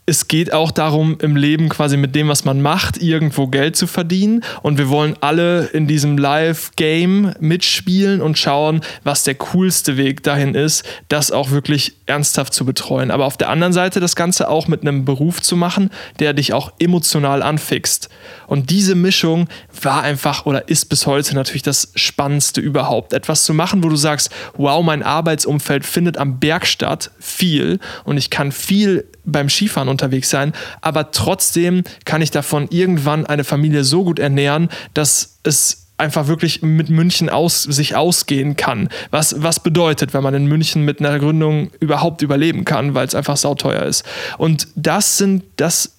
es 0.08 0.28
geht 0.28 0.52
auch 0.52 0.70
darum, 0.70 1.18
im 1.20 1.34
Leben 1.34 1.68
quasi 1.68 1.96
mit 1.96 2.14
dem, 2.14 2.28
was 2.28 2.44
man 2.44 2.62
macht, 2.62 3.02
irgendwo 3.02 3.48
Geld 3.48 3.74
zu 3.74 3.88
verdienen. 3.88 4.44
Und 4.62 4.78
wir 4.78 4.88
wollen 4.88 5.16
alle 5.20 5.66
in 5.66 5.88
diesem 5.88 6.16
Live-Game 6.16 7.34
mitspielen 7.40 8.22
und 8.22 8.38
schauen, 8.38 8.82
was 9.02 9.24
der 9.24 9.34
coolste 9.34 9.96
Weg 9.96 10.22
dahin 10.22 10.54
ist, 10.54 10.84
das 11.08 11.32
auch 11.32 11.50
wirklich 11.50 11.94
ernsthaft 12.06 12.54
zu 12.54 12.64
betreuen. 12.64 13.10
Aber 13.10 13.24
auf 13.24 13.36
der 13.36 13.48
anderen 13.48 13.72
Seite 13.72 13.98
das 13.98 14.14
Ganze 14.14 14.48
auch 14.48 14.68
mit 14.68 14.82
einem 14.82 15.04
Beruf 15.04 15.42
zu 15.42 15.56
machen, 15.56 15.90
der 16.20 16.34
dich 16.34 16.52
auch 16.52 16.72
emotional 16.78 17.42
anfixt. 17.42 18.08
Und 18.46 18.70
diese 18.70 18.94
Mischung 18.94 19.48
war 19.82 20.02
einfach 20.02 20.46
oder 20.46 20.68
ist 20.68 20.84
bis 20.84 21.06
heute 21.06 21.34
natürlich 21.34 21.64
das 21.64 21.90
Spannendste 21.96 22.60
überhaupt. 22.60 23.12
Etwas 23.12 23.44
zu 23.44 23.54
machen, 23.54 23.82
wo 23.82 23.88
du 23.88 23.96
sagst, 23.96 24.30
wow, 24.56 24.84
mein 24.84 25.02
Arbeitsumfeld 25.02 25.84
findet 25.84 26.16
am 26.16 26.38
Berg 26.38 26.64
statt, 26.64 27.10
viel. 27.18 27.80
Und 28.04 28.18
ich 28.18 28.30
kann 28.30 28.52
viel 28.52 29.04
beim 29.26 29.48
Skifahren 29.48 29.88
unterwegs 29.88 30.30
sein, 30.30 30.52
aber 30.80 31.10
trotzdem 31.10 31.84
kann 32.04 32.22
ich 32.22 32.30
davon 32.30 32.68
irgendwann 32.70 33.26
eine 33.26 33.44
Familie 33.44 33.84
so 33.84 34.04
gut 34.04 34.18
ernähren, 34.18 34.68
dass 34.94 35.38
es 35.42 35.86
einfach 35.98 36.26
wirklich 36.26 36.62
mit 36.62 36.90
München 36.90 37.28
aus, 37.28 37.62
sich 37.62 37.96
ausgehen 37.96 38.56
kann. 38.56 38.88
Was, 39.10 39.42
was 39.42 39.60
bedeutet, 39.60 40.14
wenn 40.14 40.22
man 40.22 40.34
in 40.34 40.46
München 40.46 40.82
mit 40.82 41.00
einer 41.00 41.18
Gründung 41.18 41.70
überhaupt 41.80 42.22
überleben 42.22 42.64
kann, 42.64 42.94
weil 42.94 43.06
es 43.06 43.14
einfach 43.14 43.36
sauteuer 43.36 43.82
ist. 43.82 44.04
Und 44.38 44.68
das 44.74 45.18
sind, 45.18 45.44
das 45.56 45.92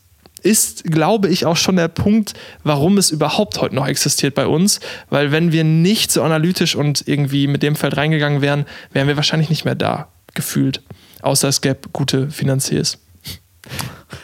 ist, 0.43 0.83
glaube 0.83 1.29
ich, 1.29 1.45
auch 1.45 1.57
schon 1.57 1.77
der 1.77 1.87
Punkt, 1.87 2.33
warum 2.63 2.97
es 2.97 3.09
überhaupt 3.09 3.59
heute 3.59 3.75
noch 3.75 3.87
existiert 3.87 4.35
bei 4.35 4.45
uns. 4.45 4.79
Weil 5.09 5.31
wenn 5.31 5.51
wir 5.51 5.63
nicht 5.63 6.11
so 6.11 6.21
analytisch 6.21 6.75
und 6.75 7.07
irgendwie 7.07 7.47
mit 7.47 7.63
dem 7.63 7.75
Feld 7.75 7.97
reingegangen 7.97 8.41
wären, 8.41 8.65
wären 8.93 9.07
wir 9.07 9.15
wahrscheinlich 9.15 9.49
nicht 9.49 9.65
mehr 9.65 9.75
da, 9.75 10.09
gefühlt. 10.35 10.83
Außer 11.21 11.47
es 11.47 11.61
gäbe 11.61 11.89
gute 11.91 12.29
Finanziers. 12.29 12.99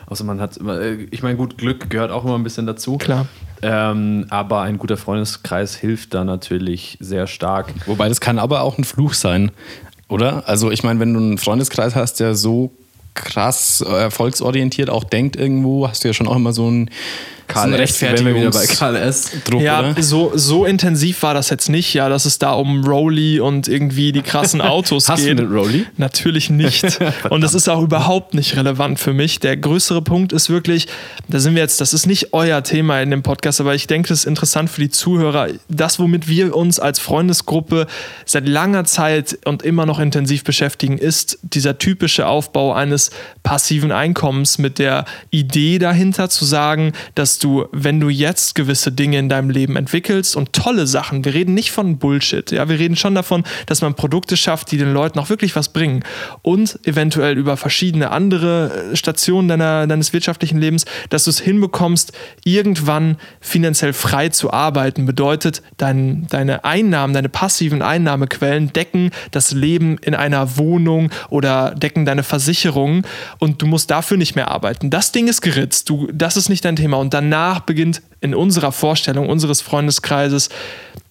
Außer 0.08 0.23
man 0.23 0.39
hat 0.39 0.58
immer, 0.58 0.79
äh, 0.79 1.08
ich 1.12 1.23
meine, 1.23 1.38
gut, 1.38 1.58
Glück 1.58 1.89
gehört 1.89 2.12
auch 2.12 2.23
immer 2.25 2.36
ein 2.36 2.43
bisschen 2.43 2.65
dazu. 2.65 2.97
Klar. 2.97 3.27
Ähm, 3.62 4.25
aber 4.29 4.62
ein 4.62 4.77
guter 4.77 4.97
Freundeskreis 4.97 5.75
hilft 5.75 6.13
da 6.13 6.23
natürlich 6.23 6.97
sehr 6.99 7.27
stark. 7.27 7.73
Wobei 7.86 8.10
das 8.10 8.19
kann 8.19 8.39
aber 8.39 8.62
auch 8.62 8.77
ein 8.77 8.84
Fluch 8.84 9.13
sein, 9.13 9.51
oder? 10.10 10.47
Also 10.47 10.69
ich 10.69 10.84
meine, 10.84 10.99
wenn 10.99 11.13
du 11.13 11.19
einen 11.19 11.38
Freundeskreis 11.38 11.95
hast, 11.95 12.19
der 12.19 12.36
so 12.36 12.71
krass 13.13 13.82
erfolgsorientiert 13.82 14.89
auch 14.89 15.03
denkt 15.03 15.36
irgendwo, 15.36 15.88
hast 15.88 16.03
du 16.03 16.10
ja 16.10 16.13
schon 16.13 16.27
auch 16.27 16.36
immer 16.36 16.51
so 16.51 16.69
ein 16.69 16.89
Karl 17.53 17.73
S. 17.73 18.01
Wenn 18.01 18.25
wir 18.25 18.35
wieder 18.35 18.51
bei 18.51 18.65
Karl 18.65 18.95
S. 18.95 19.31
Druck, 19.43 19.61
ja, 19.61 19.79
oder? 19.79 20.01
So, 20.01 20.31
so 20.35 20.65
intensiv 20.65 21.21
war 21.23 21.33
das 21.33 21.49
jetzt 21.49 21.69
nicht, 21.69 21.93
ja, 21.93 22.09
dass 22.09 22.25
es 22.25 22.39
da 22.39 22.51
um 22.51 22.83
Rolli 22.83 23.39
und 23.39 23.67
irgendwie 23.67 24.11
die 24.11 24.21
krassen 24.21 24.61
Autos 24.61 25.09
Hast 25.09 25.23
geht. 25.23 25.39
du 25.39 25.43
einen 25.43 25.53
Rolli? 25.53 25.85
Natürlich 25.97 26.49
nicht. 26.49 26.99
und 27.29 27.41
das 27.41 27.53
ist 27.53 27.69
auch 27.69 27.81
überhaupt 27.81 28.33
nicht 28.33 28.55
relevant 28.55 28.99
für 28.99 29.13
mich. 29.13 29.39
Der 29.39 29.55
größere 29.57 30.01
Punkt 30.01 30.33
ist 30.33 30.49
wirklich, 30.49 30.87
da 31.27 31.39
sind 31.39 31.55
wir 31.55 31.61
jetzt, 31.61 31.79
das 31.81 31.93
ist 31.93 32.05
nicht 32.05 32.33
euer 32.33 32.63
Thema 32.63 33.01
in 33.01 33.11
dem 33.11 33.23
Podcast, 33.23 33.61
aber 33.61 33.75
ich 33.75 33.87
denke, 33.87 34.09
das 34.09 34.19
ist 34.19 34.25
interessant 34.25 34.69
für 34.69 34.81
die 34.81 34.89
Zuhörer. 34.89 35.47
Das, 35.69 35.99
womit 35.99 36.27
wir 36.27 36.55
uns 36.55 36.79
als 36.79 36.99
Freundesgruppe 36.99 37.87
seit 38.25 38.47
langer 38.47 38.85
Zeit 38.85 39.37
und 39.45 39.63
immer 39.63 39.85
noch 39.85 39.99
intensiv 39.99 40.43
beschäftigen, 40.43 40.97
ist 40.97 41.39
dieser 41.41 41.77
typische 41.77 42.27
Aufbau 42.27 42.73
eines 42.73 43.11
passiven 43.43 43.91
Einkommens 43.91 44.57
mit 44.57 44.79
der 44.79 45.05
Idee 45.29 45.79
dahinter 45.79 46.29
zu 46.29 46.45
sagen, 46.45 46.93
dass 47.15 47.39
du, 47.43 47.65
wenn 47.71 47.99
du 47.99 48.10
jetzt 48.10 48.56
gewisse 48.56 48.91
Dinge 48.91 49.17
in 49.17 49.29
deinem 49.29 49.49
Leben 49.49 49.75
entwickelst 49.75 50.36
und 50.36 50.53
tolle 50.53 50.88
Sachen, 50.88 51.25
wir 51.25 51.34
reden 51.34 51.53
nicht 51.53 51.71
von 51.71 51.97
Bullshit, 51.97 52.51
ja, 52.51 52.69
wir 52.69 52.79
reden 52.79 52.95
schon 52.95 53.15
davon, 53.15 53.43
dass 53.65 53.82
man 53.82 53.95
Produkte 53.95 54.38
schafft, 54.38 54.71
die 54.71 54.77
den 54.77 54.93
Leuten 54.93 55.19
auch 55.19 55.29
wirklich 55.29 55.56
was 55.56 55.69
bringen 55.69 56.03
und 56.41 56.79
eventuell 56.86 57.38
über 57.38 57.58
verschiedene 57.58 58.12
andere 58.12 58.91
äh, 58.91 58.95
Stationen 58.95 59.47
deiner, 59.47 59.88
deines 59.88 60.13
wirtschaftlichen 60.13 60.60
Lebens, 60.60 60.86
dass 61.10 61.25
du 61.25 61.29
es 61.29 61.39
hinbekommst, 61.39 62.13
irgendwann 62.43 63.17
finanziell 63.41 63.93
frei 63.93 64.29
zu 64.29 64.51
arbeiten, 64.51 65.06
bedeutet, 65.06 65.62
dein, 65.77 66.27
deine 66.27 66.63
Einnahmen, 66.63 67.13
deine 67.13 67.29
passiven 67.29 67.82
Einnahmequellen 67.82 68.71
decken 68.73 69.12
das 69.32 69.51
Leben 69.51 69.97
in 69.99 70.15
einer 70.15 70.58
Wohnung 70.58 71.10
oder 71.29 71.71
decken 71.75 72.06
deine 72.06 72.23
Versicherungen 72.23 73.06
und 73.39 73.62
du 73.62 73.67
musst 73.67 73.91
dafür 73.91 74.17
nicht 74.17 74.36
mehr 74.36 74.49
arbeiten. 74.49 74.89
Das 74.89 75.12
Ding 75.12 75.27
ist 75.27 75.41
geritzt, 75.41 75.89
du, 75.89 76.08
das 76.13 76.38
ist 76.38 76.49
nicht 76.49 76.63
dein 76.65 76.75
Thema 76.75 76.97
und 76.97 77.13
dann 77.13 77.29
danach 77.33 77.61
beginnt 77.61 78.03
in 78.21 78.35
unserer 78.35 78.71
Vorstellung 78.71 79.27
unseres 79.27 79.61
Freundeskreises 79.61 80.49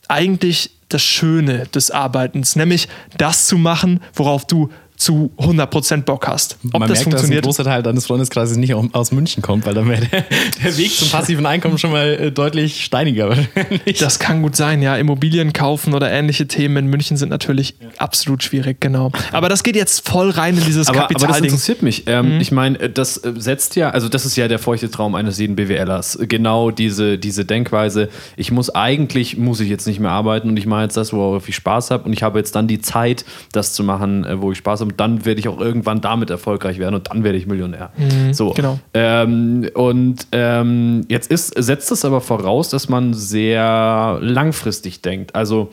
eigentlich 0.08 0.70
das 0.88 1.02
Schöne 1.02 1.66
des 1.74 1.90
Arbeitens, 1.90 2.54
nämlich 2.54 2.88
das 3.18 3.46
zu 3.46 3.58
machen, 3.58 4.00
worauf 4.14 4.46
du 4.46 4.70
zu 5.02 5.32
100% 5.36 6.02
Bock 6.02 6.28
hast. 6.28 6.56
Ob 6.72 6.78
Man 6.78 6.88
das 6.88 6.90
merkt, 6.90 7.02
funktioniert. 7.02 7.44
dass 7.44 7.58
ein 7.58 7.64
großer 7.64 7.64
Teil 7.64 7.82
deines 7.82 8.06
Freundeskreises 8.06 8.56
nicht 8.56 8.72
aus 8.72 9.10
München 9.10 9.42
kommt, 9.42 9.66
weil 9.66 9.74
dann 9.74 9.88
wäre 9.88 10.06
der, 10.06 10.24
der, 10.62 10.76
Weg 10.76 10.92
zum 10.92 11.08
passiven 11.08 11.44
Einkommen 11.44 11.76
schon 11.76 11.90
mal 11.90 12.06
äh, 12.06 12.30
deutlich 12.30 12.84
steiniger 12.84 13.30
wahrscheinlich. 13.30 13.98
Das 13.98 14.20
kann 14.20 14.42
gut 14.42 14.54
sein, 14.54 14.80
ja. 14.80 14.96
Immobilien 14.96 15.52
kaufen 15.52 15.94
oder 15.94 16.10
ähnliche 16.10 16.46
Themen 16.46 16.76
in 16.76 16.86
München 16.86 17.16
sind 17.16 17.30
natürlich 17.30 17.74
ja. 17.80 17.88
absolut 17.98 18.44
schwierig, 18.44 18.80
genau. 18.80 19.10
Aber 19.32 19.48
das 19.48 19.64
geht 19.64 19.74
jetzt 19.74 20.08
voll 20.08 20.30
rein 20.30 20.56
in 20.56 20.64
dieses 20.64 20.86
aber, 20.86 21.00
Kapitalding. 21.00 21.28
Aber 21.28 21.38
das 21.38 21.46
interessiert 21.46 21.82
mich. 21.82 22.04
Ähm, 22.06 22.36
mhm. 22.36 22.40
Ich 22.40 22.52
meine, 22.52 22.78
äh, 22.78 22.90
das 22.90 23.16
äh, 23.16 23.32
setzt 23.36 23.74
ja, 23.74 23.90
also 23.90 24.08
das 24.08 24.24
ist 24.24 24.36
ja 24.36 24.46
der 24.46 24.60
feuchte 24.60 24.88
Traum 24.88 25.16
eines 25.16 25.36
jeden 25.38 25.56
BWLers. 25.56 26.18
Genau 26.28 26.70
diese, 26.70 27.18
diese 27.18 27.44
Denkweise, 27.44 28.08
ich 28.36 28.52
muss 28.52 28.70
eigentlich, 28.70 29.36
muss 29.36 29.58
ich 29.58 29.68
jetzt 29.68 29.86
nicht 29.88 29.98
mehr 29.98 30.12
arbeiten 30.12 30.48
und 30.48 30.56
ich 30.56 30.66
mache 30.66 30.82
jetzt 30.82 30.96
das, 30.96 31.12
worauf 31.12 31.48
ich 31.48 31.56
Spaß 31.56 31.90
habe 31.90 32.04
und 32.04 32.12
ich 32.12 32.22
habe 32.22 32.38
jetzt 32.38 32.54
dann 32.54 32.68
die 32.68 32.80
Zeit, 32.80 33.24
das 33.50 33.72
zu 33.72 33.82
machen, 33.82 34.24
wo 34.40 34.52
ich 34.52 34.58
Spaß 34.58 34.80
habe 34.80 34.91
und 34.92 35.00
dann 35.00 35.24
werde 35.24 35.40
ich 35.40 35.48
auch 35.48 35.58
irgendwann 35.58 36.02
damit 36.02 36.28
erfolgreich 36.28 36.78
werden 36.78 36.94
und 36.94 37.08
dann 37.08 37.24
werde 37.24 37.38
ich 37.38 37.46
Millionär. 37.46 37.90
Mhm, 37.96 38.34
so. 38.34 38.50
Genau. 38.50 38.78
Ähm, 38.92 39.70
und 39.72 40.26
ähm, 40.32 41.06
jetzt 41.08 41.30
ist, 41.30 41.54
setzt 41.56 41.90
es 41.90 42.04
aber 42.04 42.20
voraus, 42.20 42.68
dass 42.68 42.90
man 42.90 43.14
sehr 43.14 44.18
langfristig 44.20 45.00
denkt. 45.00 45.34
Also 45.34 45.70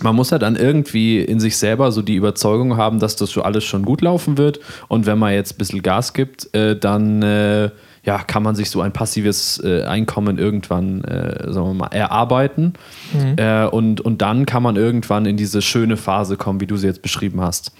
man 0.00 0.16
muss 0.16 0.30
ja 0.30 0.38
dann 0.38 0.56
irgendwie 0.56 1.20
in 1.20 1.38
sich 1.38 1.58
selber 1.58 1.92
so 1.92 2.00
die 2.00 2.14
Überzeugung 2.14 2.78
haben, 2.78 2.98
dass 2.98 3.14
das 3.16 3.30
so 3.30 3.42
alles 3.42 3.64
schon 3.64 3.84
gut 3.84 4.00
laufen 4.00 4.38
wird. 4.38 4.58
Und 4.88 5.04
wenn 5.04 5.18
man 5.18 5.34
jetzt 5.34 5.54
ein 5.54 5.58
bisschen 5.58 5.82
Gas 5.82 6.14
gibt, 6.14 6.52
äh, 6.54 6.78
dann 6.78 7.22
äh, 7.22 7.70
ja, 8.04 8.18
kann 8.18 8.42
man 8.42 8.54
sich 8.54 8.70
so 8.70 8.80
ein 8.80 8.92
passives 8.92 9.62
äh, 9.64 9.84
Einkommen 9.84 10.38
irgendwann, 10.38 11.02
äh, 11.04 11.52
sagen 11.52 11.68
wir 11.68 11.74
mal, 11.74 11.86
erarbeiten. 11.88 12.74
Mhm. 13.12 13.36
Äh, 13.36 13.66
und, 13.66 14.00
und 14.00 14.20
dann 14.20 14.46
kann 14.46 14.62
man 14.62 14.76
irgendwann 14.76 15.26
in 15.26 15.36
diese 15.36 15.62
schöne 15.62 15.96
Phase 15.96 16.36
kommen, 16.36 16.60
wie 16.60 16.66
du 16.66 16.76
sie 16.76 16.86
jetzt 16.86 17.02
beschrieben 17.02 17.40
hast. 17.40 17.72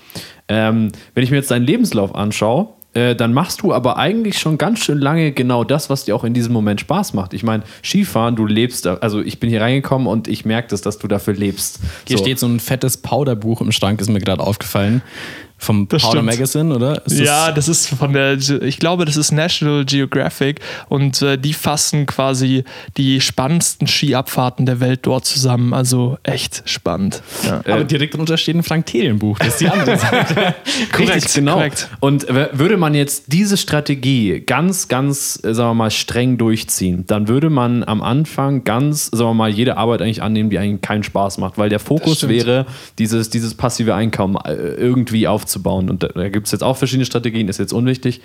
Ähm, 0.48 0.92
wenn 1.14 1.24
ich 1.24 1.30
mir 1.30 1.36
jetzt 1.36 1.50
deinen 1.50 1.66
Lebenslauf 1.66 2.14
anschaue, 2.14 2.68
äh, 2.94 3.16
dann 3.16 3.32
machst 3.32 3.62
du 3.62 3.74
aber 3.74 3.98
eigentlich 3.98 4.38
schon 4.38 4.56
ganz 4.56 4.78
schön 4.78 4.98
lange 4.98 5.32
genau 5.32 5.64
das, 5.64 5.90
was 5.90 6.04
dir 6.04 6.14
auch 6.14 6.24
in 6.24 6.32
diesem 6.32 6.52
Moment 6.52 6.80
Spaß 6.80 7.12
macht. 7.12 7.34
Ich 7.34 7.42
meine, 7.42 7.64
Skifahren, 7.82 8.36
du 8.36 8.46
lebst, 8.46 8.86
da, 8.86 8.94
also 8.94 9.20
ich 9.20 9.40
bin 9.40 9.50
hier 9.50 9.60
reingekommen 9.60 10.06
und 10.06 10.28
ich 10.28 10.44
merke 10.44 10.68
das, 10.68 10.80
dass 10.80 10.98
du 10.98 11.08
dafür 11.08 11.34
lebst. 11.34 11.80
Hier 12.06 12.18
so. 12.18 12.24
steht 12.24 12.38
so 12.38 12.46
ein 12.46 12.60
fettes 12.60 12.98
Powderbuch 12.98 13.60
im 13.60 13.72
Schrank, 13.72 14.00
ist 14.00 14.08
mir 14.08 14.20
gerade 14.20 14.42
aufgefallen. 14.42 15.02
Vom 15.56 15.88
das 15.88 16.02
Powder 16.02 16.18
stimmt. 16.18 16.26
Magazine, 16.26 16.74
oder? 16.74 17.02
Das 17.04 17.18
ja, 17.18 17.52
das 17.52 17.68
ist 17.68 17.88
von 17.88 18.12
der, 18.12 18.34
ich 18.34 18.78
glaube, 18.78 19.04
das 19.04 19.16
ist 19.16 19.30
National 19.32 19.84
Geographic 19.84 20.60
und 20.88 21.22
äh, 21.22 21.38
die 21.38 21.54
fassen 21.54 22.06
quasi 22.06 22.64
die 22.96 23.20
spannendsten 23.20 23.86
Skiabfahrten 23.86 24.66
der 24.66 24.80
Welt 24.80 25.00
dort 25.02 25.24
zusammen. 25.24 25.72
Also 25.72 26.18
echt 26.22 26.62
spannend. 26.66 27.22
Ja. 27.46 27.60
Aber 27.60 27.80
äh, 27.80 27.84
direkt 27.84 28.14
drunter 28.14 28.36
steht 28.36 28.56
ein 28.56 28.62
Frank 28.62 28.84
Buch. 29.18 29.38
Das 29.38 29.48
ist 29.48 29.60
die 29.60 29.68
andere 29.68 29.96
Seite. 29.98 30.54
korrekt, 30.92 31.32
genau. 31.34 31.54
Korrekt. 31.54 31.88
Und 32.00 32.26
würde 32.28 32.76
man 32.76 32.94
jetzt 32.94 33.24
diese 33.28 33.56
Strategie 33.56 34.40
ganz, 34.40 34.88
ganz, 34.88 35.40
äh, 35.44 35.54
sagen 35.54 35.70
wir 35.70 35.74
mal, 35.74 35.90
streng 35.90 36.36
durchziehen, 36.36 37.04
dann 37.06 37.28
würde 37.28 37.48
man 37.48 37.84
am 37.84 38.02
Anfang 38.02 38.64
ganz, 38.64 39.06
sagen 39.06 39.30
wir 39.30 39.34
mal, 39.34 39.50
jede 39.50 39.76
Arbeit 39.78 40.02
eigentlich 40.02 40.22
annehmen, 40.22 40.50
die 40.50 40.58
eigentlich 40.58 40.82
keinen 40.82 41.04
Spaß 41.04 41.38
macht, 41.38 41.56
weil 41.56 41.70
der 41.70 41.80
Fokus 41.80 42.28
wäre, 42.28 42.66
dieses, 42.98 43.30
dieses 43.30 43.54
passive 43.54 43.94
Einkommen 43.94 44.36
äh, 44.44 44.52
irgendwie 44.52 45.26
aufzunehmen 45.26 45.43
aufzubauen. 45.44 45.90
Und 45.90 46.02
da, 46.02 46.08
da 46.08 46.28
gibt 46.28 46.46
es 46.46 46.52
jetzt 46.52 46.62
auch 46.62 46.76
verschiedene 46.76 47.04
Strategien, 47.04 47.48
ist 47.48 47.58
jetzt 47.58 47.72
unwichtig. 47.72 48.20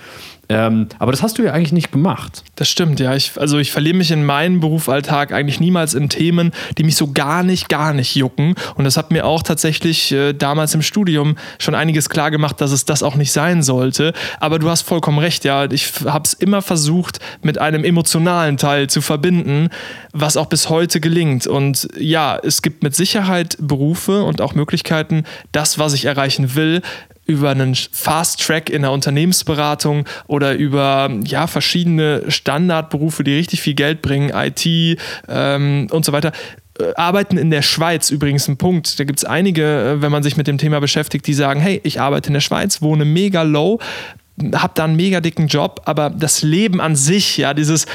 Ähm, 0.48 0.88
aber 0.98 1.12
das 1.12 1.22
hast 1.22 1.38
du 1.38 1.44
ja 1.44 1.52
eigentlich 1.52 1.74
nicht 1.74 1.92
gemacht. 1.92 2.44
Das 2.56 2.70
stimmt, 2.70 3.00
ja. 3.00 3.14
Ich, 3.16 3.34
also 3.38 3.60
ich 3.60 3.72
verliere 3.72 3.98
mich 3.98 4.12
in 4.12 4.26
meinem 4.26 4.60
Berufsalltag 4.60 5.32
eigentlich 5.32 5.60
niemals 5.60 5.94
in 5.94 6.10
Themen, 6.10 6.52
die 6.78 6.84
mich 6.84 6.96
so 6.96 7.12
gar 7.12 7.44
nicht, 7.44 7.70
gar 7.70 7.94
nicht 7.94 8.16
jucken. 8.16 8.56
Und 8.76 8.86
das 8.86 8.98
hat 8.98 9.12
mir 9.12 9.26
auch 9.26 9.44
tatsächlich 9.44 10.12
äh, 10.12 10.34
damals 10.34 10.74
im 10.74 10.82
Studium 10.82 11.36
schon 11.60 11.76
einiges 11.76 12.10
klar 12.10 12.32
gemacht, 12.32 12.62
dass 12.62 12.72
es 12.72 12.86
das 12.86 13.04
auch 13.04 13.16
nicht 13.16 13.32
sein 13.32 13.62
sollte. 13.62 14.14
Aber 14.40 14.58
du 14.58 14.70
hast 14.70 14.84
vollkommen 14.84 15.20
recht, 15.20 15.44
ja. 15.46 15.70
Ich 15.72 15.92
habe 16.06 16.24
es 16.26 16.34
immer 16.34 16.62
versucht, 16.62 17.20
mit 17.44 17.60
einem 17.60 17.84
emotionalen 17.84 18.58
Teil 18.58 18.88
zu 18.88 19.02
verbinden, 19.02 19.70
was 20.14 20.38
auch 20.38 20.48
bis 20.48 20.70
heute 20.70 21.00
gelingt. 21.00 21.48
Und 21.48 21.88
ja, 21.98 22.40
es 22.42 22.62
gibt 22.62 22.82
mit 22.82 22.96
Sicherheit 22.96 23.58
Berufe 23.60 24.24
und 24.24 24.42
auch 24.42 24.56
Möglichkeiten, 24.56 25.26
das, 25.52 25.78
was 25.78 25.94
ich 25.94 26.06
erreichen 26.06 26.56
will, 26.56 26.82
über 27.30 27.52
einen 27.52 27.76
Fast 27.76 28.42
Track 28.42 28.72
in 28.72 28.82
der 28.82 28.92
Unternehmensberatung 28.92 30.06
oder 30.26 30.56
über 30.56 31.12
ja, 31.26 31.46
verschiedene 31.46 32.24
Standardberufe, 32.28 33.24
die 33.24 33.36
richtig 33.36 33.62
viel 33.62 33.76
Geld 33.76 34.02
bringen, 34.02 34.32
IT 34.34 35.00
ähm, 35.28 35.88
und 35.92 36.04
so 36.04 36.12
weiter. 36.12 36.32
Äh, 36.80 36.94
arbeiten 36.96 37.38
in 37.38 37.52
der 37.52 37.62
Schweiz 37.62 38.10
übrigens 38.10 38.48
ein 38.48 38.58
Punkt. 38.58 39.00
Da 39.00 39.04
gibt 39.04 39.20
es 39.20 39.26
einige, 39.26 39.64
äh, 39.64 40.02
wenn 40.02 40.12
man 40.12 40.24
sich 40.24 40.38
mit 40.38 40.48
dem 40.48 40.58
Thema 40.58 40.80
beschäftigt, 40.80 41.28
die 41.28 41.36
sagen, 41.36 41.60
hey, 41.60 41.80
ich 41.84 42.02
arbeite 42.02 42.28
in 42.28 42.34
der 42.34 42.42
Schweiz, 42.42 42.82
wohne 42.82 43.06
mega 43.06 43.44
low, 43.44 43.80
habe 44.56 44.74
da 44.74 44.86
einen 44.86 44.96
mega 44.96 45.22
dicken 45.22 45.48
Job, 45.48 45.82
aber 45.86 46.10
das 46.10 46.42
Leben 46.42 46.82
an 46.82 46.96
sich, 46.96 47.38
ja, 47.38 47.54
dieses, 47.54 47.86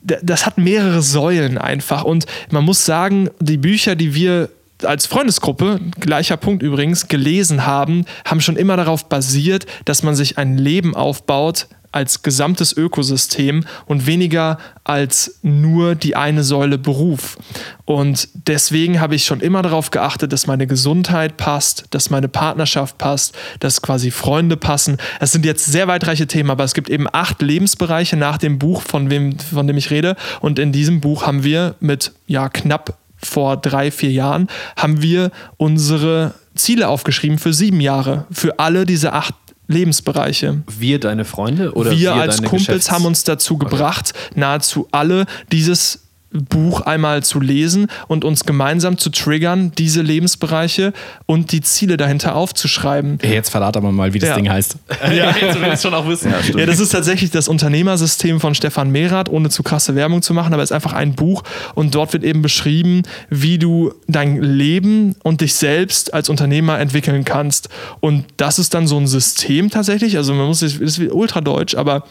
das 0.00 0.46
hat 0.46 0.58
mehrere 0.58 1.02
Säulen 1.02 1.58
einfach. 1.58 2.04
Und 2.04 2.26
man 2.50 2.64
muss 2.64 2.84
sagen, 2.84 3.30
die 3.40 3.56
Bücher, 3.56 3.96
die 3.96 4.14
wir 4.14 4.48
als 4.84 5.06
Freundesgruppe, 5.06 5.80
gleicher 5.98 6.36
Punkt 6.36 6.62
übrigens, 6.62 7.08
gelesen 7.08 7.66
haben, 7.66 8.04
haben 8.24 8.40
schon 8.40 8.56
immer 8.56 8.76
darauf 8.76 9.08
basiert, 9.08 9.66
dass 9.84 10.02
man 10.02 10.14
sich 10.14 10.38
ein 10.38 10.58
Leben 10.58 10.94
aufbaut 10.94 11.68
als 11.92 12.22
gesamtes 12.22 12.76
Ökosystem 12.76 13.64
und 13.86 14.06
weniger 14.06 14.58
als 14.84 15.38
nur 15.42 15.94
die 15.96 16.14
eine 16.14 16.44
Säule 16.44 16.78
Beruf. 16.78 17.36
Und 17.84 18.28
deswegen 18.34 19.00
habe 19.00 19.16
ich 19.16 19.24
schon 19.24 19.40
immer 19.40 19.62
darauf 19.62 19.90
geachtet, 19.90 20.32
dass 20.32 20.46
meine 20.46 20.68
Gesundheit 20.68 21.36
passt, 21.36 21.86
dass 21.90 22.10
meine 22.10 22.28
Partnerschaft 22.28 22.98
passt, 22.98 23.36
dass 23.58 23.82
quasi 23.82 24.12
Freunde 24.12 24.56
passen. 24.56 24.98
Es 25.18 25.32
sind 25.32 25.44
jetzt 25.44 25.66
sehr 25.66 25.88
weitreiche 25.88 26.28
Themen, 26.28 26.50
aber 26.50 26.62
es 26.62 26.74
gibt 26.74 26.88
eben 26.88 27.06
acht 27.10 27.42
Lebensbereiche 27.42 28.16
nach 28.16 28.38
dem 28.38 28.58
Buch, 28.58 28.82
von, 28.82 29.10
wem, 29.10 29.38
von 29.38 29.66
dem 29.66 29.76
ich 29.76 29.90
rede. 29.90 30.14
Und 30.40 30.60
in 30.60 30.70
diesem 30.70 31.00
Buch 31.00 31.26
haben 31.26 31.42
wir 31.42 31.74
mit 31.80 32.12
ja, 32.28 32.48
knapp 32.48 32.99
vor 33.22 33.56
drei, 33.56 33.90
vier 33.90 34.10
Jahren, 34.10 34.48
haben 34.76 35.02
wir 35.02 35.30
unsere 35.56 36.34
Ziele 36.54 36.88
aufgeschrieben 36.88 37.38
für 37.38 37.52
sieben 37.52 37.80
Jahre, 37.80 38.26
für 38.30 38.58
alle 38.58 38.86
diese 38.86 39.12
acht 39.12 39.34
Lebensbereiche. 39.68 40.62
Wir, 40.78 40.98
deine 40.98 41.24
Freunde 41.24 41.72
oder 41.74 41.92
wir, 41.92 41.98
wir 41.98 42.14
als 42.14 42.42
Kumpels 42.42 42.90
haben 42.90 43.06
uns 43.06 43.22
dazu 43.24 43.56
gebracht, 43.56 44.12
nahezu 44.34 44.88
alle 44.90 45.26
dieses 45.52 46.09
Buch 46.32 46.82
einmal 46.82 47.22
zu 47.22 47.40
lesen 47.40 47.88
und 48.06 48.24
uns 48.24 48.44
gemeinsam 48.44 48.98
zu 48.98 49.10
triggern, 49.10 49.72
diese 49.76 50.00
Lebensbereiche 50.02 50.92
und 51.26 51.50
die 51.52 51.60
Ziele 51.60 51.96
dahinter 51.96 52.36
aufzuschreiben. 52.36 53.18
Jetzt 53.22 53.50
verrat 53.50 53.76
aber 53.76 53.90
mal, 53.90 54.14
wie 54.14 54.18
das 54.20 54.28
Ja. 54.30 54.34
Ding 54.36 54.48
heißt. 54.48 54.76
Ja. 55.12 55.34
jetzt 55.36 55.60
will 55.60 55.70
ich 55.72 55.80
schon 55.80 55.94
auch 55.94 56.06
wissen. 56.06 56.32
Ja, 56.56 56.66
das 56.66 56.78
ist 56.78 56.90
tatsächlich 56.90 57.30
das 57.30 57.48
Unternehmersystem 57.48 58.38
von 58.40 58.54
Stefan 58.54 58.90
Mehrath, 58.90 59.28
ohne 59.28 59.48
zu 59.50 59.62
krasse 59.62 59.94
Werbung 59.96 60.22
zu 60.22 60.34
machen, 60.34 60.52
aber 60.54 60.62
es 60.62 60.70
ist 60.70 60.74
einfach 60.74 60.92
ein 60.92 61.14
Buch 61.14 61.42
und 61.74 61.94
dort 61.94 62.12
wird 62.12 62.22
eben 62.22 62.42
beschrieben, 62.42 63.02
wie 63.28 63.58
du 63.58 63.92
dein 64.06 64.40
Leben 64.42 65.16
und 65.22 65.40
dich 65.40 65.54
selbst 65.54 66.14
als 66.14 66.28
Unternehmer 66.28 66.78
entwickeln 66.78 67.24
kannst. 67.24 67.68
Und 68.00 68.24
das 68.36 68.58
ist 68.58 68.74
dann 68.74 68.86
so 68.86 68.96
ein 68.98 69.06
System 69.06 69.70
tatsächlich, 69.70 70.16
also 70.16 70.32
man 70.34 70.46
muss, 70.46 70.62
es 70.62 70.76
ist 70.76 70.98
ultra 71.00 71.40
deutsch, 71.40 71.74
aber 71.74 72.04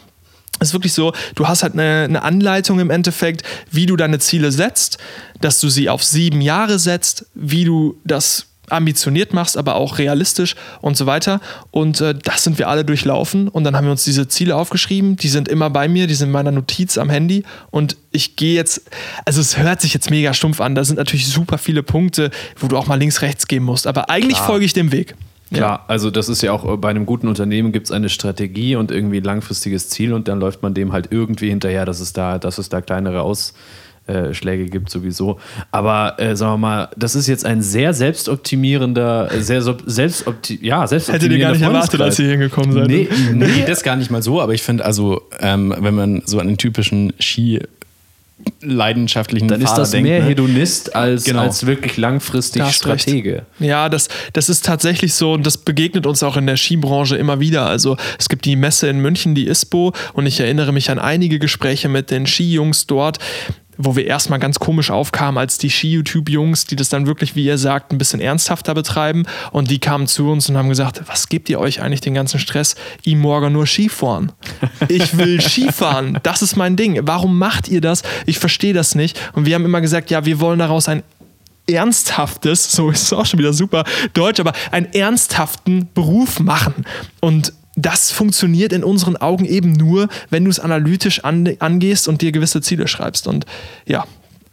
ist 0.60 0.72
wirklich 0.72 0.92
so, 0.92 1.12
du 1.34 1.48
hast 1.48 1.62
halt 1.62 1.72
eine, 1.72 2.04
eine 2.04 2.22
Anleitung 2.22 2.80
im 2.80 2.90
Endeffekt, 2.90 3.42
wie 3.70 3.86
du 3.86 3.96
deine 3.96 4.18
Ziele 4.18 4.52
setzt, 4.52 4.98
dass 5.40 5.60
du 5.60 5.68
sie 5.68 5.88
auf 5.88 6.04
sieben 6.04 6.40
Jahre 6.40 6.78
setzt, 6.78 7.26
wie 7.34 7.64
du 7.64 7.98
das 8.04 8.46
ambitioniert 8.70 9.32
machst, 9.32 9.56
aber 9.56 9.74
auch 9.74 9.98
realistisch 9.98 10.54
und 10.80 10.96
so 10.96 11.06
weiter. 11.06 11.40
Und 11.70 12.00
äh, 12.00 12.14
das 12.14 12.44
sind 12.44 12.58
wir 12.58 12.68
alle 12.68 12.84
durchlaufen. 12.84 13.48
Und 13.48 13.64
dann 13.64 13.76
haben 13.76 13.84
wir 13.84 13.90
uns 13.90 14.04
diese 14.04 14.28
Ziele 14.28 14.56
aufgeschrieben. 14.56 15.16
Die 15.16 15.28
sind 15.28 15.48
immer 15.48 15.70
bei 15.70 15.88
mir, 15.88 16.06
die 16.06 16.14
sind 16.14 16.28
in 16.28 16.32
meiner 16.32 16.52
Notiz 16.52 16.98
am 16.98 17.10
Handy. 17.10 17.44
Und 17.70 17.96
ich 18.12 18.36
gehe 18.36 18.54
jetzt, 18.54 18.82
also 19.24 19.40
es 19.40 19.58
hört 19.58 19.80
sich 19.80 19.94
jetzt 19.94 20.10
mega 20.10 20.34
stumpf 20.34 20.60
an. 20.60 20.74
Da 20.74 20.84
sind 20.84 20.96
natürlich 20.96 21.28
super 21.28 21.58
viele 21.58 21.82
Punkte, 21.82 22.30
wo 22.56 22.68
du 22.68 22.76
auch 22.76 22.86
mal 22.86 22.98
links, 22.98 23.22
rechts 23.22 23.48
gehen 23.48 23.62
musst. 23.62 23.86
Aber 23.86 24.08
eigentlich 24.08 24.36
Klar. 24.36 24.46
folge 24.46 24.64
ich 24.64 24.72
dem 24.72 24.92
Weg. 24.92 25.14
Klar, 25.52 25.84
also 25.88 26.10
das 26.10 26.28
ist 26.28 26.42
ja 26.42 26.52
auch 26.52 26.72
äh, 26.72 26.76
bei 26.76 26.90
einem 26.90 27.06
guten 27.06 27.26
Unternehmen 27.28 27.72
gibt 27.72 27.86
es 27.86 27.92
eine 27.92 28.08
Strategie 28.08 28.76
und 28.76 28.90
irgendwie 28.90 29.18
ein 29.18 29.24
langfristiges 29.24 29.88
Ziel 29.88 30.12
und 30.12 30.28
dann 30.28 30.38
läuft 30.38 30.62
man 30.62 30.74
dem 30.74 30.92
halt 30.92 31.08
irgendwie 31.10 31.48
hinterher, 31.48 31.84
dass 31.84 32.00
es 32.00 32.12
da, 32.12 32.38
dass 32.38 32.58
es 32.58 32.68
da 32.68 32.80
kleinere 32.80 33.22
Ausschläge 33.22 34.66
gibt 34.66 34.90
sowieso. 34.90 35.40
Aber 35.72 36.20
äh, 36.20 36.36
sagen 36.36 36.52
wir 36.52 36.58
mal, 36.58 36.88
das 36.96 37.16
ist 37.16 37.26
jetzt 37.26 37.44
ein 37.44 37.62
sehr 37.62 37.94
selbstoptimierender, 37.94 39.32
äh, 39.32 39.40
sehr 39.40 39.62
so, 39.62 39.76
selbstopti 39.84 40.60
ja, 40.62 40.82
Hättet 40.82 40.92
ihr 40.92 40.98
selbstoptimierender 41.00 41.46
gar 41.46 41.52
nicht 41.52 41.62
erwartet, 41.62 42.00
als 42.00 42.18
ihr 42.20 42.30
hingekommen 42.30 42.72
seid. 42.72 42.86
Nee, 42.86 43.08
nee, 43.32 43.64
das 43.66 43.82
gar 43.82 43.96
nicht 43.96 44.10
mal 44.10 44.22
so, 44.22 44.40
aber 44.40 44.54
ich 44.54 44.62
finde 44.62 44.84
also, 44.84 45.22
ähm, 45.40 45.74
wenn 45.78 45.94
man 45.94 46.22
so 46.26 46.38
an 46.38 46.46
den 46.46 46.58
typischen 46.58 47.12
Ski 47.18 47.60
leidenschaftlichen 48.62 49.48
Dann 49.48 49.60
ist 49.60 49.68
Fahrer 49.68 49.80
das 49.80 49.90
denkt, 49.92 50.08
mehr 50.08 50.20
ne? 50.20 50.26
Hedonist 50.26 50.94
als, 50.94 51.24
Genau. 51.24 51.42
als 51.42 51.66
wirklich 51.66 51.96
langfristig 51.96 52.62
hast 52.62 52.86
recht. 52.86 53.02
Stratege. 53.02 53.46
Ja, 53.58 53.88
das, 53.88 54.08
das 54.32 54.48
ist 54.48 54.64
tatsächlich 54.64 55.14
so 55.14 55.32
und 55.32 55.46
das 55.46 55.58
begegnet 55.58 56.06
uns 56.06 56.22
auch 56.22 56.36
in 56.36 56.46
der 56.46 56.56
Skibranche 56.56 57.16
immer 57.16 57.40
wieder. 57.40 57.66
Also 57.66 57.96
es 58.18 58.28
gibt 58.28 58.44
die 58.44 58.56
Messe 58.56 58.88
in 58.88 59.00
München, 59.00 59.34
die 59.34 59.46
ISPO 59.46 59.92
und 60.12 60.26
ich 60.26 60.40
erinnere 60.40 60.72
mich 60.72 60.90
an 60.90 60.98
einige 60.98 61.38
Gespräche 61.38 61.88
mit 61.88 62.10
den 62.10 62.26
Skijungs 62.26 62.86
dort, 62.86 63.18
wo 63.82 63.96
wir 63.96 64.06
erstmal 64.06 64.38
ganz 64.38 64.58
komisch 64.58 64.90
aufkamen 64.90 65.38
als 65.38 65.58
die 65.58 65.70
Ski-YouTube-Jungs, 65.70 66.66
die 66.66 66.76
das 66.76 66.90
dann 66.90 67.06
wirklich, 67.06 67.34
wie 67.34 67.44
ihr 67.44 67.58
sagt, 67.58 67.92
ein 67.92 67.98
bisschen 67.98 68.20
ernsthafter 68.20 68.74
betreiben 68.74 69.24
und 69.52 69.70
die 69.70 69.78
kamen 69.78 70.06
zu 70.06 70.30
uns 70.30 70.48
und 70.48 70.56
haben 70.56 70.68
gesagt, 70.68 71.02
was 71.06 71.28
gebt 71.28 71.48
ihr 71.48 71.58
euch 71.58 71.80
eigentlich 71.80 72.02
den 72.02 72.14
ganzen 72.14 72.38
Stress? 72.38 72.76
Ich 73.02 73.16
morgen 73.16 73.52
nur 73.52 73.66
Skifahren. 73.66 74.32
Ich 74.88 75.16
will 75.16 75.40
Skifahren, 75.48 76.18
das 76.22 76.42
ist 76.42 76.56
mein 76.56 76.76
Ding. 76.76 77.00
Warum 77.02 77.38
macht 77.38 77.68
ihr 77.68 77.80
das? 77.80 78.02
Ich 78.26 78.38
verstehe 78.38 78.74
das 78.74 78.94
nicht. 78.94 79.18
Und 79.32 79.46
wir 79.46 79.54
haben 79.54 79.64
immer 79.64 79.80
gesagt, 79.80 80.10
ja, 80.10 80.24
wir 80.24 80.40
wollen 80.40 80.58
daraus 80.58 80.88
ein 80.88 81.02
ernsthaftes, 81.66 82.70
so 82.72 82.90
ist 82.90 83.04
es 83.04 83.12
auch 83.12 83.26
schon 83.26 83.38
wieder 83.38 83.52
super 83.52 83.84
deutsch, 84.12 84.40
aber 84.40 84.52
einen 84.70 84.92
ernsthaften 84.92 85.88
Beruf 85.94 86.40
machen. 86.40 86.84
Und 87.20 87.52
das 87.80 88.10
funktioniert 88.10 88.72
in 88.72 88.84
unseren 88.84 89.16
Augen 89.16 89.44
eben 89.44 89.72
nur, 89.72 90.08
wenn 90.30 90.44
du 90.44 90.50
es 90.50 90.60
analytisch 90.60 91.24
an, 91.24 91.48
angehst 91.58 92.08
und 92.08 92.22
dir 92.22 92.32
gewisse 92.32 92.60
Ziele 92.60 92.88
schreibst. 92.88 93.26
Und 93.26 93.46
ja, 93.86 94.04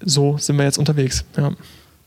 so 0.04 0.38
sind 0.38 0.58
wir 0.58 0.66
jetzt 0.66 0.78
unterwegs. 0.78 1.24
Ja. 1.36 1.52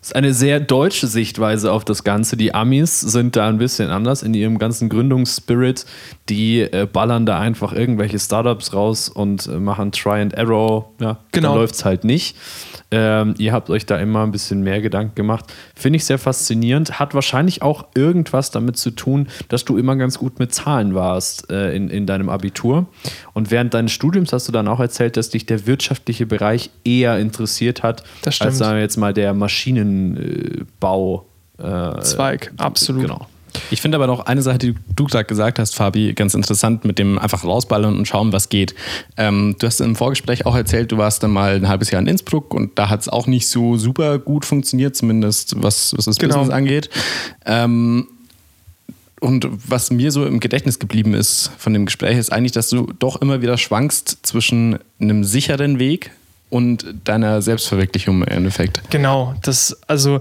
Das 0.00 0.08
ist 0.12 0.16
eine 0.16 0.32
sehr 0.32 0.60
deutsche 0.60 1.06
Sichtweise 1.06 1.70
auf 1.72 1.84
das 1.84 2.04
Ganze. 2.04 2.38
Die 2.38 2.54
Amis 2.54 3.00
sind 3.00 3.36
da 3.36 3.48
ein 3.48 3.58
bisschen 3.58 3.90
anders 3.90 4.22
in 4.22 4.32
ihrem 4.32 4.56
ganzen 4.58 4.88
Gründungsspirit. 4.88 5.84
Die 6.30 6.60
äh, 6.60 6.86
ballern 6.90 7.26
da 7.26 7.38
einfach 7.38 7.74
irgendwelche 7.74 8.18
Startups 8.18 8.72
raus 8.72 9.10
und 9.10 9.46
äh, 9.46 9.58
machen 9.58 9.92
Try 9.92 10.22
and 10.22 10.32
Error. 10.32 10.90
Ja, 11.00 11.18
Genau. 11.32 11.48
dann 11.48 11.58
läuft 11.58 11.74
es 11.74 11.84
halt 11.84 12.04
nicht. 12.04 12.34
Ähm, 12.92 13.34
ihr 13.38 13.52
habt 13.52 13.70
euch 13.70 13.86
da 13.86 13.98
immer 13.98 14.24
ein 14.24 14.32
bisschen 14.32 14.62
mehr 14.62 14.80
Gedanken 14.80 15.14
gemacht. 15.14 15.44
Finde 15.74 15.98
ich 15.98 16.04
sehr 16.04 16.18
faszinierend. 16.18 16.98
Hat 16.98 17.14
wahrscheinlich 17.14 17.62
auch 17.62 17.86
irgendwas 17.94 18.50
damit 18.50 18.76
zu 18.76 18.90
tun, 18.90 19.28
dass 19.48 19.64
du 19.64 19.76
immer 19.76 19.94
ganz 19.96 20.18
gut 20.18 20.38
mit 20.38 20.52
Zahlen 20.52 20.94
warst 20.94 21.50
äh, 21.50 21.74
in, 21.74 21.88
in 21.88 22.06
deinem 22.06 22.28
Abitur. 22.28 22.86
Und 23.32 23.50
während 23.50 23.74
deines 23.74 23.92
Studiums 23.92 24.32
hast 24.32 24.48
du 24.48 24.52
dann 24.52 24.66
auch 24.68 24.80
erzählt, 24.80 25.16
dass 25.16 25.30
dich 25.30 25.46
der 25.46 25.66
wirtschaftliche 25.66 26.26
Bereich 26.26 26.70
eher 26.84 27.18
interessiert 27.18 27.82
hat, 27.82 28.02
als 28.40 28.58
sagen 28.58 28.74
wir 28.74 28.82
jetzt 28.82 28.96
mal 28.96 29.14
der 29.14 29.34
Maschinenbau. 29.34 31.26
Äh, 31.58 32.00
Zweig, 32.00 32.52
absolut. 32.56 33.02
Genau. 33.02 33.26
Ich 33.70 33.80
finde 33.80 33.96
aber 33.96 34.06
noch 34.06 34.26
eine 34.26 34.42
Sache, 34.42 34.58
die 34.58 34.74
du 34.96 35.04
gerade 35.04 35.24
gesagt 35.24 35.58
hast, 35.58 35.74
Fabi, 35.74 36.12
ganz 36.14 36.34
interessant 36.34 36.84
mit 36.84 36.98
dem 36.98 37.18
einfach 37.18 37.44
rausballern 37.44 37.96
und 37.96 38.06
schauen, 38.06 38.32
was 38.32 38.48
geht. 38.48 38.74
Ähm, 39.16 39.56
du 39.58 39.66
hast 39.66 39.80
im 39.80 39.96
Vorgespräch 39.96 40.46
auch 40.46 40.54
erzählt, 40.56 40.92
du 40.92 40.98
warst 40.98 41.22
dann 41.22 41.30
mal 41.30 41.54
ein 41.56 41.68
halbes 41.68 41.90
Jahr 41.90 42.00
in 42.00 42.08
Innsbruck 42.08 42.52
und 42.54 42.78
da 42.78 42.88
hat 42.90 43.00
es 43.00 43.08
auch 43.08 43.26
nicht 43.26 43.48
so 43.48 43.76
super 43.76 44.18
gut 44.18 44.44
funktioniert, 44.44 44.96
zumindest 44.96 45.62
was, 45.62 45.94
was 45.96 46.04
das 46.06 46.16
Genau. 46.16 46.36
Business 46.36 46.54
angeht. 46.54 46.90
Ähm, 47.46 48.06
und 49.20 49.46
was 49.68 49.90
mir 49.90 50.12
so 50.12 50.24
im 50.24 50.40
Gedächtnis 50.40 50.78
geblieben 50.78 51.12
ist 51.14 51.50
von 51.58 51.74
dem 51.74 51.84
Gespräch, 51.84 52.16
ist 52.16 52.32
eigentlich, 52.32 52.52
dass 52.52 52.70
du 52.70 52.86
doch 52.98 53.20
immer 53.20 53.42
wieder 53.42 53.58
schwankst 53.58 54.18
zwischen 54.22 54.78
einem 54.98 55.24
sicheren 55.24 55.78
Weg 55.78 56.10
und 56.48 56.86
deiner 57.04 57.42
Selbstverwirklichung 57.42 58.22
im 58.22 58.28
Endeffekt. 58.28 58.80
Genau, 58.90 59.34
das, 59.42 59.78
also 59.86 60.20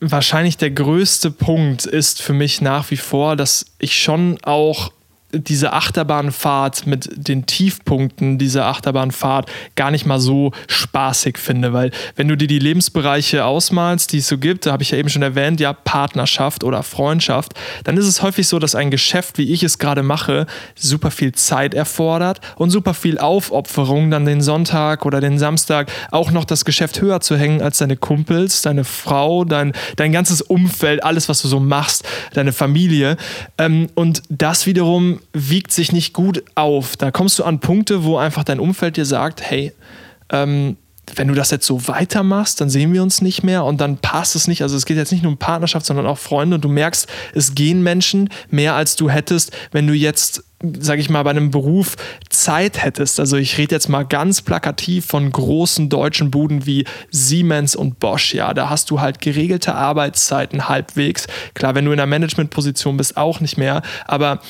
wahrscheinlich 0.00 0.56
der 0.56 0.70
größte 0.70 1.30
Punkt 1.30 1.84
ist 1.84 2.22
für 2.22 2.32
mich 2.32 2.60
nach 2.60 2.90
wie 2.90 2.96
vor, 2.96 3.36
dass 3.36 3.66
ich 3.78 4.00
schon 4.00 4.38
auch 4.42 4.92
diese 5.32 5.72
Achterbahnfahrt 5.72 6.86
mit 6.86 7.10
den 7.16 7.46
Tiefpunkten 7.46 8.38
dieser 8.38 8.66
Achterbahnfahrt 8.66 9.50
gar 9.76 9.90
nicht 9.90 10.06
mal 10.06 10.20
so 10.20 10.52
spaßig 10.66 11.38
finde, 11.38 11.72
weil 11.72 11.90
wenn 12.16 12.28
du 12.28 12.36
dir 12.36 12.48
die 12.48 12.58
Lebensbereiche 12.58 13.44
ausmalst, 13.44 14.12
die 14.12 14.18
es 14.18 14.28
so 14.28 14.38
gibt, 14.38 14.66
da 14.66 14.72
habe 14.72 14.82
ich 14.82 14.90
ja 14.90 14.98
eben 14.98 15.08
schon 15.08 15.22
erwähnt, 15.22 15.60
ja 15.60 15.72
Partnerschaft 15.72 16.64
oder 16.64 16.82
Freundschaft, 16.82 17.54
dann 17.84 17.96
ist 17.96 18.06
es 18.06 18.22
häufig 18.22 18.48
so, 18.48 18.58
dass 18.58 18.74
ein 18.74 18.90
Geschäft, 18.90 19.38
wie 19.38 19.52
ich 19.52 19.62
es 19.62 19.78
gerade 19.78 20.02
mache, 20.02 20.46
super 20.74 21.10
viel 21.10 21.32
Zeit 21.32 21.74
erfordert 21.74 22.40
und 22.56 22.70
super 22.70 22.94
viel 22.94 23.18
Aufopferung, 23.18 24.10
dann 24.10 24.24
den 24.24 24.40
Sonntag 24.40 25.06
oder 25.06 25.20
den 25.20 25.38
Samstag 25.38 25.90
auch 26.10 26.30
noch 26.30 26.44
das 26.44 26.64
Geschäft 26.64 27.00
höher 27.00 27.20
zu 27.20 27.36
hängen 27.36 27.62
als 27.62 27.78
deine 27.78 27.96
Kumpels, 27.96 28.62
deine 28.62 28.84
Frau, 28.84 29.44
dein, 29.44 29.72
dein 29.96 30.12
ganzes 30.12 30.42
Umfeld, 30.42 31.04
alles, 31.04 31.28
was 31.28 31.42
du 31.42 31.48
so 31.48 31.60
machst, 31.60 32.04
deine 32.34 32.52
Familie. 32.52 33.16
Ähm, 33.58 33.88
und 33.94 34.22
das 34.28 34.66
wiederum 34.66 35.19
wiegt 35.32 35.72
sich 35.72 35.92
nicht 35.92 36.12
gut 36.12 36.42
auf. 36.54 36.96
Da 36.96 37.10
kommst 37.10 37.38
du 37.38 37.44
an 37.44 37.60
Punkte, 37.60 38.04
wo 38.04 38.16
einfach 38.16 38.44
dein 38.44 38.60
Umfeld 38.60 38.96
dir 38.96 39.04
sagt, 39.04 39.42
hey, 39.42 39.72
ähm, 40.30 40.76
wenn 41.16 41.28
du 41.28 41.34
das 41.34 41.50
jetzt 41.50 41.66
so 41.66 41.88
weitermachst, 41.88 42.60
dann 42.60 42.70
sehen 42.70 42.92
wir 42.92 43.02
uns 43.02 43.22
nicht 43.22 43.42
mehr 43.42 43.64
und 43.64 43.80
dann 43.80 43.98
passt 43.98 44.36
es 44.36 44.48
nicht. 44.48 44.62
Also 44.62 44.76
es 44.76 44.86
geht 44.86 44.96
jetzt 44.96 45.12
nicht 45.12 45.22
nur 45.22 45.32
um 45.32 45.38
Partnerschaft, 45.38 45.86
sondern 45.86 46.06
auch 46.06 46.18
Freunde 46.18 46.56
und 46.56 46.64
du 46.64 46.68
merkst, 46.68 47.08
es 47.34 47.54
gehen 47.54 47.82
Menschen 47.82 48.28
mehr 48.48 48.74
als 48.74 48.96
du 48.96 49.10
hättest, 49.10 49.56
wenn 49.72 49.86
du 49.86 49.94
jetzt, 49.94 50.44
sage 50.78 51.00
ich 51.00 51.10
mal, 51.10 51.22
bei 51.22 51.30
einem 51.30 51.50
Beruf 51.50 51.96
Zeit 52.28 52.82
hättest. 52.82 53.18
Also 53.18 53.36
ich 53.36 53.58
rede 53.58 53.74
jetzt 53.74 53.88
mal 53.88 54.04
ganz 54.04 54.42
plakativ 54.42 55.06
von 55.06 55.30
großen 55.30 55.88
deutschen 55.88 56.30
Buden 56.30 56.66
wie 56.66 56.84
Siemens 57.10 57.74
und 57.74 57.98
Bosch. 57.98 58.34
Ja, 58.34 58.54
da 58.54 58.70
hast 58.70 58.90
du 58.90 59.00
halt 59.00 59.20
geregelte 59.20 59.74
Arbeitszeiten 59.74 60.68
halbwegs. 60.68 61.26
Klar, 61.54 61.74
wenn 61.74 61.84
du 61.84 61.92
in 61.92 61.98
einer 61.98 62.06
Managementposition 62.06 62.96
bist, 62.96 63.16
auch 63.16 63.40
nicht 63.40 63.56
mehr. 63.56 63.82
Aber 64.06 64.40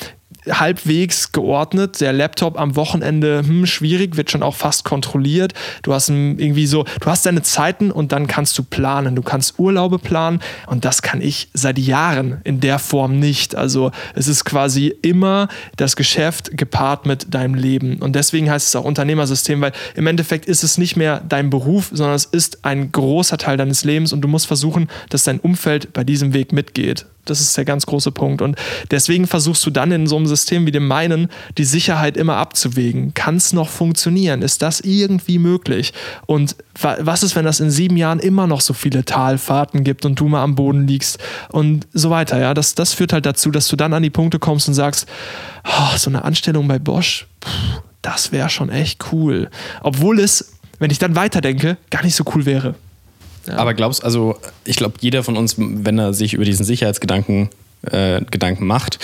halbwegs 0.49 1.31
geordnet. 1.31 2.01
Der 2.01 2.13
Laptop 2.13 2.59
am 2.59 2.75
Wochenende, 2.75 3.43
hm, 3.45 3.65
schwierig, 3.65 4.17
wird 4.17 4.31
schon 4.31 4.43
auch 4.43 4.55
fast 4.55 4.83
kontrolliert. 4.85 5.53
Du 5.83 5.93
hast 5.93 6.09
ein- 6.09 6.39
irgendwie 6.39 6.65
so, 6.67 6.85
du 6.99 7.05
hast 7.07 7.25
deine 7.25 7.41
Zeiten 7.41 7.91
und 7.91 8.11
dann 8.11 8.27
kannst 8.27 8.57
du 8.57 8.63
planen. 8.63 9.15
Du 9.15 9.21
kannst 9.21 9.59
Urlaube 9.59 9.99
planen 9.99 10.39
und 10.67 10.85
das 10.85 11.01
kann 11.01 11.21
ich 11.21 11.49
seit 11.53 11.77
Jahren 11.77 12.41
in 12.43 12.59
der 12.59 12.79
Form 12.79 13.19
nicht. 13.19 13.55
Also 13.55 13.91
es 14.15 14.27
ist 14.27 14.45
quasi 14.45 14.93
immer 15.01 15.47
das 15.77 15.95
Geschäft 15.95 16.57
gepaart 16.57 17.05
mit 17.05 17.33
deinem 17.33 17.55
Leben. 17.55 17.97
Und 17.97 18.15
deswegen 18.15 18.49
heißt 18.49 18.67
es 18.67 18.75
auch 18.75 18.83
Unternehmersystem, 18.85 19.61
weil 19.61 19.73
im 19.95 20.07
Endeffekt 20.07 20.45
ist 20.45 20.63
es 20.63 20.77
nicht 20.77 20.95
mehr 20.95 21.21
dein 21.27 21.49
Beruf, 21.49 21.89
sondern 21.93 22.15
es 22.15 22.25
ist 22.25 22.65
ein 22.65 22.91
großer 22.91 23.37
Teil 23.37 23.57
deines 23.57 23.83
Lebens 23.83 24.13
und 24.13 24.21
du 24.21 24.27
musst 24.27 24.47
versuchen, 24.47 24.89
dass 25.09 25.23
dein 25.23 25.39
Umfeld 25.39 25.93
bei 25.93 26.03
diesem 26.03 26.33
Weg 26.33 26.51
mitgeht. 26.51 27.05
Das 27.25 27.39
ist 27.39 27.55
der 27.55 27.65
ganz 27.65 27.85
große 27.85 28.11
Punkt. 28.11 28.41
Und 28.41 28.55
deswegen 28.89 29.27
versuchst 29.27 29.65
du 29.65 29.69
dann 29.69 29.91
in 29.91 30.07
so 30.07 30.17
einem 30.17 30.27
System 30.27 30.65
wie 30.65 30.71
dem 30.71 30.87
meinen, 30.87 31.29
die 31.57 31.63
Sicherheit 31.63 32.17
immer 32.17 32.37
abzuwägen. 32.37 33.13
Kann 33.13 33.35
es 33.35 33.53
noch 33.53 33.69
funktionieren? 33.69 34.41
Ist 34.41 34.61
das 34.61 34.81
irgendwie 34.81 35.37
möglich? 35.37 35.93
Und 36.25 36.55
was 36.79 37.23
ist, 37.23 37.35
wenn 37.35 37.45
das 37.45 37.59
in 37.59 37.69
sieben 37.69 37.97
Jahren 37.97 38.19
immer 38.19 38.47
noch 38.47 38.61
so 38.61 38.73
viele 38.73 39.05
Talfahrten 39.05 39.83
gibt 39.83 40.05
und 40.05 40.19
du 40.19 40.27
mal 40.27 40.43
am 40.43 40.55
Boden 40.55 40.87
liegst 40.87 41.19
und 41.49 41.87
so 41.93 42.09
weiter? 42.09 42.39
Ja, 42.39 42.53
das, 42.53 42.75
das 42.75 42.93
führt 42.93 43.13
halt 43.13 43.25
dazu, 43.25 43.51
dass 43.51 43.67
du 43.67 43.75
dann 43.75 43.93
an 43.93 44.03
die 44.03 44.09
Punkte 44.09 44.39
kommst 44.39 44.67
und 44.67 44.73
sagst, 44.73 45.07
oh, 45.65 45.97
so 45.97 46.09
eine 46.09 46.23
Anstellung 46.23 46.67
bei 46.67 46.79
Bosch, 46.79 47.27
das 48.01 48.31
wäre 48.31 48.49
schon 48.49 48.69
echt 48.69 49.11
cool. 49.11 49.49
Obwohl 49.81 50.19
es, 50.19 50.53
wenn 50.79 50.91
ich 50.91 50.99
dann 50.99 51.15
weiterdenke, 51.15 51.77
gar 51.89 52.03
nicht 52.03 52.15
so 52.15 52.23
cool 52.33 52.45
wäre. 52.45 52.75
Ja. 53.47 53.57
Aber 53.57 53.73
glaubst 53.73 54.03
also, 54.03 54.37
ich 54.65 54.75
glaube, 54.75 54.95
jeder 55.01 55.23
von 55.23 55.37
uns, 55.37 55.55
wenn 55.57 55.97
er 55.97 56.13
sich 56.13 56.33
über 56.33 56.45
diesen 56.45 56.65
Sicherheitsgedanken 56.65 57.49
äh, 57.83 58.21
Gedanken 58.29 58.67
macht, 58.67 58.99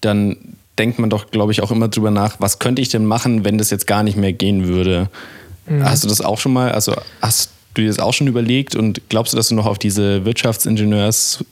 dann 0.00 0.36
denkt 0.78 0.98
man 0.98 1.10
doch, 1.10 1.30
glaube 1.30 1.52
ich, 1.52 1.62
auch 1.62 1.70
immer 1.70 1.88
drüber 1.88 2.10
nach, 2.10 2.40
was 2.40 2.58
könnte 2.58 2.82
ich 2.82 2.88
denn 2.88 3.06
machen, 3.06 3.44
wenn 3.44 3.58
das 3.58 3.70
jetzt 3.70 3.86
gar 3.86 4.02
nicht 4.02 4.16
mehr 4.16 4.32
gehen 4.32 4.66
würde. 4.66 5.08
Mhm. 5.66 5.84
Hast 5.84 6.04
du 6.04 6.08
das 6.08 6.20
auch 6.20 6.38
schon 6.38 6.52
mal, 6.52 6.72
also 6.72 6.94
hast 7.20 7.50
du 7.74 7.82
dir 7.82 7.88
das 7.88 7.98
auch 7.98 8.12
schon 8.12 8.26
überlegt 8.26 8.74
und 8.74 9.00
glaubst 9.08 9.32
du, 9.32 9.36
dass 9.36 9.48
du 9.48 9.54
noch 9.54 9.66
auf 9.66 9.78
diese 9.78 10.24
Wirtschaftsingenieurs 10.24 11.44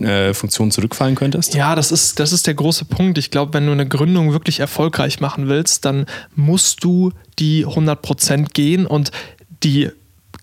äh, 0.00 0.34
Funktion 0.34 0.70
zurückfallen 0.70 1.14
könntest? 1.14 1.54
Ja, 1.54 1.74
das 1.74 1.90
ist, 1.90 2.20
das 2.20 2.32
ist 2.32 2.46
der 2.46 2.54
große 2.54 2.84
Punkt. 2.84 3.18
Ich 3.18 3.30
glaube, 3.30 3.54
wenn 3.54 3.66
du 3.66 3.72
eine 3.72 3.88
Gründung 3.88 4.32
wirklich 4.32 4.60
erfolgreich 4.60 5.20
machen 5.20 5.48
willst, 5.48 5.84
dann 5.84 6.06
musst 6.34 6.84
du 6.84 7.12
die 7.38 7.66
100% 7.66 8.52
gehen 8.52 8.86
und 8.86 9.10
die 9.62 9.90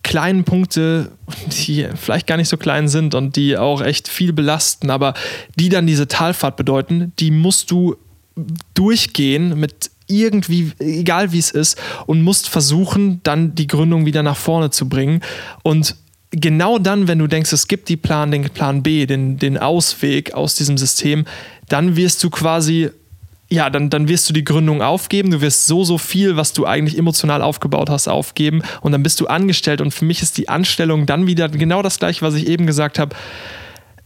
kleinen 0.03 0.43
Punkte, 0.43 1.11
die 1.47 1.87
vielleicht 1.95 2.27
gar 2.27 2.37
nicht 2.37 2.49
so 2.49 2.57
klein 2.57 2.87
sind 2.87 3.15
und 3.15 3.35
die 3.35 3.57
auch 3.57 3.81
echt 3.81 4.07
viel 4.07 4.33
belasten, 4.33 4.89
aber 4.89 5.13
die 5.55 5.69
dann 5.69 5.87
diese 5.87 6.07
Talfahrt 6.07 6.57
bedeuten, 6.57 7.13
die 7.19 7.31
musst 7.31 7.71
du 7.71 7.95
durchgehen 8.73 9.59
mit 9.59 9.91
irgendwie, 10.07 10.71
egal 10.79 11.31
wie 11.31 11.39
es 11.39 11.51
ist, 11.51 11.79
und 12.05 12.21
musst 12.21 12.49
versuchen, 12.49 13.21
dann 13.23 13.55
die 13.55 13.67
Gründung 13.67 14.05
wieder 14.05 14.23
nach 14.23 14.37
vorne 14.37 14.69
zu 14.69 14.89
bringen. 14.89 15.21
Und 15.63 15.95
genau 16.31 16.79
dann, 16.79 17.07
wenn 17.07 17.19
du 17.19 17.27
denkst, 17.27 17.53
es 17.53 17.67
gibt 17.67 17.89
die 17.89 17.97
Plan, 17.97 18.31
den 18.31 18.49
Plan 18.49 18.83
B, 18.83 19.05
den, 19.05 19.37
den 19.37 19.57
Ausweg 19.57 20.33
aus 20.33 20.55
diesem 20.55 20.77
System, 20.77 21.25
dann 21.69 21.95
wirst 21.95 22.23
du 22.23 22.29
quasi 22.29 22.89
ja, 23.53 23.69
dann, 23.69 23.91
dann 23.91 24.07
wirst 24.07 24.27
du 24.27 24.33
die 24.33 24.43
Gründung 24.43 24.81
aufgeben, 24.81 25.29
du 25.29 25.39
wirst 25.41 25.67
so, 25.67 25.83
so 25.83 25.99
viel, 25.99 26.37
was 26.37 26.53
du 26.53 26.65
eigentlich 26.65 26.97
emotional 26.97 27.43
aufgebaut 27.43 27.87
hast, 27.87 28.07
aufgeben. 28.07 28.63
Und 28.81 28.93
dann 28.93 29.03
bist 29.03 29.21
du 29.21 29.27
angestellt. 29.27 29.79
Und 29.79 29.93
für 29.93 30.05
mich 30.05 30.23
ist 30.23 30.39
die 30.39 30.49
Anstellung 30.49 31.05
dann 31.05 31.27
wieder 31.27 31.49
genau 31.49 31.83
das 31.83 31.99
gleiche, 31.99 32.23
was 32.23 32.33
ich 32.33 32.47
eben 32.47 32.65
gesagt 32.65 32.97
habe 32.97 33.15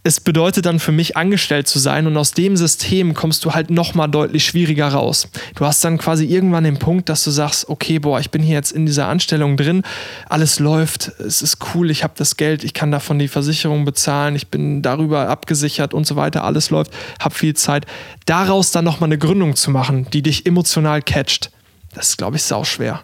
es 0.08 0.22
bedeutet 0.22 0.66
dann 0.66 0.80
für 0.80 0.94
mich 0.94 1.18
angestellt 1.18 1.68
zu 1.68 1.80
sein 1.80 2.08
und 2.08 2.16
aus 2.16 2.32
dem 2.32 2.56
System 2.56 3.14
kommst 3.14 3.44
du 3.44 3.54
halt 3.54 3.70
nochmal 3.70 4.10
deutlich 4.10 4.46
schwieriger 4.46 4.88
raus. 4.88 5.28
Du 5.56 5.66
hast 5.66 5.84
dann 5.84 5.98
quasi 5.98 6.26
irgendwann 6.26 6.64
den 6.64 6.80
Punkt, 6.80 7.10
dass 7.10 7.26
du 7.26 7.32
sagst, 7.32 7.68
okay, 7.68 8.00
boah, 8.00 8.18
ich 8.20 8.32
bin 8.32 8.42
hier 8.42 8.56
jetzt 8.56 8.72
in 8.72 8.86
dieser 8.86 9.10
Anstellung 9.10 9.58
drin, 9.58 9.84
alles 10.30 10.60
läuft, 10.60 11.12
es 11.20 11.42
ist 11.42 11.58
cool, 11.74 11.92
ich 11.92 12.06
habe 12.06 12.14
das 12.16 12.38
Geld, 12.38 12.64
ich 12.64 12.74
kann 12.74 12.90
davon 12.90 13.20
die 13.20 13.28
Versicherung 13.28 13.84
bezahlen, 13.84 14.38
ich 14.38 14.48
bin 14.48 14.82
darüber 14.82 15.28
abgesichert 15.28 15.94
und 15.94 16.08
so 16.08 16.16
weiter, 16.16 16.46
alles 16.46 16.70
läuft, 16.70 16.92
habe 17.20 17.36
viel 17.36 17.56
Zeit. 17.56 17.86
Daraus 18.26 18.72
dann 18.72 18.86
nochmal 18.86 19.10
eine 19.10 19.18
Gründung 19.18 19.58
zu 19.58 19.72
machen, 19.72 20.08
die 20.14 20.22
dich 20.22 20.46
emotional 20.46 21.02
catcht, 21.02 21.52
das 21.94 22.10
ist, 22.10 22.18
glaube 22.18 22.38
ich, 22.38 22.44
sau 22.44 22.64
schwer 22.64 23.04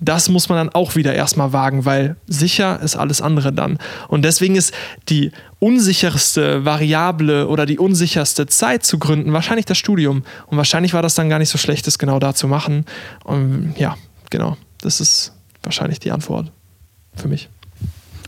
das 0.00 0.28
muss 0.28 0.48
man 0.48 0.58
dann 0.58 0.74
auch 0.74 0.96
wieder 0.96 1.14
erstmal 1.14 1.52
wagen, 1.52 1.84
weil 1.84 2.16
sicher 2.26 2.80
ist 2.80 2.96
alles 2.96 3.20
andere 3.20 3.52
dann. 3.52 3.78
Und 4.08 4.22
deswegen 4.22 4.56
ist 4.56 4.72
die 5.08 5.30
unsicherste 5.58 6.64
Variable 6.64 7.46
oder 7.48 7.66
die 7.66 7.78
unsicherste 7.78 8.46
Zeit 8.46 8.84
zu 8.84 8.98
gründen 8.98 9.32
wahrscheinlich 9.32 9.66
das 9.66 9.78
Studium. 9.78 10.22
Und 10.46 10.56
wahrscheinlich 10.56 10.94
war 10.94 11.02
das 11.02 11.14
dann 11.14 11.28
gar 11.28 11.38
nicht 11.38 11.50
so 11.50 11.58
schlecht, 11.58 11.86
das 11.86 11.98
genau 11.98 12.18
da 12.18 12.34
zu 12.34 12.48
machen. 12.48 12.86
Und 13.24 13.74
ja, 13.76 13.96
genau. 14.30 14.56
Das 14.80 15.00
ist 15.00 15.32
wahrscheinlich 15.62 16.00
die 16.00 16.10
Antwort 16.10 16.50
für 17.14 17.28
mich. 17.28 17.50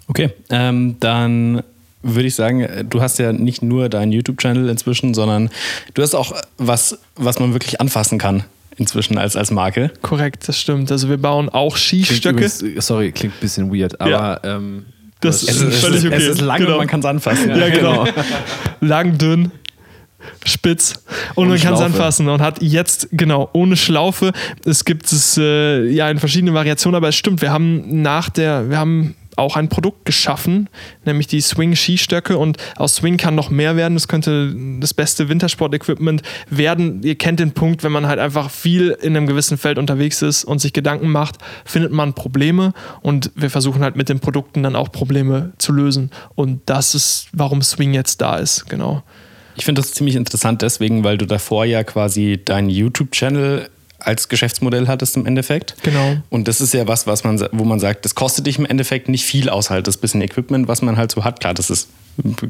Okay, 0.08 0.30
ähm, 0.50 0.96
dann 1.00 1.62
würde 2.02 2.26
ich 2.26 2.34
sagen, 2.34 2.86
du 2.90 3.00
hast 3.00 3.18
ja 3.18 3.32
nicht 3.32 3.62
nur 3.62 3.88
deinen 3.88 4.12
YouTube-Channel 4.12 4.68
inzwischen, 4.68 5.14
sondern 5.14 5.48
du 5.94 6.02
hast 6.02 6.14
auch 6.14 6.34
was, 6.58 6.98
was 7.14 7.38
man 7.38 7.54
wirklich 7.54 7.80
anfassen 7.80 8.18
kann 8.18 8.44
inzwischen 8.76 9.18
als, 9.18 9.36
als 9.36 9.50
Marke. 9.50 9.90
Korrekt, 10.02 10.48
das 10.48 10.58
stimmt. 10.58 10.90
Also 10.90 11.08
wir 11.08 11.18
bauen 11.18 11.48
auch 11.48 11.76
Skistöcke. 11.76 12.44
Übrigens, 12.44 12.86
sorry, 12.86 13.12
klingt 13.12 13.34
ein 13.34 13.40
bisschen 13.40 13.72
weird, 13.72 14.00
aber 14.00 14.10
ja. 14.10 14.40
ähm, 14.44 14.86
das, 15.20 15.44
das 15.46 15.56
ist 15.56 15.80
völlig 15.80 16.04
okay. 16.06 16.16
Es 16.16 16.24
ist 16.24 16.40
lang 16.40 16.58
genau. 16.58 16.72
und 16.72 16.78
man 16.78 16.86
kann 16.88 17.00
es 17.00 17.06
anfassen. 17.06 17.50
Ja, 17.50 17.56
ja 17.56 17.68
genau. 17.68 18.06
lang, 18.80 19.18
dünn, 19.18 19.52
spitz 20.44 21.04
und 21.34 21.44
ohne 21.44 21.50
man 21.50 21.60
kann 21.60 21.74
es 21.74 21.80
anfassen 21.80 22.28
und 22.28 22.40
hat 22.40 22.60
jetzt 22.60 23.08
genau 23.12 23.48
ohne 23.52 23.76
Schlaufe. 23.76 24.32
Es 24.64 24.84
gibt 24.84 25.12
es 25.12 25.38
äh, 25.38 25.86
ja 25.88 26.10
in 26.10 26.18
verschiedenen 26.18 26.54
Variationen, 26.54 26.96
aber 26.96 27.08
es 27.08 27.16
stimmt. 27.16 27.40
Wir 27.40 27.52
haben 27.52 28.02
nach 28.02 28.30
der, 28.30 28.68
wir 28.68 28.78
haben 28.78 29.14
auch 29.42 29.56
ein 29.56 29.68
Produkt 29.68 30.04
geschaffen, 30.04 30.68
nämlich 31.04 31.26
die 31.26 31.40
Swing-Skistöcke. 31.40 32.38
Und 32.38 32.56
aus 32.76 32.96
Swing 32.96 33.16
kann 33.16 33.34
noch 33.34 33.50
mehr 33.50 33.76
werden. 33.76 33.94
Das 33.94 34.08
könnte 34.08 34.54
das 34.80 34.94
beste 34.94 35.28
Wintersport-Equipment 35.28 36.22
werden. 36.48 37.02
Ihr 37.02 37.16
kennt 37.16 37.40
den 37.40 37.52
Punkt, 37.52 37.82
wenn 37.82 37.92
man 37.92 38.06
halt 38.06 38.18
einfach 38.18 38.50
viel 38.50 38.96
in 39.02 39.16
einem 39.16 39.26
gewissen 39.26 39.58
Feld 39.58 39.78
unterwegs 39.78 40.22
ist 40.22 40.44
und 40.44 40.60
sich 40.60 40.72
Gedanken 40.72 41.10
macht, 41.10 41.36
findet 41.64 41.92
man 41.92 42.14
Probleme. 42.14 42.72
Und 43.02 43.30
wir 43.34 43.50
versuchen 43.50 43.82
halt 43.82 43.96
mit 43.96 44.08
den 44.08 44.20
Produkten 44.20 44.62
dann 44.62 44.76
auch 44.76 44.90
Probleme 44.90 45.52
zu 45.58 45.72
lösen. 45.72 46.10
Und 46.34 46.62
das 46.66 46.94
ist, 46.94 47.28
warum 47.32 47.62
Swing 47.62 47.92
jetzt 47.92 48.20
da 48.20 48.36
ist, 48.36 48.68
genau. 48.68 49.02
Ich 49.56 49.64
finde 49.64 49.82
das 49.82 49.92
ziemlich 49.92 50.16
interessant 50.16 50.62
deswegen, 50.62 51.04
weil 51.04 51.18
du 51.18 51.26
davor 51.26 51.64
ja 51.64 51.84
quasi 51.84 52.40
deinen 52.42 52.70
YouTube-Channel 52.70 53.68
als 54.04 54.28
Geschäftsmodell 54.28 54.88
hattest 54.88 55.16
im 55.16 55.26
Endeffekt. 55.26 55.76
Genau. 55.82 56.16
Und 56.30 56.48
das 56.48 56.60
ist 56.60 56.74
ja 56.74 56.86
was, 56.88 57.06
was 57.06 57.24
man, 57.24 57.40
wo 57.52 57.64
man 57.64 57.80
sagt, 57.80 58.04
das 58.04 58.14
kostet 58.14 58.46
dich 58.46 58.58
im 58.58 58.66
Endeffekt 58.66 59.08
nicht 59.08 59.24
viel 59.24 59.48
aus, 59.48 59.70
halt 59.70 59.86
das 59.86 59.96
bisschen 59.96 60.22
Equipment, 60.22 60.68
was 60.68 60.82
man 60.82 60.96
halt 60.96 61.10
so 61.10 61.24
hat. 61.24 61.40
Klar, 61.40 61.54
das 61.54 61.70
ist 61.70 61.88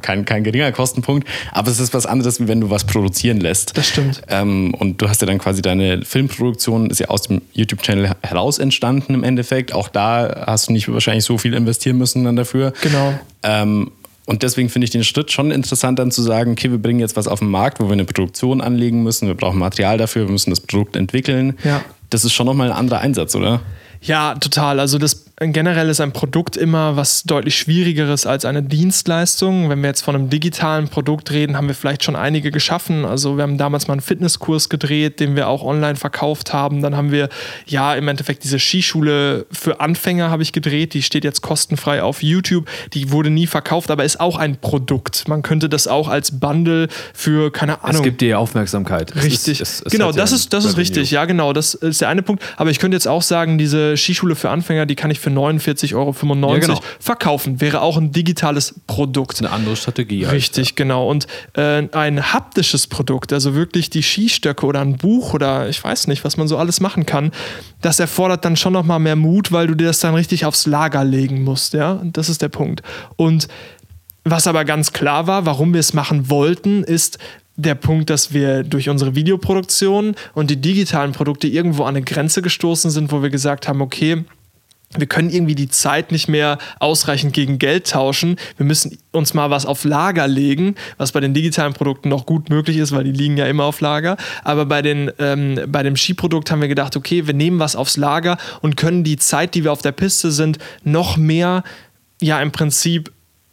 kein, 0.00 0.24
kein 0.24 0.44
geringer 0.44 0.72
Kostenpunkt, 0.72 1.28
aber 1.52 1.70
es 1.70 1.78
ist 1.78 1.94
was 1.94 2.06
anderes, 2.06 2.40
wie 2.40 2.48
wenn 2.48 2.60
du 2.60 2.70
was 2.70 2.84
produzieren 2.84 3.40
lässt. 3.40 3.76
Das 3.76 3.88
stimmt. 3.88 4.22
Ähm, 4.28 4.74
und 4.74 5.00
du 5.00 5.08
hast 5.08 5.20
ja 5.20 5.26
dann 5.26 5.38
quasi 5.38 5.62
deine 5.62 6.04
Filmproduktion, 6.04 6.90
ist 6.90 6.98
ja 6.98 7.08
aus 7.08 7.22
dem 7.22 7.42
YouTube-Channel 7.52 8.12
heraus 8.22 8.58
entstanden 8.58 9.14
im 9.14 9.24
Endeffekt. 9.24 9.72
Auch 9.72 9.88
da 9.88 10.44
hast 10.46 10.68
du 10.68 10.72
nicht 10.72 10.92
wahrscheinlich 10.92 11.24
so 11.24 11.38
viel 11.38 11.54
investieren 11.54 11.98
müssen 11.98 12.24
dann 12.24 12.36
dafür. 12.36 12.72
Genau. 12.82 13.18
Ähm, 13.44 13.90
und 14.26 14.42
deswegen 14.42 14.68
finde 14.68 14.84
ich 14.84 14.90
den 14.90 15.04
Schritt 15.04 15.32
schon 15.32 15.50
interessant, 15.50 15.98
dann 15.98 16.10
zu 16.10 16.22
sagen, 16.22 16.52
okay, 16.52 16.70
wir 16.70 16.78
bringen 16.78 17.00
jetzt 17.00 17.16
was 17.16 17.26
auf 17.26 17.40
den 17.40 17.50
Markt, 17.50 17.80
wo 17.80 17.86
wir 17.86 17.92
eine 17.92 18.04
Produktion 18.04 18.60
anlegen 18.60 19.02
müssen, 19.02 19.26
wir 19.26 19.34
brauchen 19.34 19.58
Material 19.58 19.98
dafür, 19.98 20.26
wir 20.26 20.32
müssen 20.32 20.50
das 20.50 20.60
Produkt 20.60 20.96
entwickeln. 20.96 21.58
Ja. 21.64 21.82
Das 22.10 22.24
ist 22.24 22.32
schon 22.32 22.46
nochmal 22.46 22.70
ein 22.70 22.76
anderer 22.76 23.00
Einsatz, 23.00 23.34
oder? 23.34 23.62
Ja, 24.02 24.34
total. 24.34 24.80
Also 24.80 24.98
das 24.98 25.24
generell 25.40 25.88
ist 25.88 26.00
ein 26.00 26.12
Produkt 26.12 26.56
immer 26.56 26.96
was 26.96 27.24
deutlich 27.24 27.56
schwierigeres 27.56 28.26
als 28.26 28.44
eine 28.44 28.62
Dienstleistung. 28.62 29.70
Wenn 29.70 29.80
wir 29.80 29.88
jetzt 29.88 30.02
von 30.02 30.14
einem 30.14 30.30
digitalen 30.30 30.88
Produkt 30.88 31.30
reden, 31.32 31.56
haben 31.56 31.68
wir 31.68 31.74
vielleicht 31.74 32.04
schon 32.04 32.16
einige 32.16 32.50
geschaffen. 32.50 33.04
Also 33.04 33.36
wir 33.36 33.42
haben 33.42 33.58
damals 33.58 33.88
mal 33.88 33.94
einen 33.94 34.02
Fitnesskurs 34.02 34.68
gedreht, 34.68 35.20
den 35.20 35.34
wir 35.34 35.48
auch 35.48 35.64
online 35.64 35.96
verkauft 35.96 36.52
haben. 36.52 36.82
Dann 36.82 36.96
haben 36.96 37.10
wir 37.10 37.28
ja 37.66 37.94
im 37.94 38.06
Endeffekt 38.08 38.44
diese 38.44 38.58
Skischule 38.58 39.46
für 39.50 39.80
Anfänger 39.80 40.30
habe 40.30 40.42
ich 40.42 40.52
gedreht. 40.52 40.94
Die 40.94 41.02
steht 41.02 41.24
jetzt 41.24 41.40
kostenfrei 41.40 42.02
auf 42.02 42.22
YouTube. 42.22 42.68
Die 42.92 43.10
wurde 43.10 43.30
nie 43.30 43.46
verkauft, 43.46 43.90
aber 43.90 44.04
ist 44.04 44.20
auch 44.20 44.36
ein 44.36 44.60
Produkt. 44.60 45.28
Man 45.28 45.42
könnte 45.42 45.68
das 45.68 45.88
auch 45.88 46.08
als 46.08 46.38
Bundle 46.38 46.88
für 47.14 47.50
keine 47.50 47.82
Ahnung. 47.82 47.96
Es 47.96 48.02
gibt 48.02 48.20
dir 48.20 48.38
Aufmerksamkeit. 48.38 49.14
Richtig. 49.16 49.60
Es 49.60 49.70
ist, 49.70 49.80
es, 49.80 49.86
es 49.86 49.92
genau, 49.92 50.12
das 50.12 50.30
ist 50.30 50.52
das 50.52 50.64
ist 50.64 50.76
richtig. 50.76 51.10
Ja, 51.10 51.24
genau. 51.24 51.52
Das 51.52 51.74
ist 51.74 52.00
der 52.00 52.08
eine 52.08 52.22
Punkt. 52.22 52.44
Aber 52.56 52.70
ich 52.70 52.78
könnte 52.78 52.96
jetzt 52.96 53.08
auch 53.08 53.22
sagen, 53.22 53.58
diese 53.58 53.96
Skischule 53.96 54.36
für 54.36 54.50
Anfänger, 54.50 54.86
die 54.86 54.94
kann 54.94 55.10
ich 55.10 55.18
für 55.18 55.31
49,95 55.36 55.94
Euro 55.94 56.54
ja, 56.54 56.58
genau. 56.58 56.80
verkaufen. 56.98 57.60
Wäre 57.60 57.80
auch 57.80 57.96
ein 57.96 58.12
digitales 58.12 58.74
Produkt. 58.86 59.40
Eine 59.40 59.50
andere 59.50 59.76
Strategie. 59.76 60.26
Halt, 60.26 60.36
Richtig, 60.36 60.70
ja. 60.70 60.74
genau. 60.76 61.08
Und 61.08 61.26
äh, 61.54 61.88
ein 61.92 62.32
haptisches 62.32 62.86
Produkt, 62.86 63.32
also 63.32 63.54
wirklich 63.54 63.90
die 63.90 64.02
Skistöcke 64.02 64.66
oder 64.66 64.80
ein 64.80 64.96
Buch 64.96 65.34
oder 65.34 65.68
ich 65.68 65.82
weiß 65.82 66.06
nicht, 66.06 66.24
was 66.24 66.36
man 66.36 66.48
so 66.48 66.56
alles 66.56 66.80
machen 66.80 67.06
kann, 67.06 67.32
das 67.80 68.00
erfordert 68.00 68.44
dann 68.44 68.56
schon 68.56 68.72
nochmal 68.72 68.98
mehr 68.98 69.16
Mut, 69.16 69.52
weil 69.52 69.66
du 69.66 69.74
dir 69.74 69.86
das 69.86 70.00
dann 70.00 70.14
richtig 70.14 70.44
aufs 70.44 70.66
Lager 70.66 71.04
legen 71.04 71.42
musst. 71.44 71.74
Ja, 71.74 71.92
und 71.92 72.16
das 72.16 72.28
ist 72.28 72.42
der 72.42 72.48
Punkt. 72.48 72.82
Und 73.16 73.48
was 74.24 74.46
aber 74.46 74.64
ganz 74.64 74.92
klar 74.92 75.26
war, 75.26 75.46
warum 75.46 75.72
wir 75.72 75.80
es 75.80 75.94
machen 75.94 76.30
wollten, 76.30 76.84
ist, 76.84 77.18
der 77.56 77.74
Punkt, 77.74 78.10
dass 78.10 78.32
wir 78.32 78.62
durch 78.62 78.88
unsere 78.88 79.14
Videoproduktion 79.14 80.14
und 80.34 80.50
die 80.50 80.60
digitalen 80.60 81.12
Produkte 81.12 81.46
irgendwo 81.48 81.84
an 81.84 81.96
eine 81.96 82.04
Grenze 82.04 82.42
gestoßen 82.42 82.90
sind, 82.90 83.12
wo 83.12 83.22
wir 83.22 83.30
gesagt 83.30 83.68
haben, 83.68 83.80
okay, 83.80 84.24
wir 84.96 85.06
können 85.06 85.30
irgendwie 85.30 85.54
die 85.54 85.68
Zeit 85.68 86.12
nicht 86.12 86.28
mehr 86.28 86.58
ausreichend 86.78 87.32
gegen 87.32 87.58
Geld 87.58 87.88
tauschen. 87.90 88.36
Wir 88.56 88.66
müssen 88.66 88.98
uns 89.10 89.34
mal 89.34 89.50
was 89.50 89.66
auf 89.66 89.84
Lager 89.84 90.28
legen, 90.28 90.74
was 90.98 91.12
bei 91.12 91.20
den 91.20 91.34
digitalen 91.34 91.72
Produkten 91.72 92.08
noch 92.08 92.26
gut 92.26 92.50
möglich 92.50 92.76
ist, 92.76 92.92
weil 92.92 93.04
die 93.04 93.12
liegen 93.12 93.36
ja 93.36 93.46
immer 93.46 93.64
auf 93.64 93.80
Lager. 93.80 94.16
Aber 94.44 94.66
bei, 94.66 94.82
den, 94.82 95.10
ähm, 95.18 95.60
bei 95.68 95.82
dem 95.82 95.96
Skiprodukt 95.96 96.50
haben 96.50 96.60
wir 96.60 96.68
gedacht, 96.68 96.96
okay, 96.96 97.26
wir 97.26 97.34
nehmen 97.34 97.58
was 97.58 97.76
aufs 97.76 97.96
Lager 97.96 98.36
und 98.60 98.76
können 98.76 99.04
die 99.04 99.16
Zeit, 99.16 99.54
die 99.54 99.64
wir 99.64 99.72
auf 99.72 99.82
der 99.82 99.92
Piste 99.92 100.30
sind, 100.30 100.58
noch 100.84 101.16
mehr, 101.16 101.62
ja, 102.20 102.40
im 102.40 102.52
Prinzip 102.52 103.12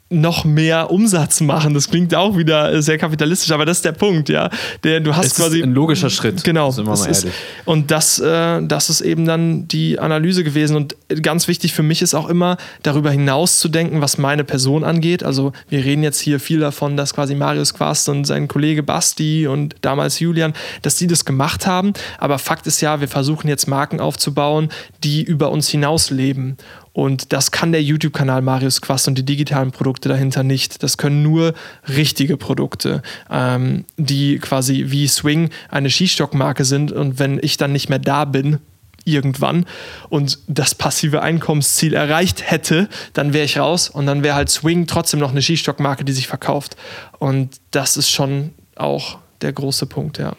noch 0.09 0.43
mehr 0.43 0.89
Umsatz 0.89 1.39
machen. 1.39 1.73
Das 1.75 1.89
klingt 1.89 2.15
auch 2.15 2.35
wieder 2.35 2.81
sehr 2.81 2.97
kapitalistisch, 2.97 3.51
aber 3.51 3.65
das 3.65 3.77
ist 3.77 3.85
der 3.85 3.91
Punkt, 3.91 4.29
ja. 4.29 4.49
Der, 4.83 4.99
du 4.99 5.15
hast 5.15 5.27
es 5.27 5.35
quasi 5.35 5.59
ist 5.59 5.63
ein 5.63 5.73
logischer 5.73 6.09
Schritt. 6.09 6.43
Genau. 6.43 6.71
Sind 6.71 6.87
wir 6.87 6.97
mal 6.97 7.09
ist, 7.09 7.27
und 7.65 7.91
das, 7.91 8.19
äh, 8.19 8.61
das 8.63 8.89
ist 8.89 9.01
eben 9.01 9.25
dann 9.25 9.67
die 9.67 9.99
Analyse 9.99 10.43
gewesen. 10.43 10.75
Und 10.75 10.95
ganz 11.21 11.47
wichtig 11.47 11.73
für 11.73 11.83
mich 11.83 12.01
ist 12.01 12.15
auch 12.15 12.27
immer, 12.27 12.57
darüber 12.81 13.11
hinaus 13.11 13.59
zu 13.59 13.69
denken, 13.69 14.01
was 14.01 14.17
meine 14.17 14.43
Person 14.43 14.83
angeht. 14.83 15.23
Also 15.23 15.53
wir 15.69 15.85
reden 15.85 16.01
jetzt 16.01 16.19
hier 16.19 16.39
viel 16.39 16.59
davon, 16.59 16.97
dass 16.97 17.13
quasi 17.13 17.35
Marius 17.35 17.75
Quast 17.75 18.09
und 18.09 18.25
sein 18.25 18.47
Kollege 18.47 18.81
Basti 18.81 19.45
und 19.45 19.75
damals 19.81 20.19
Julian, 20.19 20.53
dass 20.81 20.95
die 20.95 21.05
das 21.05 21.23
gemacht 21.23 21.67
haben. 21.67 21.93
Aber 22.17 22.39
Fakt 22.39 22.65
ist 22.65 22.81
ja, 22.81 22.99
wir 22.99 23.07
versuchen 23.07 23.47
jetzt 23.47 23.67
Marken 23.67 23.99
aufzubauen, 23.99 24.69
die 25.03 25.21
über 25.21 25.51
uns 25.51 25.69
hinaus 25.69 26.09
leben. 26.09 26.57
Und 26.93 27.33
das 27.33 27.51
kann 27.51 27.71
der 27.71 27.83
YouTube-Kanal 27.83 28.41
Marius 28.41 28.81
Quast 28.81 29.07
und 29.07 29.17
die 29.17 29.25
digitalen 29.25 29.71
Produkte 29.71 30.09
dahinter 30.09 30.43
nicht. 30.43 30.83
Das 30.83 30.97
können 30.97 31.23
nur 31.23 31.53
richtige 31.87 32.37
Produkte, 32.37 33.01
ähm, 33.29 33.85
die 33.97 34.39
quasi 34.39 34.85
wie 34.87 35.07
Swing 35.07 35.49
eine 35.69 35.89
Skistockmarke 35.89 36.65
sind. 36.65 36.91
Und 36.91 37.19
wenn 37.19 37.39
ich 37.41 37.57
dann 37.57 37.71
nicht 37.71 37.89
mehr 37.89 37.99
da 37.99 38.25
bin, 38.25 38.59
irgendwann 39.05 39.65
und 40.09 40.39
das 40.47 40.75
passive 40.75 41.21
Einkommensziel 41.21 41.93
erreicht 41.93 42.49
hätte, 42.49 42.89
dann 43.13 43.33
wäre 43.33 43.45
ich 43.45 43.57
raus 43.57 43.89
und 43.89 44.05
dann 44.05 44.23
wäre 44.23 44.35
halt 44.35 44.49
Swing 44.49 44.87
trotzdem 44.87 45.19
noch 45.19 45.31
eine 45.31 45.41
Skistockmarke, 45.41 46.05
die 46.05 46.11
sich 46.11 46.27
verkauft. 46.27 46.75
Und 47.17 47.59
das 47.71 47.97
ist 47.97 48.09
schon 48.09 48.51
auch 48.75 49.17
der 49.41 49.53
große 49.53 49.85
Punkt, 49.85 50.17
ja. 50.17 50.33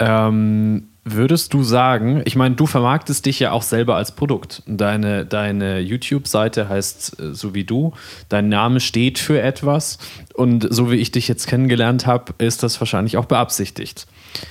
Ähm, 0.00 0.88
Würdest 1.14 1.54
du 1.54 1.62
sagen, 1.62 2.22
ich 2.24 2.36
meine, 2.36 2.54
du 2.54 2.66
vermarktest 2.66 3.26
dich 3.26 3.40
ja 3.40 3.52
auch 3.52 3.62
selber 3.62 3.96
als 3.96 4.12
Produkt. 4.12 4.62
Deine, 4.66 5.24
deine 5.24 5.80
YouTube-Seite 5.80 6.68
heißt 6.68 7.20
äh, 7.20 7.34
so 7.34 7.54
wie 7.54 7.64
du, 7.64 7.92
dein 8.28 8.48
Name 8.48 8.80
steht 8.80 9.18
für 9.18 9.40
etwas 9.40 9.98
und 10.34 10.66
so 10.70 10.90
wie 10.90 10.96
ich 10.96 11.10
dich 11.12 11.28
jetzt 11.28 11.46
kennengelernt 11.46 12.06
habe, 12.06 12.34
ist 12.38 12.62
das 12.62 12.80
wahrscheinlich 12.80 13.16
auch 13.16 13.26
beabsichtigt. 13.26 14.06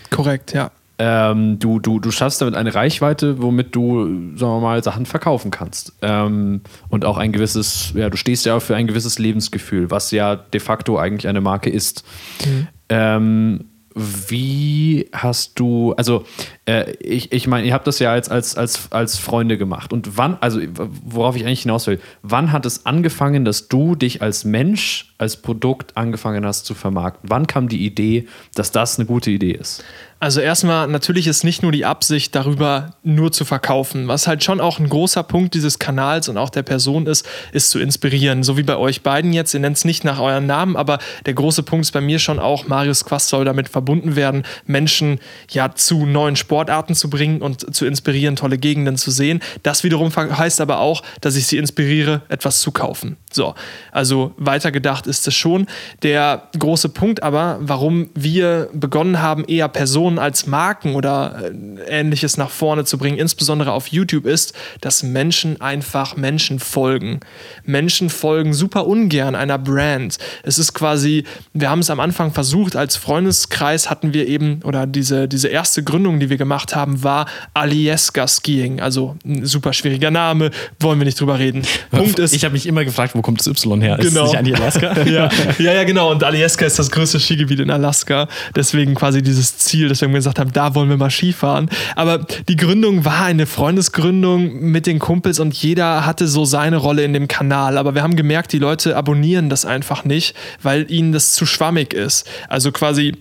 Korrekt, 0.09 0.53
ja. 0.53 0.71
Ähm, 0.99 1.59
du, 1.59 1.79
du, 1.79 1.99
du 1.99 2.09
schaffst 2.09 2.41
damit 2.41 2.55
eine 2.55 2.73
Reichweite, 2.73 3.39
womit 3.39 3.75
du, 3.75 4.05
sagen 4.35 4.53
wir 4.53 4.61
mal, 4.61 4.83
Sachen 4.83 5.05
verkaufen 5.05 5.51
kannst. 5.51 5.93
Ähm, 6.01 6.61
und 6.89 7.05
auch 7.05 7.17
ein 7.17 7.31
gewisses, 7.31 7.91
ja, 7.93 8.09
du 8.09 8.17
stehst 8.17 8.45
ja 8.45 8.55
auch 8.55 8.61
für 8.61 8.75
ein 8.75 8.87
gewisses 8.87 9.19
Lebensgefühl, 9.19 9.91
was 9.91 10.09
ja 10.09 10.35
de 10.35 10.59
facto 10.59 10.97
eigentlich 10.97 11.27
eine 11.27 11.41
Marke 11.41 11.69
ist. 11.69 12.03
Mhm. 12.43 12.67
Ähm, 12.89 13.65
wie 13.97 15.09
hast 15.11 15.59
du, 15.59 15.93
also 15.93 16.23
äh, 16.67 16.91
ich, 16.99 17.31
ich 17.31 17.47
meine, 17.47 17.65
ihr 17.65 17.73
habt 17.73 17.87
das 17.87 17.99
ja 17.99 18.11
als, 18.11 18.29
als, 18.29 18.57
als, 18.57 18.91
als 18.91 19.17
Freunde 19.17 19.57
gemacht. 19.57 19.93
Und 19.93 20.17
wann, 20.17 20.37
also 20.41 20.59
worauf 21.05 21.35
ich 21.35 21.45
eigentlich 21.45 21.61
hinaus 21.61 21.87
will, 21.87 21.99
wann 22.21 22.51
hat 22.51 22.65
es 22.65 22.85
angefangen, 22.85 23.45
dass 23.45 23.69
du 23.69 23.95
dich 23.95 24.21
als 24.21 24.43
Mensch, 24.43 25.13
als 25.17 25.37
Produkt 25.37 25.95
angefangen 25.95 26.45
hast 26.45 26.65
zu 26.65 26.75
vermarkten? 26.75 27.29
Wann 27.29 27.47
kam 27.47 27.69
die 27.69 27.85
Idee, 27.85 28.27
dass 28.53 28.71
das 28.71 28.99
eine 28.99 29.05
gute 29.05 29.31
Idee 29.31 29.53
ist? 29.53 29.83
Also 30.19 30.41
erstmal, 30.41 30.87
natürlich 30.87 31.27
ist 31.27 31.43
nicht 31.43 31.61
nur 31.61 31.71
die 31.71 31.85
Absicht, 31.85 32.33
darüber 32.33 32.95
nur 33.03 33.31
zu 33.31 33.45
verkaufen. 33.45 34.07
Was 34.07 34.25
halt 34.25 34.43
schon 34.43 34.59
auch 34.59 34.79
ein 34.79 34.89
großer 34.89 35.21
Punkt 35.21 35.53
dieses 35.53 35.77
Kanals 35.77 36.27
und 36.27 36.37
auch 36.37 36.49
der 36.49 36.63
Person 36.63 37.05
ist, 37.05 37.27
ist 37.51 37.69
zu 37.69 37.77
inspirieren. 37.77 38.41
So 38.41 38.57
wie 38.57 38.63
bei 38.63 38.77
euch 38.77 39.03
beiden 39.03 39.31
jetzt. 39.31 39.53
Ihr 39.53 39.59
nennt 39.59 39.77
es 39.77 39.85
nicht 39.85 40.03
nach 40.03 40.19
euren 40.19 40.47
Namen, 40.47 40.75
aber 40.75 40.97
der 41.27 41.35
große 41.35 41.61
Punkt 41.61 41.85
ist 41.85 41.91
bei 41.91 42.01
mir 42.01 42.17
schon 42.17 42.39
auch, 42.39 42.67
Marius 42.67 43.05
Quast 43.05 43.29
soll 43.29 43.45
damit 43.45 43.69
verbunden 43.69 44.15
werden, 44.15 44.41
Menschen 44.65 45.19
ja 45.51 45.75
zu 45.75 46.07
neuen 46.07 46.35
Sportarten 46.57 46.95
zu 46.95 47.07
bringen 47.11 47.43
und 47.43 47.75
zu 47.75 47.85
inspirieren, 47.85 48.35
tolle 48.35 48.57
Gegenden 48.57 48.97
zu 48.97 49.11
sehen. 49.11 49.41
Das 49.61 49.83
wiederum 49.83 50.09
heißt 50.15 50.59
aber 50.59 50.79
auch, 50.79 51.03
dass 51.21 51.35
ich 51.35 51.45
sie 51.45 51.57
inspiriere, 51.57 52.23
etwas 52.29 52.61
zu 52.61 52.71
kaufen. 52.71 53.15
So, 53.31 53.53
also 53.91 54.33
weitergedacht 54.37 55.05
ist 55.05 55.27
es 55.27 55.35
schon. 55.35 55.67
Der 56.01 56.49
große 56.57 56.89
Punkt 56.89 57.21
aber, 57.21 57.59
warum 57.61 58.09
wir 58.15 58.69
begonnen 58.73 59.21
haben, 59.21 59.45
eher 59.45 59.67
Personen 59.67 60.17
als 60.17 60.47
Marken 60.47 60.95
oder 60.95 61.43
äh, 61.43 61.99
ähnliches 61.99 62.37
nach 62.37 62.49
vorne 62.49 62.85
zu 62.85 62.97
bringen, 62.97 63.19
insbesondere 63.19 63.71
auf 63.71 63.89
YouTube, 63.89 64.25
ist, 64.25 64.53
dass 64.81 65.03
Menschen 65.03 65.61
einfach 65.61 66.15
Menschen 66.15 66.57
folgen. 66.57 67.19
Menschen 67.65 68.09
folgen 68.09 68.55
super 68.55 68.87
ungern 68.87 69.35
einer 69.35 69.59
Brand. 69.59 70.17
Es 70.41 70.57
ist 70.57 70.73
quasi, 70.73 71.23
wir 71.53 71.69
haben 71.69 71.81
es 71.81 71.91
am 71.91 71.99
Anfang 71.99 72.33
versucht, 72.33 72.75
als 72.75 72.95
Freundeskreis 72.95 73.91
hatten 73.91 74.13
wir 74.13 74.27
eben, 74.27 74.61
oder 74.63 74.87
diese, 74.87 75.27
diese 75.27 75.49
erste 75.49 75.83
Gründung, 75.83 76.19
die 76.19 76.31
wir 76.31 76.37
gemacht 76.37 76.46
haben, 76.75 77.03
war 77.03 77.25
Alieska 77.53 78.27
Skiing. 78.27 78.79
Also 78.79 79.15
ein 79.25 79.45
super 79.45 79.73
schwieriger 79.73 80.11
Name, 80.11 80.51
wollen 80.79 80.99
wir 80.99 81.05
nicht 81.05 81.19
drüber 81.19 81.39
reden. 81.39 81.63
Punkt 81.91 82.19
ist. 82.19 82.33
Ich 82.33 82.43
habe 82.43 82.53
mich 82.53 82.65
immer 82.65 82.85
gefragt, 82.85 83.15
wo 83.15 83.21
kommt 83.21 83.39
das 83.39 83.47
Y 83.47 83.81
her? 83.81 83.97
Genau. 83.97 84.25
Ist 84.25 84.33
es 84.33 84.41
nicht 84.41 84.59
Alaska? 84.59 85.01
ja, 85.05 85.29
ja, 85.59 85.73
ja, 85.73 85.83
genau. 85.83 86.11
Und 86.11 86.23
Alieska 86.23 86.65
ist 86.65 86.79
das 86.79 86.91
größte 86.91 87.19
Skigebiet 87.19 87.59
in 87.59 87.69
Alaska. 87.69 88.27
Deswegen 88.55 88.95
quasi 88.95 89.21
dieses 89.21 89.57
Ziel, 89.57 89.89
dass 89.89 90.01
wir 90.01 90.07
gesagt 90.07 90.39
haben, 90.39 90.51
da 90.51 90.75
wollen 90.75 90.89
wir 90.89 90.97
mal 90.97 91.09
Skifahren. 91.09 91.69
Aber 91.95 92.25
die 92.47 92.55
Gründung 92.55 93.05
war 93.05 93.25
eine 93.25 93.45
Freundesgründung 93.45 94.59
mit 94.61 94.87
den 94.87 94.99
Kumpels 94.99 95.39
und 95.39 95.53
jeder 95.55 96.05
hatte 96.05 96.27
so 96.27 96.45
seine 96.45 96.77
Rolle 96.77 97.03
in 97.03 97.13
dem 97.13 97.27
Kanal. 97.27 97.77
Aber 97.77 97.95
wir 97.95 98.03
haben 98.03 98.15
gemerkt, 98.15 98.53
die 98.53 98.59
Leute 98.59 98.95
abonnieren 98.95 99.49
das 99.49 99.65
einfach 99.65 100.05
nicht, 100.05 100.35
weil 100.61 100.89
ihnen 100.91 101.11
das 101.11 101.33
zu 101.33 101.45
schwammig 101.45 101.93
ist. 101.93 102.27
Also 102.47 102.71
quasi, 102.71 103.15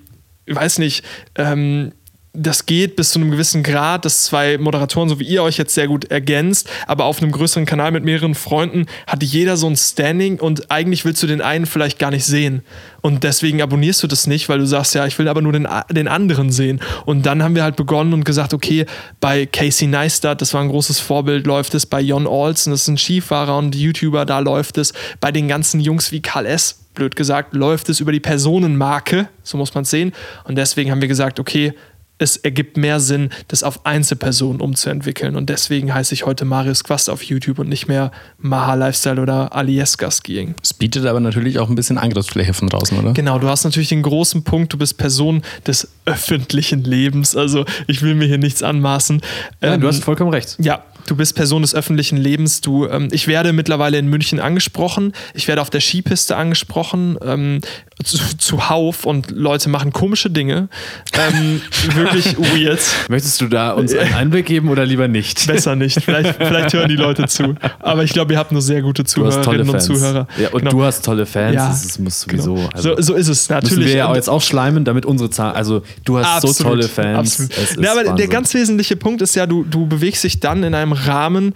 ich 0.47 0.55
weiß 0.55 0.79
nicht, 0.79 1.05
ähm, 1.37 1.93
das 2.37 2.67
geht 2.67 2.97
bis 2.97 3.11
zu 3.11 3.19
einem 3.19 3.31
gewissen 3.31 3.63
Grad, 3.63 4.05
dass 4.05 4.25
zwei 4.25 4.59
Moderatoren, 4.59 5.09
so 5.09 5.19
wie 5.19 5.25
ihr 5.25 5.43
euch 5.43 5.57
jetzt 5.57 5.75
sehr 5.75 5.89
gut 5.89 6.05
ergänzt, 6.11 6.69
aber 6.87 7.05
auf 7.05 7.23
einem 7.23 7.33
größeren 7.33 7.67
Kanal 7.67 7.91
mit 7.91 8.05
mehreren 8.05 8.35
Freunden 8.35 8.87
hat 9.07 9.23
jeder 9.23 9.57
so 9.57 9.67
ein 9.67 9.77
Standing 9.77 10.39
und 10.39 10.71
eigentlich 10.71 11.05
willst 11.05 11.23
du 11.23 11.27
den 11.27 11.41
einen 11.41 11.67
vielleicht 11.67 11.99
gar 11.99 12.11
nicht 12.11 12.25
sehen. 12.25 12.63
Und 13.01 13.25
deswegen 13.25 13.63
abonnierst 13.63 14.03
du 14.03 14.07
das 14.07 14.27
nicht, 14.27 14.49
weil 14.49 14.59
du 14.59 14.67
sagst, 14.67 14.95
ja, 14.95 15.07
ich 15.07 15.19
will 15.19 15.29
aber 15.29 15.41
nur 15.41 15.53
den, 15.53 15.69
den 15.91 16.09
anderen 16.09 16.51
sehen. 16.51 16.81
Und 17.05 17.25
dann 17.25 17.43
haben 17.43 17.55
wir 17.55 17.63
halt 17.63 17.77
begonnen 17.77 18.13
und 18.13 18.25
gesagt, 18.25 18.53
okay, 18.53 18.85
bei 19.21 19.47
Casey 19.47 19.87
Neistat, 19.87 20.41
das 20.41 20.53
war 20.55 20.61
ein 20.61 20.69
großes 20.69 20.99
Vorbild, 20.99 21.47
läuft 21.47 21.75
es. 21.75 21.87
Bei 21.87 22.01
Jon 22.01 22.27
Olsen, 22.27 22.73
das 22.73 22.83
ist 22.83 22.89
ein 22.89 22.99
Skifahrer 22.99 23.57
und 23.59 23.75
YouTuber, 23.75 24.25
da 24.25 24.41
läuft 24.41 24.77
es. 24.79 24.93
Bei 25.21 25.31
den 25.31 25.47
ganzen 25.49 25.81
Jungs 25.81 26.11
wie 26.11 26.21
Karl 26.21 26.47
S., 26.47 26.81
blöd 26.95 27.15
gesagt, 27.15 27.55
läuft 27.55 27.89
es 27.91 28.01
über 28.01 28.11
die 28.11 28.21
Personenmarke, 28.21 29.29
so 29.45 29.57
muss 29.57 29.75
man 29.75 29.83
es 29.83 29.91
sehen. 29.91 30.13
Und 30.45 30.57
deswegen 30.57 30.91
haben 30.91 31.01
wir 31.01 31.09
gesagt, 31.09 31.39
okay, 31.39 31.75
es 32.19 32.37
ergibt 32.37 32.77
mehr 32.77 33.01
Sinn, 33.01 33.31
das 33.49 33.63
auf 33.63 33.85
Einzelpersonen 33.85 34.61
umzuentwickeln. 34.61 35.37
Und 35.37 35.51
deswegen 35.51 35.93
heiße 35.93 36.15
ich 36.15 36.25
heute 36.25 36.45
Marius 36.45 36.85
Quast 36.85 37.11
auf 37.11 37.23
YouTube 37.23 37.59
und 37.59 37.69
nicht 37.69 37.89
mehr 37.89 38.11
Maha 38.39 38.75
Lifestyle 38.75 39.21
oder 39.21 39.55
Alieska 39.55 40.11
Skiing. 40.11 40.55
Es 40.63 40.73
bietet 40.73 41.07
aber 41.07 41.21
natürlich 41.21 41.59
auch 41.59 41.69
ein 41.69 41.75
bisschen 41.75 41.99
Angriffsfläche 41.99 42.55
von 42.55 42.69
draußen, 42.69 42.99
oder? 42.99 43.13
Genau, 43.13 43.39
du 43.39 43.49
hast 43.49 43.65
natürlich 43.65 43.91
den 43.91 44.03
großen 44.03 44.45
Punkt, 44.45 44.73
du 44.73 44.79
bist 44.79 44.97
Person 44.97 45.43
des 45.67 45.89
öffentlichen 46.07 46.85
Lebens. 46.85 47.37
Also 47.37 47.65
ich 47.87 48.03
will 48.03 48.15
mir 48.15 48.27
hier 48.27 48.39
nichts 48.39 48.63
anmaßen. 48.63 49.21
Ja, 49.63 49.75
ähm, 49.75 49.81
du 49.81 49.89
hast 49.89 50.03
vollkommen 50.03 50.31
recht. 50.31 50.57
Ja, 50.59 50.85
du 51.07 51.17
bist 51.17 51.35
Person 51.35 51.63
des 51.63 51.75
öffentlichen 51.75 52.17
Lebens. 52.17 52.61
Du, 52.61 52.87
ähm, 52.87 53.09
ich 53.13 53.27
werde 53.27 53.53
mittlerweile 53.53 53.99
in 53.99 54.09
München 54.09 54.41
angesprochen. 54.41 55.13
Ich 55.35 55.49
werde 55.49 55.61
auf 55.61 55.71
der 55.71 55.81
Skipiste 55.81 56.37
angesprochen, 56.37 57.19
ähm, 57.23 57.61
zu, 58.05 58.19
zuhauf 58.37 59.05
und 59.05 59.31
Leute 59.31 59.69
machen 59.69 59.93
komische 59.93 60.31
Dinge. 60.31 60.69
Ähm, 61.15 61.63
wirklich 61.95 62.37
weird. 62.39 62.81
Möchtest 63.09 63.41
du 63.41 63.49
da 63.49 63.73
uns 63.73 63.95
einen 63.95 64.13
Einblick 64.13 64.47
geben 64.47 64.69
oder 64.69 64.85
lieber 64.85 65.09
nicht? 65.09 65.47
Besser 65.47 65.77
nicht. 65.77 66.03
Vielleicht, 66.03 66.37
vielleicht 66.39 66.75
hören 66.75 66.89
die 66.89 66.97
Leute 66.97 67.27
zu. 67.27 67.55
Aber 67.81 68.05
ich 68.05 68.13
glaube, 68.13 68.35
ihr 68.35 68.39
habt 68.39 68.53
nur 68.53 68.61
sehr 68.61 68.83
gute 68.83 69.05
Zuhörerinnen 69.05 69.69
und 69.71 69.81
Zuhörer. 69.81 70.29
Ja, 70.39 70.49
und 70.51 70.61
genau. 70.61 70.71
du 70.73 70.83
hast 70.85 71.05
tolle 71.05 71.25
Fans. 71.25 71.55
Ja, 71.55 71.69
das 71.69 71.99
muss 71.99 72.21
sowieso. 72.21 72.55
Genau. 72.55 72.69
Also 72.75 72.97
so, 72.97 73.03
so, 73.03 73.15
ist 73.15 73.29
es 73.29 73.49
natürlich. 73.49 73.77
Müssen 73.77 73.89
wir 73.89 73.97
ja 73.97 74.15
jetzt 74.15 74.29
auch 74.29 74.43
schleimen, 74.43 74.85
damit 74.85 75.07
unsere 75.07 75.31
Zahlen. 75.31 75.57
Also 75.57 75.83
du 76.05 76.19
hast 76.19 76.27
absolut, 76.27 76.57
so 76.57 76.65
tolle 76.65 76.89
Fans. 76.89 77.41
Absolut. 77.41 77.85
Ja, 77.85 77.93
aber 77.93 78.01
Wahnsinn. 78.01 78.17
der 78.17 78.29
ganz 78.29 78.53
wesentliche 78.53 78.97
Punkt 78.97 79.23
ist 79.23 79.35
ja, 79.35 79.47
du, 79.47 79.65
du 79.65 79.87
bewegst 79.87 80.23
dich 80.23 80.41
dann 80.41 80.63
in 80.63 80.75
einem 80.75 80.93
Rahmen, 80.93 81.55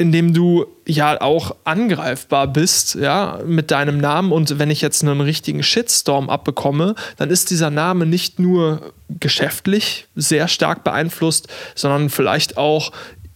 in 0.00 0.12
dem 0.12 0.32
du 0.32 0.64
ja 0.86 1.20
auch 1.20 1.54
angreifbar 1.64 2.46
bist, 2.46 2.94
ja, 2.94 3.38
mit 3.44 3.70
deinem 3.70 3.98
Namen. 3.98 4.32
Und 4.32 4.58
wenn 4.58 4.70
ich 4.70 4.80
jetzt 4.80 5.04
einen 5.04 5.20
richtigen 5.20 5.62
Shitstorm 5.62 6.30
abbekomme, 6.30 6.94
dann 7.18 7.28
ist 7.28 7.50
dieser 7.50 7.68
Name 7.68 8.06
nicht 8.06 8.38
nur 8.38 8.94
geschäftlich 9.10 10.06
sehr 10.16 10.48
stark 10.48 10.84
beeinflusst, 10.84 11.48
sondern 11.74 12.08
vielleicht 12.08 12.56
auch 12.56 12.92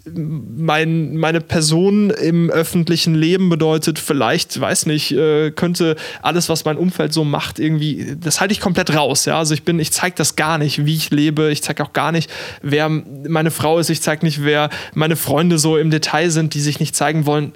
mein, 0.06 1.16
meine 1.16 1.40
Person 1.40 2.10
im 2.10 2.50
öffentlichen 2.50 3.14
Leben 3.14 3.48
bedeutet, 3.48 3.98
vielleicht, 3.98 4.60
weiß 4.60 4.86
nicht, 4.86 5.12
äh, 5.12 5.50
könnte 5.50 5.96
alles, 6.20 6.48
was 6.48 6.64
mein 6.64 6.76
Umfeld 6.76 7.12
so 7.12 7.24
macht, 7.24 7.58
irgendwie, 7.58 8.16
das 8.20 8.40
halte 8.40 8.52
ich 8.52 8.60
komplett 8.60 8.94
raus. 8.94 9.24
Ja? 9.24 9.38
Also 9.38 9.54
ich 9.54 9.62
bin, 9.62 9.78
ich 9.78 9.92
zeige 9.92 10.14
das 10.16 10.36
gar 10.36 10.58
nicht, 10.58 10.84
wie 10.84 10.94
ich 10.94 11.10
lebe. 11.10 11.50
Ich 11.50 11.62
zeige 11.62 11.82
auch 11.82 11.92
gar 11.92 12.12
nicht, 12.12 12.30
wer 12.62 12.88
meine 12.88 13.50
Frau 13.50 13.78
ist. 13.78 13.88
Ich 13.88 14.02
zeige 14.02 14.26
nicht, 14.26 14.44
wer 14.44 14.68
meine 14.92 15.16
Freunde 15.16 15.58
so 15.58 15.76
im 15.76 15.90
Detail 15.90 16.30
sind, 16.30 16.54
die 16.54 16.60
sich 16.60 16.80
nicht 16.80 16.94
zeigen 16.94 17.24
wollen. 17.26 17.52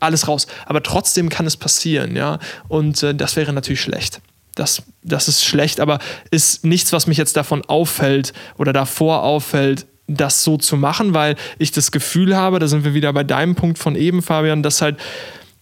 Alles 0.00 0.28
raus. 0.28 0.46
Aber 0.66 0.82
trotzdem 0.82 1.28
kann 1.28 1.46
es 1.46 1.56
passieren, 1.56 2.16
ja. 2.16 2.38
Und 2.68 3.02
äh, 3.02 3.14
das 3.14 3.36
wäre 3.36 3.52
natürlich 3.52 3.80
schlecht. 3.80 4.20
Das, 4.54 4.82
das 5.02 5.28
ist 5.28 5.44
schlecht, 5.44 5.78
aber 5.78 6.00
ist 6.30 6.64
nichts, 6.64 6.92
was 6.92 7.06
mich 7.06 7.16
jetzt 7.16 7.36
davon 7.36 7.64
auffällt 7.66 8.32
oder 8.56 8.72
davor 8.72 9.22
auffällt, 9.22 9.86
das 10.08 10.42
so 10.42 10.56
zu 10.56 10.76
machen, 10.76 11.14
weil 11.14 11.36
ich 11.58 11.70
das 11.70 11.92
Gefühl 11.92 12.36
habe, 12.36 12.58
da 12.58 12.66
sind 12.66 12.84
wir 12.84 12.94
wieder 12.94 13.12
bei 13.12 13.24
deinem 13.24 13.54
Punkt 13.54 13.78
von 13.78 13.94
eben, 13.94 14.22
Fabian, 14.22 14.62
dass 14.62 14.82
halt 14.82 14.96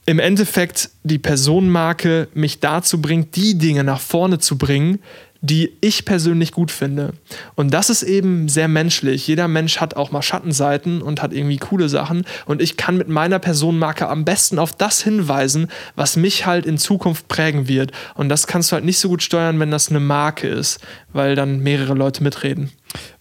im 0.06 0.20
Endeffekt 0.20 0.90
die 1.02 1.18
Personenmarke 1.18 2.28
mich 2.32 2.60
dazu 2.60 3.02
bringt, 3.02 3.34
die 3.34 3.58
Dinge 3.58 3.82
nach 3.82 4.00
vorne 4.00 4.38
zu 4.38 4.56
bringen, 4.56 5.00
die 5.40 5.72
ich 5.80 6.04
persönlich 6.04 6.52
gut 6.52 6.70
finde. 6.70 7.12
Und 7.54 7.72
das 7.74 7.90
ist 7.90 8.02
eben 8.02 8.48
sehr 8.48 8.68
menschlich. 8.68 9.26
Jeder 9.26 9.48
Mensch 9.48 9.78
hat 9.80 9.94
auch 9.94 10.10
mal 10.10 10.22
Schattenseiten 10.22 11.02
und 11.02 11.22
hat 11.22 11.32
irgendwie 11.32 11.58
coole 11.58 11.88
Sachen. 11.88 12.24
Und 12.46 12.62
ich 12.62 12.76
kann 12.76 12.96
mit 12.96 13.08
meiner 13.08 13.38
Personenmarke 13.38 14.08
am 14.08 14.24
besten 14.24 14.58
auf 14.58 14.72
das 14.72 15.02
hinweisen, 15.02 15.68
was 15.94 16.16
mich 16.16 16.46
halt 16.46 16.66
in 16.66 16.78
Zukunft 16.78 17.28
prägen 17.28 17.68
wird. 17.68 17.92
Und 18.14 18.28
das 18.28 18.46
kannst 18.46 18.70
du 18.70 18.74
halt 18.74 18.84
nicht 18.84 18.98
so 18.98 19.08
gut 19.08 19.22
steuern, 19.22 19.60
wenn 19.60 19.70
das 19.70 19.88
eine 19.88 20.00
Marke 20.00 20.48
ist, 20.48 20.80
weil 21.12 21.34
dann 21.34 21.60
mehrere 21.60 21.94
Leute 21.94 22.22
mitreden. 22.22 22.70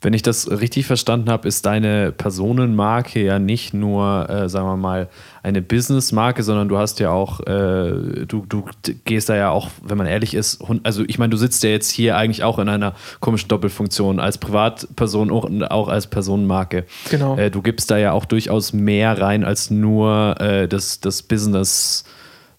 Wenn 0.01 0.13
ich 0.13 0.21
das 0.21 0.49
richtig 0.49 0.85
verstanden 0.85 1.29
habe, 1.29 1.47
ist 1.47 1.65
deine 1.65 2.11
Personenmarke 2.11 3.23
ja 3.23 3.39
nicht 3.39 3.73
nur, 3.73 4.29
äh, 4.29 4.49
sagen 4.49 4.67
wir 4.67 4.77
mal, 4.77 5.09
eine 5.43 5.61
Businessmarke, 5.61 6.41
sondern 6.43 6.67
du 6.67 6.77
hast 6.77 6.99
ja 6.99 7.11
auch, 7.11 7.39
äh, 7.41 8.25
du, 8.27 8.45
du 8.47 8.65
gehst 9.05 9.29
da 9.29 9.35
ja 9.35 9.49
auch, 9.51 9.69
wenn 9.83 9.97
man 9.97 10.07
ehrlich 10.07 10.33
ist, 10.33 10.63
also 10.83 11.03
ich 11.07 11.19
meine, 11.19 11.29
du 11.29 11.37
sitzt 11.37 11.63
ja 11.63 11.69
jetzt 11.69 11.91
hier 11.91 12.17
eigentlich 12.17 12.43
auch 12.43 12.57
in 12.57 12.67
einer 12.67 12.93
komischen 13.19 13.49
Doppelfunktion 13.49 14.19
als 14.19 14.37
Privatperson 14.39 15.29
und 15.29 15.63
auch 15.65 15.87
als 15.87 16.07
Personenmarke. 16.07 16.85
Genau. 17.09 17.37
Äh, 17.37 17.51
du 17.51 17.61
gibst 17.61 17.91
da 17.91 17.97
ja 17.97 18.11
auch 18.11 18.25
durchaus 18.25 18.73
mehr 18.73 19.19
rein 19.21 19.43
als 19.43 19.69
nur 19.69 20.35
äh, 20.39 20.67
das, 20.67 20.99
das 20.99 21.21
Business 21.21 22.05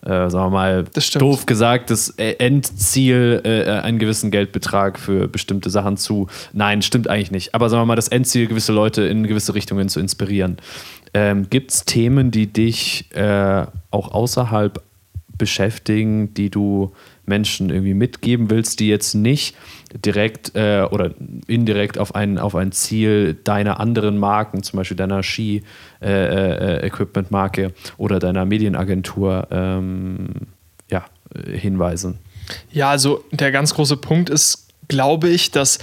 äh, 0.07 0.31
sagen 0.31 0.47
wir 0.47 0.51
mal, 0.51 0.85
doof 1.19 1.47
gesagt, 1.47 1.91
das 1.91 2.11
Endziel, 2.11 3.43
äh, 3.45 3.69
einen 3.83 3.99
gewissen 3.99 4.31
Geldbetrag 4.31 5.01
für 5.01 5.27
bestimmte 5.27 5.69
Sachen 5.69 5.97
zu. 5.97 6.29
Nein, 6.53 6.83
stimmt 6.83 7.09
eigentlich 7.09 7.33
nicht. 7.33 7.55
Aber 7.57 7.69
sagen 7.69 7.83
wir 7.83 7.87
mal, 7.87 7.97
das 7.97 8.09
Endziel, 8.09 8.47
gewisse 8.47 8.73
Leute 8.73 9.03
in 9.03 9.27
gewisse 9.27 9.55
Richtungen 9.55 9.89
zu 9.89 9.99
inspirieren. 9.99 10.59
Ähm, 11.13 11.51
Gibt 11.51 11.73
es 11.73 11.85
Themen, 11.85 12.31
die 12.31 12.47
dich 12.47 13.11
äh, 13.17 13.67
auch 13.91 14.13
außerhalb 14.13 14.81
beschäftigen, 15.39 16.33
die 16.35 16.51
du 16.51 16.93
Menschen 17.27 17.71
irgendwie 17.71 17.95
mitgeben 17.95 18.51
willst, 18.51 18.81
die 18.81 18.89
jetzt 18.89 19.15
nicht 19.15 19.57
direkt 20.05 20.55
äh, 20.55 20.87
oder 20.91 21.13
indirekt 21.47 21.97
auf 21.99 22.15
ein, 22.15 22.39
auf 22.39 22.55
ein 22.55 22.73
Ziel 22.73 23.33
deiner 23.35 23.81
anderen 23.81 24.19
Marken, 24.19 24.63
zum 24.63 24.77
Beispiel 24.79 24.97
deiner 24.97 25.23
Ski-Equipment-Marke 25.23 27.63
äh, 27.63 27.67
äh, 27.67 27.73
oder 27.97 28.19
deiner 28.19 28.45
Medienagentur 28.45 29.49
ähm, 29.51 30.29
ja, 30.91 31.07
hinweisen? 31.47 32.19
Ja, 32.71 32.91
also 32.91 33.25
der 33.33 33.51
ganz 33.53 33.75
große 33.75 33.97
Punkt 33.97 34.31
ist, 34.31 34.69
glaube 34.89 35.29
ich, 35.29 35.51
dass 35.51 35.79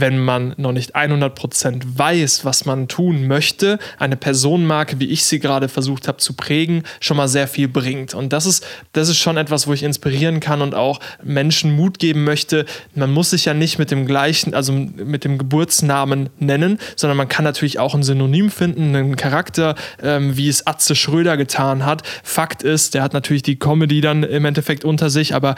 wenn 0.00 0.18
man 0.18 0.54
noch 0.56 0.72
nicht 0.72 0.96
100% 0.96 1.82
weiß, 1.96 2.44
was 2.44 2.64
man 2.64 2.88
tun 2.88 3.26
möchte, 3.26 3.78
eine 3.98 4.16
Personenmarke, 4.16 5.00
wie 5.00 5.06
ich 5.06 5.24
sie 5.24 5.38
gerade 5.38 5.68
versucht 5.68 6.08
habe 6.08 6.18
zu 6.18 6.34
prägen, 6.34 6.82
schon 7.00 7.16
mal 7.16 7.28
sehr 7.28 7.48
viel 7.48 7.68
bringt. 7.68 8.14
Und 8.14 8.32
das 8.32 8.46
ist, 8.46 8.66
das 8.92 9.08
ist 9.08 9.18
schon 9.18 9.36
etwas, 9.36 9.66
wo 9.66 9.72
ich 9.72 9.82
inspirieren 9.82 10.40
kann 10.40 10.62
und 10.62 10.74
auch 10.74 11.00
Menschen 11.22 11.74
Mut 11.74 11.98
geben 11.98 12.24
möchte. 12.24 12.66
Man 12.94 13.12
muss 13.12 13.30
sich 13.30 13.44
ja 13.44 13.54
nicht 13.54 13.78
mit 13.78 13.90
dem 13.90 14.06
gleichen, 14.06 14.54
also 14.54 14.72
mit 14.72 15.24
dem 15.24 15.38
Geburtsnamen 15.38 16.28
nennen, 16.38 16.78
sondern 16.96 17.16
man 17.16 17.28
kann 17.28 17.44
natürlich 17.44 17.78
auch 17.78 17.94
ein 17.94 18.02
Synonym 18.02 18.50
finden, 18.50 18.94
einen 18.94 19.16
Charakter, 19.16 19.74
ähm, 20.02 20.36
wie 20.36 20.48
es 20.48 20.66
Atze 20.66 20.94
Schröder 20.94 21.36
getan 21.36 21.84
hat. 21.84 22.02
Fakt 22.22 22.62
ist, 22.62 22.94
der 22.94 23.02
hat 23.02 23.12
natürlich 23.12 23.42
die 23.42 23.58
Comedy 23.58 24.00
dann 24.00 24.22
im 24.22 24.44
Endeffekt 24.44 24.84
unter 24.84 25.10
sich, 25.10 25.34
aber 25.34 25.54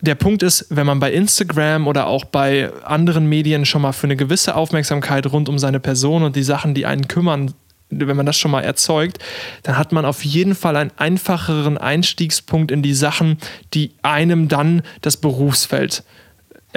der 0.00 0.14
Punkt 0.14 0.42
ist, 0.42 0.66
wenn 0.68 0.86
man 0.86 1.00
bei 1.00 1.12
Instagram 1.12 1.86
oder 1.86 2.06
auch 2.06 2.24
bei 2.24 2.70
anderen 2.84 3.26
Medien 3.28 3.64
schon 3.64 3.82
mal 3.82 3.92
für 3.92 4.06
eine 4.06 4.16
gewisse 4.16 4.54
Aufmerksamkeit 4.54 5.26
rund 5.32 5.48
um 5.48 5.58
seine 5.58 5.80
Person 5.80 6.22
und 6.22 6.36
die 6.36 6.42
Sachen, 6.42 6.74
die 6.74 6.86
einen 6.86 7.08
kümmern, 7.08 7.54
wenn 7.88 8.16
man 8.16 8.26
das 8.26 8.36
schon 8.36 8.50
mal 8.50 8.62
erzeugt, 8.62 9.18
dann 9.62 9.78
hat 9.78 9.92
man 9.92 10.04
auf 10.04 10.24
jeden 10.24 10.54
Fall 10.54 10.76
einen 10.76 10.90
einfacheren 10.96 11.78
Einstiegspunkt 11.78 12.70
in 12.70 12.82
die 12.82 12.94
Sachen, 12.94 13.38
die 13.74 13.92
einem 14.02 14.48
dann 14.48 14.82
das 15.02 15.16
Berufsfeld 15.16 16.00
äh, 16.00 16.25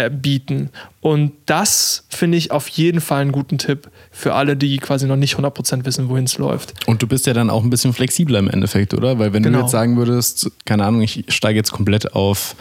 bieten. 0.08 0.70
Und 1.02 1.34
das 1.46 2.06
finde 2.08 2.38
ich 2.38 2.52
auf 2.52 2.70
jeden 2.70 3.02
Fall 3.02 3.22
einen 3.22 3.34
guten 3.34 3.58
Tipp 3.58 3.90
für 4.12 4.34
alle, 4.34 4.56
die 4.56 4.78
quasi 4.78 5.06
noch 5.06 5.18
nicht 5.18 5.36
100% 5.36 5.84
wissen, 5.84 6.08
wohin 6.08 6.24
es 6.24 6.38
läuft. 6.38 6.74
Und 6.88 7.02
du 7.02 7.08
bist 7.08 7.28
ja 7.28 7.34
dann 7.34 7.50
auch 7.50 7.64
ein 7.64 7.70
bisschen 7.70 7.92
flexibler 7.92 8.40
im 8.40 8.50
Endeffekt, 8.50 8.94
oder? 8.94 9.20
Weil 9.20 9.34
wenn 9.34 9.44
genau. 9.44 9.58
du 9.58 9.64
jetzt 9.64 9.72
sagen 9.72 9.98
würdest, 9.98 10.50
keine 10.66 10.86
Ahnung, 10.86 11.02
ich 11.02 11.26
steige 11.28 11.58
jetzt 11.58 11.72
komplett 11.72 12.14
auf 12.14 12.56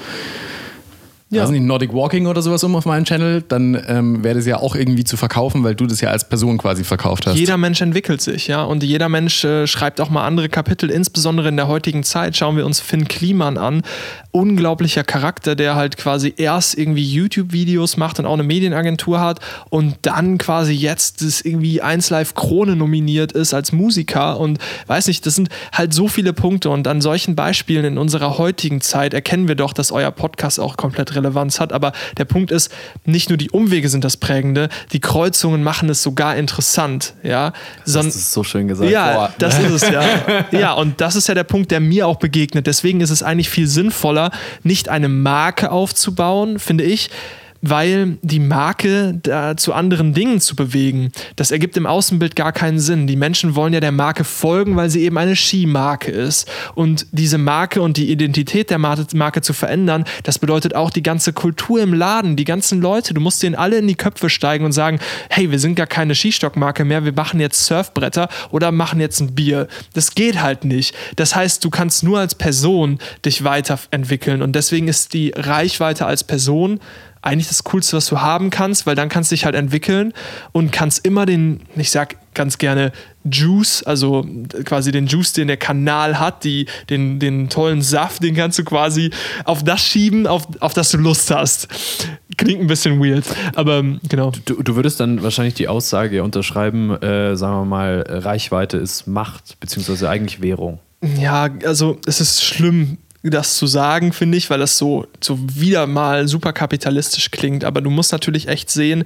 ja. 1.31 1.43
weiß 1.43 1.51
nicht, 1.51 1.63
Nordic 1.63 1.93
Walking 1.93 2.27
oder 2.27 2.41
sowas 2.41 2.65
um 2.65 2.75
auf 2.75 2.87
meinem 2.87 3.05
Channel, 3.05 3.43
dann 3.47 3.81
ähm, 3.87 4.25
wäre 4.25 4.37
das 4.37 4.47
ja 4.47 4.59
auch 4.59 4.75
irgendwie 4.75 5.05
zu 5.05 5.17
verkaufen, 5.17 5.63
weil 5.63 5.75
du 5.75 5.87
das 5.87 6.01
ja 6.01 6.11
als 6.11 6.27
Person 6.27 6.57
quasi 6.57 6.85
verkauft 6.85 7.27
hast. 7.27 7.37
Jeder 7.37 7.59
Mensch 7.59 7.83
entwickelt 7.83 8.23
sich, 8.23 8.47
ja. 8.49 8.63
Und 8.63 8.83
jeder 8.83 9.09
Mensch 9.09 9.45
äh, 9.45 9.67
schreibt 9.67 10.01
auch 10.01 10.09
mal 10.09 10.27
andere 10.27 10.49
Kapitel, 10.49 10.91
insbesondere 10.91 11.49
in 11.49 11.57
der 11.57 11.69
heutigen 11.69 12.03
Zeit. 12.03 12.37
Schauen 12.37 12.57
wir 12.57 12.65
uns 12.65 12.81
Finn 12.81 13.09
Kliman 13.09 13.59
an. 13.59 13.83
Unglaublicher 14.31 15.05
Charakter, 15.05 15.55
der 15.55 15.75
halt 15.75 15.97
quasi 15.97 16.33
erst 16.37 16.79
irgendwie 16.79 17.05
YouTube-Videos 17.05 17.97
macht 17.97 18.19
und 18.19 18.27
auch 18.27 18.35
eine 18.35 18.43
Medienagentur 18.43 19.21
hat 19.21 19.41
und 19.69 19.97
dann 20.03 20.39
quasi 20.39 20.73
jetzt 20.73 21.23
das 21.23 21.41
irgendwie 21.43 21.83
1 21.83 22.09
Live 22.11 22.35
Krone 22.35 22.77
nominiert 22.77 23.33
ist 23.33 23.53
als 23.53 23.73
Musiker 23.73 24.39
und 24.39 24.59
weiß 24.87 25.09
nicht, 25.09 25.27
das 25.27 25.35
sind 25.35 25.49
halt 25.73 25.93
so 25.93 26.09
viele 26.09 26.33
Punkte 26.33 26.71
und 26.71 26.87
an 26.87 27.01
solchen 27.01 27.37
Beispielen 27.37 27.85
in 27.85 27.99
unserer 27.99 28.39
heutigen 28.39 28.81
Zeit 28.81 29.13
erkennen 29.13 29.49
wir 29.49 29.57
doch, 29.57 29.73
dass 29.73 29.93
euer 29.93 30.11
Podcast 30.11 30.61
auch 30.61 30.77
komplett 30.77 31.18
Relevanz 31.19 31.61
hat. 31.61 31.73
Aber 31.73 31.93
der 32.17 32.25
Punkt 32.25 32.51
ist, 32.51 32.73
nicht 33.05 33.29
nur 33.29 33.39
die 33.39 33.51
Umwege 33.51 33.89
sind 33.89 34.05
das 34.05 34.17
Prägende, 34.17 34.69
die 34.93 35.01
Kreuzungen 35.01 35.63
machen 35.63 35.89
es 35.89 36.03
sogar 36.03 36.37
interessant. 36.37 37.15
Ja, 37.23 37.53
Son 37.85 38.07
das 38.07 38.17
ist 38.17 38.33
so 38.33 38.45
schön 38.45 38.69
gesagt. 38.69 38.91
Ja, 38.91 39.15
Boah. 39.15 39.35
das 39.39 39.59
ist 39.59 39.83
es 39.83 39.91
ja. 39.91 40.03
ja, 40.51 40.73
und 40.73 41.01
das 41.01 41.17
ist 41.17 41.29
ja 41.29 41.35
der 41.35 41.45
Punkt, 41.45 41.71
der 41.71 41.81
mir 41.81 42.07
auch 42.07 42.17
begegnet. 42.17 42.67
Deswegen 42.67 43.01
ist 43.01 43.11
es 43.11 43.23
eigentlich 43.23 43.51
viel 43.51 43.67
sinnvoller, 43.67 44.31
nicht 44.63 44.89
eine 44.89 45.09
Marke 45.09 45.71
aufzubauen, 45.71 46.59
finde 46.59 46.85
ich, 46.85 47.11
weil 47.61 48.19
die 48.23 48.41
Marke 48.41 49.19
da 49.23 49.57
zu 49.57 49.73
anderen 49.73 50.15
Dingen 50.15 50.41
zu 50.41 50.57
bewegen, 50.57 51.11
das 51.37 51.51
ergibt 51.51 51.77
im 51.77 51.87
Außenbild 51.87 52.37
gar 52.37 52.53
keinen 52.53 52.79
Sinn. 52.79 53.07
Die 53.07 53.17
Menschen 53.17 53.55
wollen 53.55 53.73
ja 53.73 53.81
der 53.81 53.93
Marke 53.93 54.25
folgen, 54.25 54.77
weil 54.77 54.91
sie 54.91 55.03
eben 55.03 55.19
eine 55.19 55.37
Skimarke 55.37 56.11
ist. 56.11 56.49
Und 56.75 57.07
diese 57.11 57.39
Marke 57.39 57.83
und 57.83 57.97
die 57.97 58.11
Identität 58.11 58.71
der 58.71 58.79
Marke 58.79 59.43
zu 59.43 59.53
verändern, 59.53 60.05
das 60.23 60.39
bedeutet 60.39 60.75
auch 60.75 60.91
die 60.91 61.03
ganze 61.03 61.33
Kultur 61.33 61.81
im 61.83 61.95
Laden, 61.95 62.37
die 62.37 62.45
ganzen 62.45 62.81
Leute. 62.81 63.15
Du 63.15 63.21
musst 63.21 63.43
denen 63.43 63.55
alle 63.55 63.79
in 63.79 63.89
die 63.89 63.95
Köpfe 63.95 64.31
steigen 64.31 64.65
und 64.65 64.73
sagen, 64.73 64.99
hey, 65.31 65.51
wir 65.51 65.59
sind 65.59 65.75
gar 65.75 65.87
keine 65.87 66.15
Skistockmarke 66.15 66.85
mehr, 66.85 67.05
wir 67.05 67.13
machen 67.13 67.41
jetzt 67.41 67.65
Surfbretter 67.67 68.29
oder 68.51 68.73
machen 68.73 69.01
jetzt 69.01 69.21
ein 69.21 69.35
Bier. 69.35 69.69
Das 69.95 70.15
geht 70.15 70.41
halt 70.41 70.65
nicht. 70.65 70.95
Das 71.17 71.35
heißt, 71.35 71.65
du 71.65 71.71
kannst 71.71 72.03
nur 72.05 72.19
als 72.21 72.35
Person 72.35 72.99
dich 73.25 73.45
weiterentwickeln. 73.45 74.43
Und 74.43 74.53
deswegen 74.53 74.89
ist 74.89 75.15
die 75.15 75.33
Reichweite 75.37 76.07
als 76.07 76.25
Person 76.25 76.81
eigentlich 77.23 77.49
das 77.49 77.65
Coolste, 77.65 77.97
was 77.97 78.07
du 78.07 78.21
haben 78.21 78.51
kannst, 78.51 78.87
weil 78.87 78.95
dann 78.95 79.09
kannst 79.09 79.31
du 79.31 79.35
dich 79.35 79.45
halt 79.45 79.55
entwickeln 79.55 80.13
und 80.53 80.73
kannst 80.73 81.05
immer 81.05 81.27
den, 81.27 81.61
ich 81.77 81.91
sag 81.91 82.17
ganz 82.35 82.59
gerne 82.59 82.93
Juice, 83.25 83.83
also 83.83 84.25
quasi 84.65 84.93
den 84.93 85.07
Juice, 85.07 85.33
den 85.33 85.49
der 85.49 85.57
Kanal 85.57 86.21
hat, 86.21 86.45
die, 86.45 86.67
den, 86.89 87.19
den 87.19 87.49
tollen 87.49 87.83
Saft, 87.83 88.23
den 88.23 88.37
kannst 88.37 88.59
du 88.59 88.65
quasi 88.65 89.11
auf 89.45 89.65
das 89.65 89.81
schieben, 89.81 90.27
auf, 90.27 90.47
auf 90.61 90.73
das 90.73 90.91
du 90.91 90.99
Lust 90.99 91.31
hast. 91.31 91.69
Klingt 92.37 92.61
ein 92.61 92.69
bisschen 92.69 93.01
weird, 93.01 93.25
aber 93.57 93.83
genau. 94.09 94.33
Du, 94.45 94.63
du 94.63 94.77
würdest 94.77 95.01
dann 95.01 95.23
wahrscheinlich 95.23 95.55
die 95.55 95.67
Aussage 95.67 96.23
unterschreiben, 96.23 96.91
äh, 97.03 97.37
sagen 97.37 97.57
wir 97.57 97.65
mal, 97.65 98.05
Reichweite 98.09 98.77
ist 98.77 99.09
Macht, 99.09 99.59
beziehungsweise 99.59 100.09
eigentlich 100.09 100.41
Währung. 100.41 100.79
Ja, 101.21 101.49
also 101.65 101.99
es 102.07 102.21
ist 102.21 102.45
schlimm, 102.45 102.99
das 103.23 103.57
zu 103.57 103.67
sagen, 103.67 104.13
finde 104.13 104.39
ich, 104.39 104.49
weil 104.51 104.59
das 104.59 104.79
so, 104.79 105.07
so 105.21 105.39
wieder 105.41 105.87
mal 105.87 106.29
super 106.29 106.53
kapitalistisch 106.53 107.31
klingt. 107.31 107.65
Aber 107.65 107.81
du 107.81 107.91
musst 107.91 108.13
natürlich 108.13 108.49
echt 108.49 108.71
sehen, 108.71 109.05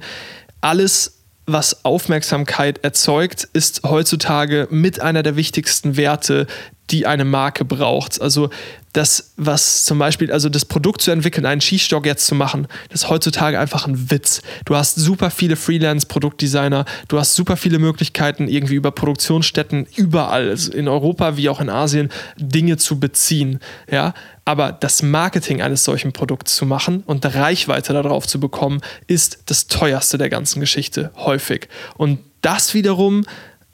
alles, 0.61 1.19
was 1.45 1.83
Aufmerksamkeit 1.83 2.83
erzeugt, 2.83 3.47
ist 3.53 3.81
heutzutage 3.83 4.67
mit 4.71 5.01
einer 5.01 5.23
der 5.23 5.35
wichtigsten 5.35 5.97
Werte, 5.97 6.47
die 6.89 7.05
eine 7.05 7.25
Marke 7.25 7.65
braucht. 7.65 8.21
Also 8.21 8.49
das, 8.93 9.33
was 9.37 9.85
zum 9.85 9.97
Beispiel, 9.97 10.31
also 10.31 10.49
das 10.49 10.65
Produkt 10.65 11.01
zu 11.01 11.09
entwickeln, 11.09 11.47
einen 11.47 11.61
Skistock 11.61 12.05
jetzt 12.05 12.27
zu 12.27 12.35
machen, 12.35 12.67
das 12.89 13.03
ist 13.03 13.09
heutzutage 13.09 13.59
einfach 13.59 13.87
ein 13.87 14.11
Witz. 14.11 14.41
Du 14.65 14.75
hast 14.75 14.95
super 14.95 15.31
viele 15.31 15.55
Freelance-Produktdesigner, 15.55 16.85
du 17.07 17.17
hast 17.17 17.33
super 17.33 17.57
viele 17.57 17.79
Möglichkeiten, 17.79 18.47
irgendwie 18.47 18.75
über 18.75 18.91
Produktionsstätten 18.91 19.87
überall, 19.95 20.49
also 20.49 20.71
in 20.71 20.87
Europa 20.87 21.37
wie 21.37 21.49
auch 21.49 21.59
in 21.59 21.69
Asien, 21.69 22.09
Dinge 22.37 22.77
zu 22.77 22.99
beziehen. 22.99 23.59
Ja? 23.89 24.13
Aber 24.45 24.71
das 24.71 25.01
Marketing 25.01 25.61
eines 25.61 25.83
solchen 25.83 26.13
Produkts 26.13 26.55
zu 26.55 26.65
machen 26.67 27.01
und 27.07 27.25
Reichweite 27.25 27.93
darauf 27.93 28.27
zu 28.27 28.39
bekommen, 28.39 28.81
ist 29.07 29.39
das 29.47 29.65
teuerste 29.67 30.19
der 30.19 30.29
ganzen 30.29 30.59
Geschichte, 30.59 31.11
häufig. 31.15 31.67
Und 31.97 32.19
das 32.41 32.75
wiederum 32.75 33.25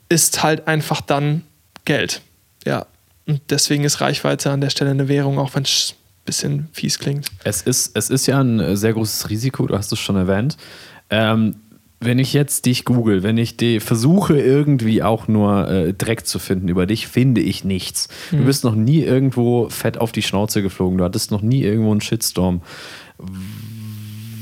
ist 0.08 0.42
halt 0.42 0.66
einfach 0.66 1.02
dann 1.02 1.42
Geld. 1.84 2.22
Ja, 2.64 2.86
und 3.30 3.40
deswegen 3.50 3.84
ist 3.84 4.00
Reichweite 4.00 4.50
an 4.50 4.60
der 4.60 4.70
Stelle 4.70 4.90
eine 4.90 5.08
Währung, 5.08 5.38
auch 5.38 5.54
wenn 5.54 5.62
es 5.62 5.94
ein 5.94 6.24
bisschen 6.24 6.68
fies 6.72 6.98
klingt. 6.98 7.28
Es 7.44 7.62
ist, 7.62 7.96
es 7.96 8.10
ist 8.10 8.26
ja 8.26 8.40
ein 8.40 8.76
sehr 8.76 8.92
großes 8.92 9.30
Risiko, 9.30 9.66
du 9.66 9.76
hast 9.76 9.92
es 9.92 9.98
schon 9.98 10.16
erwähnt. 10.16 10.56
Ähm, 11.10 11.56
wenn 12.02 12.18
ich 12.18 12.32
jetzt 12.32 12.64
dich 12.64 12.86
google, 12.86 13.22
wenn 13.22 13.36
ich 13.36 13.58
die 13.58 13.78
versuche 13.78 14.40
irgendwie 14.40 15.02
auch 15.02 15.28
nur 15.28 15.68
äh, 15.68 15.92
Dreck 15.92 16.26
zu 16.26 16.38
finden 16.38 16.68
über 16.68 16.86
dich, 16.86 17.06
finde 17.06 17.42
ich 17.42 17.62
nichts. 17.62 18.08
Mhm. 18.30 18.38
Du 18.38 18.44
bist 18.44 18.64
noch 18.64 18.74
nie 18.74 19.02
irgendwo 19.02 19.68
fett 19.68 19.98
auf 19.98 20.10
die 20.10 20.22
Schnauze 20.22 20.62
geflogen, 20.62 20.96
du 20.96 21.04
hattest 21.04 21.30
noch 21.30 21.42
nie 21.42 21.62
irgendwo 21.62 21.90
einen 21.90 22.00
Shitstorm. 22.00 22.62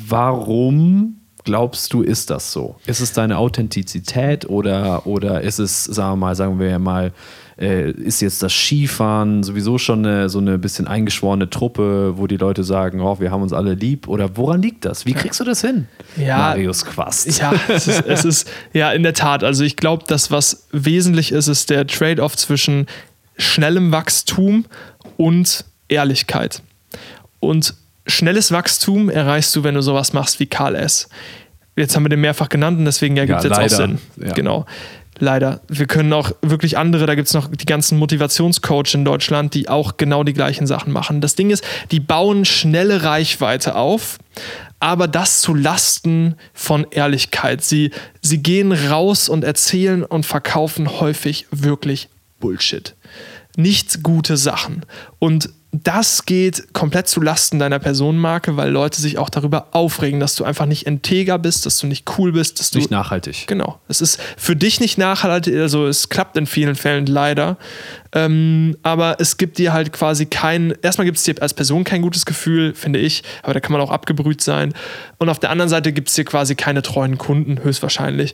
Warum 0.07 1.16
glaubst 1.43 1.93
du, 1.93 2.03
ist 2.03 2.30
das 2.30 2.53
so? 2.53 2.76
Ist 2.86 3.01
es 3.01 3.12
deine 3.12 3.39
Authentizität 3.39 4.49
oder, 4.49 5.07
oder 5.07 5.41
ist 5.41 5.59
es, 5.59 5.84
sagen 5.84 6.12
wir 6.12 6.26
mal, 6.26 6.34
sagen 6.36 6.61
wir 6.61 6.78
mal, 6.78 7.12
äh, 7.61 7.91
ist 7.91 8.21
jetzt 8.21 8.43
das 8.43 8.53
Skifahren 8.53 9.43
sowieso 9.43 9.79
schon 9.79 10.07
eine, 10.07 10.29
so 10.29 10.39
eine 10.39 10.59
bisschen 10.59 10.87
eingeschworene 10.87 11.51
Truppe, 11.51 12.17
wo 12.17 12.27
die 12.27 12.37
Leute 12.37 12.63
sagen, 12.63 13.01
oh, 13.01 13.19
wir 13.19 13.31
haben 13.31 13.43
uns 13.43 13.53
alle 13.53 13.75
lieb? 13.75 14.07
Oder 14.07 14.37
woran 14.37 14.63
liegt 14.63 14.85
das? 14.85 15.07
Wie 15.07 15.13
kriegst 15.13 15.41
du 15.41 15.45
das 15.45 15.61
hin? 15.61 15.89
Ja, 16.17 16.39
Marius 16.39 16.85
Quast. 16.85 17.39
Ja, 17.39 17.53
es 17.69 17.89
ist, 17.89 18.07
es 18.07 18.25
ist 18.25 18.51
ja 18.73 18.93
in 18.93 19.03
der 19.03 19.15
Tat. 19.15 19.43
Also 19.43 19.65
ich 19.65 19.77
glaube, 19.77 20.05
das, 20.07 20.31
was 20.31 20.69
wesentlich 20.71 21.33
ist, 21.33 21.49
ist 21.49 21.71
der 21.71 21.87
Trade-off 21.87 22.37
zwischen 22.37 22.87
schnellem 23.37 23.91
Wachstum 23.93 24.67
und 25.17 25.65
Ehrlichkeit. 25.89 26.63
Und 27.41 27.75
schnelles 28.07 28.53
Wachstum 28.53 29.11
erreichst 29.11 29.55
du, 29.57 29.65
wenn 29.65 29.75
du 29.75 29.83
sowas 29.83 30.13
machst 30.13 30.39
wie 30.41 30.47
Karl 30.47 30.75
S. 30.75 31.09
Jetzt 31.77 31.95
haben 31.95 32.05
wir 32.05 32.09
den 32.09 32.21
mehrfach 32.21 32.49
genannt 32.49 32.79
und 32.79 32.85
deswegen 32.85 33.17
ergibt 33.17 33.39
es 33.39 33.45
ja, 33.45 33.63
jetzt 33.63 33.73
leider. 33.73 33.75
auch 33.75 33.89
Sinn. 33.89 34.27
Ja. 34.27 34.33
Genau. 34.33 34.67
Leider. 35.19 35.61
Wir 35.69 35.87
können 35.87 36.12
auch 36.12 36.33
wirklich 36.43 36.79
andere, 36.79 37.07
da 37.07 37.14
gibt 37.14 37.29
es 37.29 37.35
noch 37.35 37.49
die 37.49 37.66
ganzen 37.66 37.99
Motivationscoach 37.99 38.95
in 38.95 39.05
Deutschland, 39.05 39.55
die 39.55 39.69
auch 39.69 39.97
genau 39.97 40.23
die 40.23 40.33
gleichen 40.33 40.66
Sachen 40.66 40.93
machen. 40.93 41.21
Das 41.21 41.35
Ding 41.35 41.51
ist, 41.51 41.64
die 41.91 42.01
bauen 42.01 42.45
schnelle 42.45 43.03
Reichweite 43.03 43.75
auf, 43.75 44.19
aber 44.81 45.09
das 45.09 45.41
zu 45.41 45.55
Lasten 45.55 46.37
von 46.55 46.87
Ehrlichkeit. 46.91 47.62
Sie, 47.62 47.91
sie 48.23 48.43
gehen 48.43 48.73
raus 48.73 49.29
und 49.29 49.43
erzählen 49.43 50.05
und 50.05 50.25
verkaufen 50.25 51.01
häufig 51.01 51.47
wirklich 51.51 52.09
Bullshit. 52.39 52.95
Nicht 53.57 54.05
gute 54.05 54.37
Sachen. 54.37 54.85
Und 55.19 55.51
das 55.71 56.25
geht 56.25 56.73
komplett 56.73 57.09
zu 57.09 57.21
Lasten 57.21 57.59
deiner 57.59 57.79
Personenmarke, 57.79 58.57
weil 58.57 58.71
Leute 58.71 59.03
sich 59.03 59.19
auch 59.19 59.29
darüber 59.29 59.69
aufregen, 59.73 60.19
dass 60.19 60.35
du 60.35 60.45
einfach 60.45 60.64
nicht 60.64 60.87
integer 60.87 61.39
bist, 61.39 61.66
dass 61.66 61.79
du 61.79 61.87
nicht 61.87 62.09
cool 62.16 62.33
bist, 62.33 62.59
dass 62.59 62.71
du 62.71 62.79
nicht 62.79 62.91
nachhaltig. 62.91 63.47
Genau, 63.47 63.79
es 63.87 64.01
ist 64.01 64.19
für 64.39 64.57
dich 64.57 64.81
nicht 64.81 64.97
nachhaltig, 64.97 65.55
also 65.57 65.87
es 65.87 66.09
klappt 66.09 66.39
in 66.39 66.47
vielen 66.47 66.75
Fällen 66.75 67.05
leider, 67.05 67.59
ähm, 68.12 68.79
aber 68.83 69.16
es 69.21 69.37
gibt 69.37 69.59
dir 69.59 69.75
halt 69.75 69.93
quasi 69.93 70.25
kein, 70.25 70.75
erstmal 70.81 71.05
gibt 71.05 71.19
es 71.19 71.25
dir 71.25 71.35
als 71.41 71.53
Person 71.53 71.85
kein 71.85 72.01
gutes 72.01 72.25
Gefühl, 72.25 72.75
finde 72.75 72.99
ich, 72.99 73.23
aber 73.43 73.53
da 73.53 73.61
kann 73.61 73.73
man 73.73 73.83
auch 73.83 73.91
abgebrüht 73.91 74.41
sein. 74.41 74.73
Und 75.19 75.29
auf 75.29 75.39
der 75.39 75.51
anderen 75.51 75.69
Seite 75.69 75.93
gibt 75.93 76.09
es 76.09 76.14
dir 76.14 76.25
quasi 76.25 76.55
keine 76.55 76.81
treuen 76.81 77.19
Kunden, 77.19 77.62
höchstwahrscheinlich. 77.62 78.33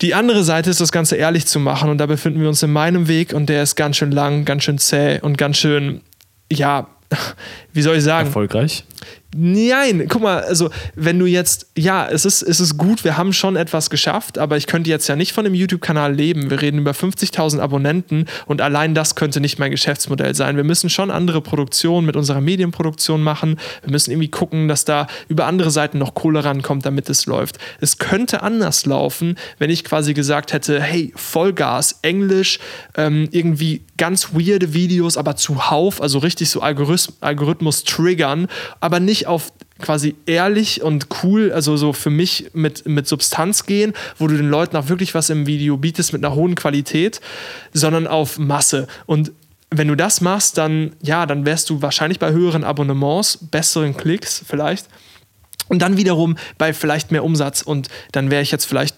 Die 0.00 0.14
andere 0.14 0.42
Seite 0.42 0.70
ist, 0.70 0.80
das 0.80 0.92
Ganze 0.92 1.16
ehrlich 1.16 1.46
zu 1.46 1.60
machen 1.60 1.88
und 1.90 1.98
da 1.98 2.06
befinden 2.06 2.40
wir 2.40 2.48
uns 2.48 2.62
in 2.64 2.72
meinem 2.72 3.06
Weg 3.06 3.32
und 3.32 3.48
der 3.48 3.62
ist 3.62 3.76
ganz 3.76 3.96
schön 3.96 4.10
lang, 4.10 4.44
ganz 4.44 4.64
schön 4.64 4.78
zäh 4.78 5.20
und 5.20 5.38
ganz 5.38 5.56
schön 5.56 6.02
ja, 6.50 6.86
wie 7.78 7.82
soll 7.82 7.96
ich 7.96 8.02
sagen? 8.02 8.26
Erfolgreich? 8.26 8.82
Nein, 9.36 10.06
guck 10.08 10.22
mal, 10.22 10.40
also 10.40 10.70
wenn 10.94 11.18
du 11.18 11.26
jetzt, 11.26 11.66
ja, 11.76 12.08
es 12.08 12.24
ist, 12.24 12.40
es 12.40 12.60
ist 12.60 12.78
gut, 12.78 13.04
wir 13.04 13.18
haben 13.18 13.34
schon 13.34 13.56
etwas 13.56 13.90
geschafft, 13.90 14.38
aber 14.38 14.56
ich 14.56 14.66
könnte 14.66 14.88
jetzt 14.88 15.06
ja 15.06 15.16
nicht 15.16 15.32
von 15.32 15.44
dem 15.44 15.52
YouTube-Kanal 15.52 16.14
leben. 16.14 16.48
Wir 16.48 16.62
reden 16.62 16.78
über 16.78 16.92
50.000 16.92 17.60
Abonnenten 17.60 18.24
und 18.46 18.62
allein 18.62 18.94
das 18.94 19.16
könnte 19.16 19.40
nicht 19.40 19.58
mein 19.58 19.70
Geschäftsmodell 19.70 20.34
sein. 20.34 20.56
Wir 20.56 20.64
müssen 20.64 20.88
schon 20.88 21.10
andere 21.10 21.42
Produktionen 21.42 22.06
mit 22.06 22.16
unserer 22.16 22.40
Medienproduktion 22.40 23.22
machen. 23.22 23.60
Wir 23.82 23.92
müssen 23.92 24.12
irgendwie 24.12 24.30
gucken, 24.30 24.66
dass 24.66 24.86
da 24.86 25.06
über 25.28 25.44
andere 25.44 25.70
Seiten 25.70 25.98
noch 25.98 26.14
Kohle 26.14 26.42
rankommt, 26.42 26.86
damit 26.86 27.10
es 27.10 27.26
läuft. 27.26 27.58
Es 27.80 27.98
könnte 27.98 28.42
anders 28.42 28.86
laufen, 28.86 29.36
wenn 29.58 29.68
ich 29.68 29.84
quasi 29.84 30.14
gesagt 30.14 30.54
hätte, 30.54 30.80
hey, 30.80 31.12
Vollgas, 31.14 31.98
Englisch, 32.00 32.60
ähm, 32.96 33.28
irgendwie 33.30 33.82
ganz 33.98 34.32
weirde 34.32 34.72
Videos, 34.72 35.18
aber 35.18 35.36
zuhauf, 35.36 36.00
also 36.00 36.18
richtig 36.18 36.48
so 36.48 36.62
Algorithmus, 36.62 37.67
Algorithmus 37.68 37.84
triggern, 37.84 38.48
aber 38.80 39.00
nicht 39.00 39.26
auf 39.26 39.52
quasi 39.80 40.16
ehrlich 40.26 40.82
und 40.82 41.06
cool, 41.22 41.52
also 41.52 41.76
so 41.76 41.92
für 41.92 42.10
mich 42.10 42.50
mit, 42.52 42.86
mit 42.86 43.06
Substanz 43.06 43.64
gehen, 43.64 43.92
wo 44.18 44.26
du 44.26 44.36
den 44.36 44.50
Leuten 44.50 44.76
auch 44.76 44.88
wirklich 44.88 45.14
was 45.14 45.30
im 45.30 45.46
Video 45.46 45.76
bietest 45.76 46.12
mit 46.12 46.24
einer 46.24 46.34
hohen 46.34 46.56
Qualität, 46.56 47.20
sondern 47.72 48.08
auf 48.08 48.38
Masse. 48.38 48.88
Und 49.06 49.30
wenn 49.70 49.86
du 49.86 49.94
das 49.94 50.20
machst, 50.20 50.58
dann 50.58 50.96
ja, 51.02 51.26
dann 51.26 51.44
wärst 51.44 51.70
du 51.70 51.80
wahrscheinlich 51.80 52.18
bei 52.18 52.32
höheren 52.32 52.64
Abonnements, 52.64 53.38
besseren 53.50 53.96
Klicks 53.96 54.42
vielleicht. 54.44 54.88
Und 55.68 55.80
dann 55.80 55.96
wiederum 55.96 56.38
bei 56.56 56.72
vielleicht 56.72 57.12
mehr 57.12 57.22
Umsatz 57.22 57.62
und 57.62 57.88
dann 58.12 58.30
wäre 58.30 58.42
ich 58.42 58.50
jetzt 58.50 58.64
vielleicht 58.64 58.96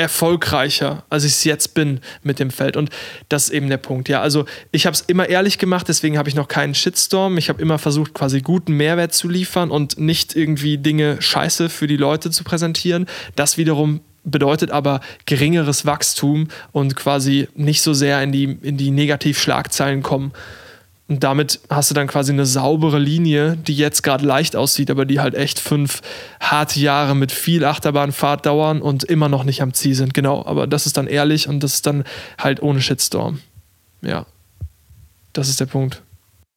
erfolgreicher, 0.00 1.04
als 1.10 1.24
ich 1.24 1.32
es 1.32 1.44
jetzt 1.44 1.74
bin 1.74 2.00
mit 2.22 2.38
dem 2.38 2.50
Feld. 2.50 2.76
Und 2.76 2.90
das 3.28 3.44
ist 3.44 3.50
eben 3.50 3.68
der 3.68 3.76
Punkt. 3.76 4.08
Ja, 4.08 4.20
also 4.22 4.46
ich 4.72 4.86
habe 4.86 4.94
es 4.94 5.02
immer 5.02 5.28
ehrlich 5.28 5.58
gemacht, 5.58 5.88
deswegen 5.88 6.16
habe 6.16 6.28
ich 6.28 6.34
noch 6.34 6.48
keinen 6.48 6.74
Shitstorm. 6.74 7.36
Ich 7.36 7.48
habe 7.48 7.60
immer 7.60 7.78
versucht, 7.78 8.14
quasi 8.14 8.40
guten 8.40 8.72
Mehrwert 8.76 9.12
zu 9.12 9.28
liefern 9.28 9.70
und 9.70 9.98
nicht 9.98 10.34
irgendwie 10.34 10.78
Dinge 10.78 11.20
scheiße 11.20 11.68
für 11.68 11.86
die 11.86 11.98
Leute 11.98 12.30
zu 12.30 12.44
präsentieren. 12.44 13.06
Das 13.36 13.58
wiederum 13.58 14.00
bedeutet 14.24 14.70
aber 14.70 15.00
geringeres 15.26 15.86
Wachstum 15.86 16.48
und 16.72 16.96
quasi 16.96 17.48
nicht 17.54 17.82
so 17.82 17.92
sehr 17.94 18.22
in 18.22 18.32
die, 18.32 18.44
in 18.44 18.76
die 18.76 18.90
Negativschlagzeilen 18.90 20.02
kommen. 20.02 20.32
Und 21.10 21.24
damit 21.24 21.58
hast 21.68 21.90
du 21.90 21.94
dann 21.96 22.06
quasi 22.06 22.30
eine 22.30 22.46
saubere 22.46 23.00
Linie, 23.00 23.56
die 23.56 23.74
jetzt 23.74 24.02
gerade 24.02 24.24
leicht 24.24 24.54
aussieht, 24.54 24.92
aber 24.92 25.04
die 25.04 25.18
halt 25.18 25.34
echt 25.34 25.58
fünf 25.58 26.02
harte 26.38 26.78
Jahre 26.78 27.16
mit 27.16 27.32
viel 27.32 27.64
Achterbahnfahrt 27.64 28.46
dauern 28.46 28.80
und 28.80 29.02
immer 29.02 29.28
noch 29.28 29.42
nicht 29.42 29.60
am 29.60 29.74
Ziel 29.74 29.96
sind. 29.96 30.14
Genau, 30.14 30.46
aber 30.46 30.68
das 30.68 30.86
ist 30.86 30.96
dann 30.96 31.08
ehrlich 31.08 31.48
und 31.48 31.64
das 31.64 31.74
ist 31.74 31.86
dann 31.86 32.04
halt 32.38 32.62
ohne 32.62 32.80
Shitstorm. 32.80 33.40
Ja, 34.02 34.24
das 35.32 35.48
ist 35.48 35.58
der 35.58 35.66
Punkt. 35.66 36.00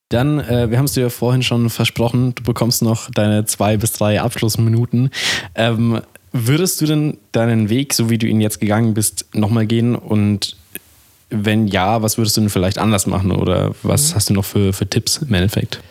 Dann, 0.09 0.39
äh, 0.39 0.69
wir 0.69 0.77
haben 0.77 0.85
es 0.85 0.93
dir 0.93 1.01
ja 1.01 1.09
vorhin 1.09 1.41
schon 1.41 1.71
versprochen, 1.71 2.35
du 2.35 2.43
bekommst 2.43 2.83
noch 2.83 3.09
deine 3.09 3.45
zwei 3.45 3.77
bis 3.77 3.93
drei 3.93 4.21
Abschlussminuten. 4.21 5.09
Ähm, 5.55 5.99
würdest 6.31 6.79
du 6.79 6.85
denn 6.85 7.17
deinen 7.31 7.69
Weg, 7.69 7.95
so 7.95 8.11
wie 8.11 8.19
du 8.19 8.27
ihn 8.27 8.39
jetzt 8.39 8.59
gegangen 8.59 8.93
bist, 8.93 9.25
nochmal 9.33 9.65
gehen 9.65 9.95
und 9.95 10.57
wenn 11.33 11.67
ja, 11.67 12.01
was 12.01 12.17
würdest 12.17 12.37
du 12.37 12.41
denn 12.41 12.49
vielleicht 12.49 12.77
anders 12.77 13.07
machen 13.07 13.31
oder 13.31 13.71
was 13.81 14.11
mhm. 14.11 14.15
hast 14.15 14.29
du 14.29 14.33
noch 14.33 14.45
für, 14.45 14.71
für 14.73 14.87
Tipps 14.87 15.17
im 15.17 15.33
Endeffekt? 15.33 15.81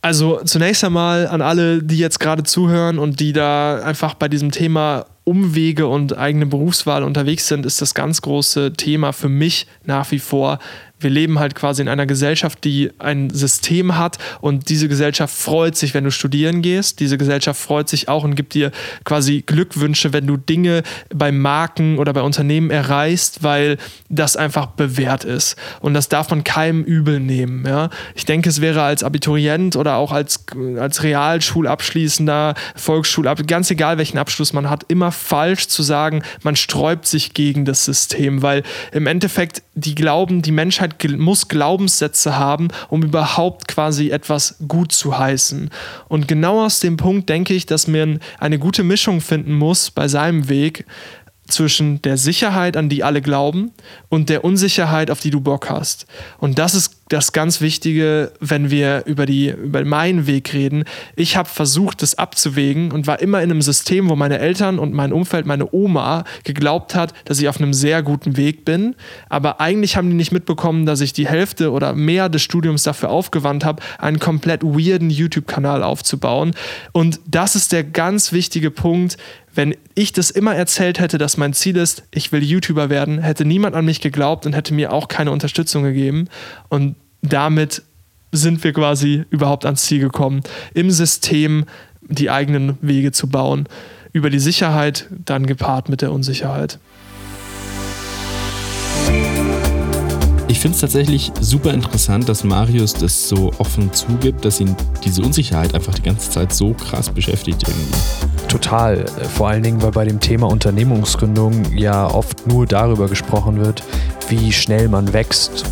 Also 0.00 0.40
zunächst 0.44 0.84
einmal 0.84 1.26
an 1.28 1.40
alle, 1.40 1.82
die 1.82 1.96
jetzt 1.96 2.20
gerade 2.20 2.42
zuhören 2.42 2.98
und 2.98 3.20
die 3.20 3.32
da 3.32 3.80
einfach 3.82 4.14
bei 4.14 4.28
diesem 4.28 4.50
Thema 4.50 5.06
Umwege 5.24 5.86
und 5.86 6.18
eigene 6.18 6.44
Berufswahl 6.44 7.02
unterwegs 7.02 7.48
sind, 7.48 7.64
ist 7.64 7.80
das 7.80 7.94
ganz 7.94 8.20
große 8.20 8.74
Thema 8.74 9.12
für 9.12 9.30
mich 9.30 9.66
nach 9.84 10.10
wie 10.10 10.18
vor 10.18 10.58
wir 11.04 11.10
leben 11.10 11.38
halt 11.38 11.54
quasi 11.54 11.82
in 11.82 11.88
einer 11.88 12.06
Gesellschaft, 12.06 12.64
die 12.64 12.90
ein 12.98 13.30
System 13.30 13.96
hat 13.96 14.18
und 14.40 14.68
diese 14.68 14.88
Gesellschaft 14.88 15.34
freut 15.34 15.76
sich, 15.76 15.94
wenn 15.94 16.04
du 16.04 16.10
studieren 16.10 16.62
gehst. 16.62 17.00
Diese 17.00 17.18
Gesellschaft 17.18 17.60
freut 17.60 17.88
sich 17.88 18.08
auch 18.08 18.24
und 18.24 18.34
gibt 18.34 18.54
dir 18.54 18.72
quasi 19.04 19.42
Glückwünsche, 19.46 20.12
wenn 20.12 20.26
du 20.26 20.36
Dinge 20.36 20.82
bei 21.14 21.30
Marken 21.30 21.98
oder 21.98 22.12
bei 22.12 22.22
Unternehmen 22.22 22.70
erreichst, 22.70 23.42
weil 23.42 23.76
das 24.08 24.36
einfach 24.36 24.66
bewährt 24.66 25.24
ist. 25.24 25.56
Und 25.80 25.94
das 25.94 26.08
darf 26.08 26.30
man 26.30 26.42
keinem 26.42 26.82
übel 26.82 27.20
nehmen. 27.20 27.64
Ja? 27.66 27.90
Ich 28.14 28.24
denke, 28.24 28.48
es 28.48 28.60
wäre 28.60 28.82
als 28.82 29.02
Abiturient 29.02 29.76
oder 29.76 29.96
auch 29.96 30.12
als, 30.12 30.46
als 30.78 31.02
Realschulabschließender, 31.02 32.54
Volksschulab, 32.74 33.46
ganz 33.46 33.70
egal 33.70 33.98
welchen 33.98 34.18
Abschluss 34.18 34.52
man 34.52 34.70
hat, 34.70 34.84
immer 34.88 35.12
falsch 35.12 35.68
zu 35.68 35.82
sagen, 35.82 36.22
man 36.42 36.56
sträubt 36.56 37.06
sich 37.06 37.34
gegen 37.34 37.64
das 37.64 37.84
System, 37.84 38.42
weil 38.42 38.62
im 38.92 39.06
Endeffekt 39.06 39.62
die 39.74 39.94
glauben, 39.94 40.42
die 40.42 40.52
Menschheit 40.52 40.93
muss 41.16 41.48
Glaubenssätze 41.48 42.36
haben, 42.36 42.68
um 42.88 43.02
überhaupt 43.02 43.68
quasi 43.68 44.10
etwas 44.10 44.56
gut 44.66 44.92
zu 44.92 45.18
heißen. 45.18 45.70
Und 46.08 46.28
genau 46.28 46.64
aus 46.64 46.80
dem 46.80 46.96
Punkt 46.96 47.28
denke 47.28 47.54
ich, 47.54 47.66
dass 47.66 47.86
man 47.86 48.20
eine 48.38 48.58
gute 48.58 48.82
Mischung 48.82 49.20
finden 49.20 49.54
muss 49.54 49.90
bei 49.90 50.08
seinem 50.08 50.48
Weg 50.48 50.84
zwischen 51.46 52.00
der 52.02 52.16
Sicherheit, 52.16 52.76
an 52.76 52.88
die 52.88 53.04
alle 53.04 53.20
glauben, 53.20 53.72
und 54.08 54.28
der 54.28 54.44
Unsicherheit, 54.44 55.10
auf 55.10 55.20
die 55.20 55.30
du 55.30 55.40
Bock 55.40 55.68
hast. 55.68 56.06
Und 56.38 56.58
das 56.58 56.74
ist 56.74 56.96
das 57.08 57.32
ganz 57.32 57.60
Wichtige, 57.60 58.32
wenn 58.40 58.70
wir 58.70 59.04
über, 59.06 59.26
die, 59.26 59.50
über 59.50 59.84
meinen 59.84 60.26
Weg 60.26 60.54
reden. 60.54 60.84
Ich 61.16 61.36
habe 61.36 61.48
versucht, 61.48 62.00
das 62.00 62.16
abzuwägen 62.16 62.92
und 62.92 63.06
war 63.06 63.20
immer 63.20 63.42
in 63.42 63.50
einem 63.50 63.62
System, 63.62 64.08
wo 64.08 64.16
meine 64.16 64.38
Eltern 64.38 64.78
und 64.78 64.94
mein 64.94 65.12
Umfeld, 65.12 65.44
meine 65.44 65.72
Oma, 65.72 66.24
geglaubt 66.44 66.94
hat, 66.94 67.12
dass 67.26 67.40
ich 67.40 67.48
auf 67.48 67.58
einem 67.58 67.74
sehr 67.74 68.02
guten 68.02 68.36
Weg 68.36 68.64
bin. 68.64 68.96
Aber 69.28 69.60
eigentlich 69.60 69.96
haben 69.96 70.08
die 70.08 70.16
nicht 70.16 70.32
mitbekommen, 70.32 70.86
dass 70.86 71.02
ich 71.02 71.12
die 71.12 71.28
Hälfte 71.28 71.72
oder 71.72 71.94
mehr 71.94 72.28
des 72.28 72.42
Studiums 72.42 72.84
dafür 72.84 73.10
aufgewandt 73.10 73.64
habe, 73.64 73.82
einen 73.98 74.18
komplett 74.18 74.62
weirden 74.62 75.10
YouTube-Kanal 75.10 75.82
aufzubauen. 75.82 76.54
Und 76.92 77.20
das 77.26 77.54
ist 77.54 77.72
der 77.72 77.84
ganz 77.84 78.32
wichtige 78.32 78.70
Punkt, 78.70 79.18
wenn 79.54 79.76
ich 79.94 80.12
das 80.12 80.30
immer 80.30 80.54
erzählt 80.54 80.98
hätte, 81.00 81.18
dass 81.18 81.36
mein 81.36 81.52
Ziel 81.52 81.76
ist, 81.76 82.04
ich 82.10 82.32
will 82.32 82.42
YouTuber 82.42 82.90
werden, 82.90 83.20
hätte 83.20 83.44
niemand 83.44 83.74
an 83.76 83.84
mich 83.84 84.00
geglaubt 84.00 84.46
und 84.46 84.54
hätte 84.54 84.74
mir 84.74 84.92
auch 84.92 85.08
keine 85.08 85.30
Unterstützung 85.30 85.84
gegeben. 85.84 86.28
Und 86.68 86.96
damit 87.22 87.82
sind 88.32 88.62
wir 88.64 88.72
quasi 88.72 89.24
überhaupt 89.30 89.64
ans 89.64 89.84
Ziel 89.84 90.00
gekommen, 90.00 90.42
im 90.74 90.90
System 90.90 91.66
die 92.02 92.30
eigenen 92.30 92.76
Wege 92.80 93.12
zu 93.12 93.28
bauen. 93.28 93.68
über 94.12 94.30
die 94.30 94.38
Sicherheit 94.38 95.08
dann 95.10 95.44
gepaart 95.44 95.88
mit 95.88 96.00
der 96.00 96.12
Unsicherheit. 96.12 96.78
Ich 100.46 100.60
finde 100.60 100.74
es 100.74 100.80
tatsächlich 100.82 101.32
super 101.40 101.72
interessant, 101.72 102.28
dass 102.28 102.44
Marius 102.44 102.92
das 102.92 103.28
so 103.28 103.50
offen 103.58 103.92
zugibt, 103.92 104.44
dass 104.44 104.60
ihn 104.60 104.76
diese 105.02 105.22
Unsicherheit 105.22 105.74
einfach 105.74 105.94
die 105.94 106.02
ganze 106.02 106.30
Zeit 106.30 106.52
so 106.52 106.74
krass 106.74 107.08
beschäftigt 107.08 107.64
irgendwie. 107.66 107.94
Total. 108.48 109.06
Vor 109.34 109.48
allen 109.48 109.62
Dingen, 109.62 109.82
weil 109.82 109.90
bei 109.90 110.04
dem 110.04 110.20
Thema 110.20 110.48
Unternehmungsgründung 110.48 111.74
ja 111.74 112.06
oft 112.06 112.46
nur 112.46 112.66
darüber 112.66 113.08
gesprochen 113.08 113.64
wird, 113.64 113.82
wie 114.28 114.52
schnell 114.52 114.88
man 114.88 115.12
wächst. 115.12 115.64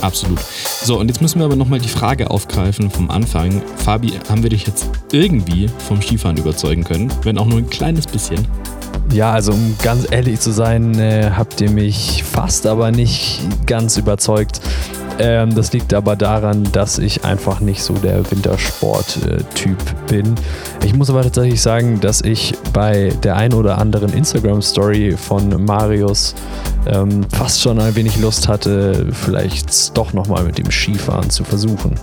Absolut. 0.00 0.40
So, 0.82 0.98
und 0.98 1.06
jetzt 1.06 1.22
müssen 1.22 1.38
wir 1.38 1.46
aber 1.46 1.54
nochmal 1.54 1.78
die 1.78 1.88
Frage 1.88 2.28
aufgreifen 2.28 2.90
vom 2.90 3.08
Anfang. 3.08 3.62
Fabi, 3.76 4.14
haben 4.28 4.42
wir 4.42 4.50
dich 4.50 4.66
jetzt 4.66 4.88
irgendwie 5.12 5.70
vom 5.86 6.02
Skifahren 6.02 6.36
überzeugen 6.36 6.82
können? 6.82 7.12
Wenn 7.22 7.38
auch 7.38 7.46
nur 7.46 7.58
ein 7.58 7.70
kleines 7.70 8.08
bisschen? 8.08 8.48
Ja, 9.12 9.32
also 9.32 9.52
um 9.52 9.76
ganz 9.82 10.06
ehrlich 10.10 10.40
zu 10.40 10.52
sein, 10.52 10.98
äh, 10.98 11.30
habt 11.36 11.60
ihr 11.60 11.70
mich 11.70 12.24
fast, 12.24 12.66
aber 12.66 12.90
nicht 12.90 13.42
ganz 13.66 13.98
überzeugt. 13.98 14.60
Ähm, 15.18 15.54
das 15.54 15.72
liegt 15.74 15.92
aber 15.92 16.16
daran, 16.16 16.66
dass 16.72 16.98
ich 16.98 17.22
einfach 17.22 17.60
nicht 17.60 17.82
so 17.82 17.92
der 17.92 18.28
Wintersport-Typ 18.30 20.06
bin. 20.08 20.34
Ich 20.82 20.94
muss 20.94 21.10
aber 21.10 21.22
tatsächlich 21.22 21.60
sagen, 21.60 22.00
dass 22.00 22.22
ich 22.22 22.54
bei 22.72 23.12
der 23.22 23.36
ein 23.36 23.52
oder 23.52 23.76
anderen 23.76 24.14
Instagram-Story 24.14 25.14
von 25.18 25.62
Marius 25.62 26.34
ähm, 26.86 27.22
fast 27.30 27.60
schon 27.60 27.78
ein 27.78 27.94
wenig 27.94 28.18
Lust 28.18 28.48
hatte, 28.48 29.08
vielleicht 29.12 29.96
doch 29.96 30.14
nochmal 30.14 30.44
mit 30.44 30.56
dem 30.56 30.70
Skifahren 30.70 31.28
zu 31.28 31.44
versuchen. 31.44 31.94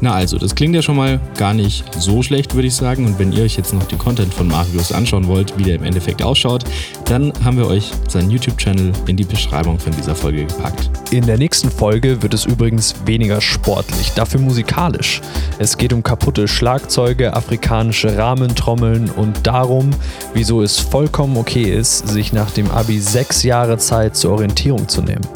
Na 0.00 0.12
also, 0.12 0.38
das 0.38 0.54
klingt 0.54 0.74
ja 0.76 0.82
schon 0.82 0.96
mal 0.96 1.20
gar 1.36 1.54
nicht 1.54 1.84
so 1.98 2.22
schlecht, 2.22 2.54
würde 2.54 2.68
ich 2.68 2.74
sagen. 2.74 3.04
Und 3.04 3.18
wenn 3.18 3.32
ihr 3.32 3.42
euch 3.42 3.56
jetzt 3.56 3.74
noch 3.74 3.82
den 3.84 3.98
Content 3.98 4.32
von 4.32 4.46
Marius 4.46 4.92
anschauen 4.92 5.26
wollt, 5.26 5.58
wie 5.58 5.64
der 5.64 5.74
im 5.74 5.82
Endeffekt 5.82 6.22
ausschaut, 6.22 6.64
dann 7.06 7.32
haben 7.44 7.56
wir 7.56 7.66
euch 7.66 7.90
seinen 8.08 8.30
YouTube-Channel 8.30 8.92
in 9.06 9.16
die 9.16 9.24
Beschreibung 9.24 9.78
von 9.78 9.92
dieser 9.92 10.14
Folge 10.14 10.44
gepackt. 10.44 10.90
In 11.10 11.26
der 11.26 11.36
nächsten 11.36 11.70
Folge 11.70 12.22
wird 12.22 12.32
es 12.32 12.44
übrigens 12.44 12.94
weniger 13.06 13.40
sportlich, 13.40 14.12
dafür 14.12 14.40
musikalisch. 14.40 15.20
Es 15.58 15.76
geht 15.76 15.92
um 15.92 16.02
kaputte 16.02 16.46
Schlagzeuge, 16.46 17.34
afrikanische 17.34 18.16
Rahmentrommeln 18.16 19.10
und 19.10 19.46
darum, 19.46 19.90
wieso 20.32 20.62
es 20.62 20.78
vollkommen 20.78 21.36
okay 21.36 21.64
ist, 21.64 22.06
sich 22.06 22.32
nach 22.32 22.50
dem 22.52 22.70
Abi 22.70 23.00
sechs 23.00 23.42
Jahre 23.42 23.78
Zeit 23.78 24.16
zur 24.16 24.32
Orientierung 24.32 24.88
zu 24.88 25.02
nehmen. 25.02 25.26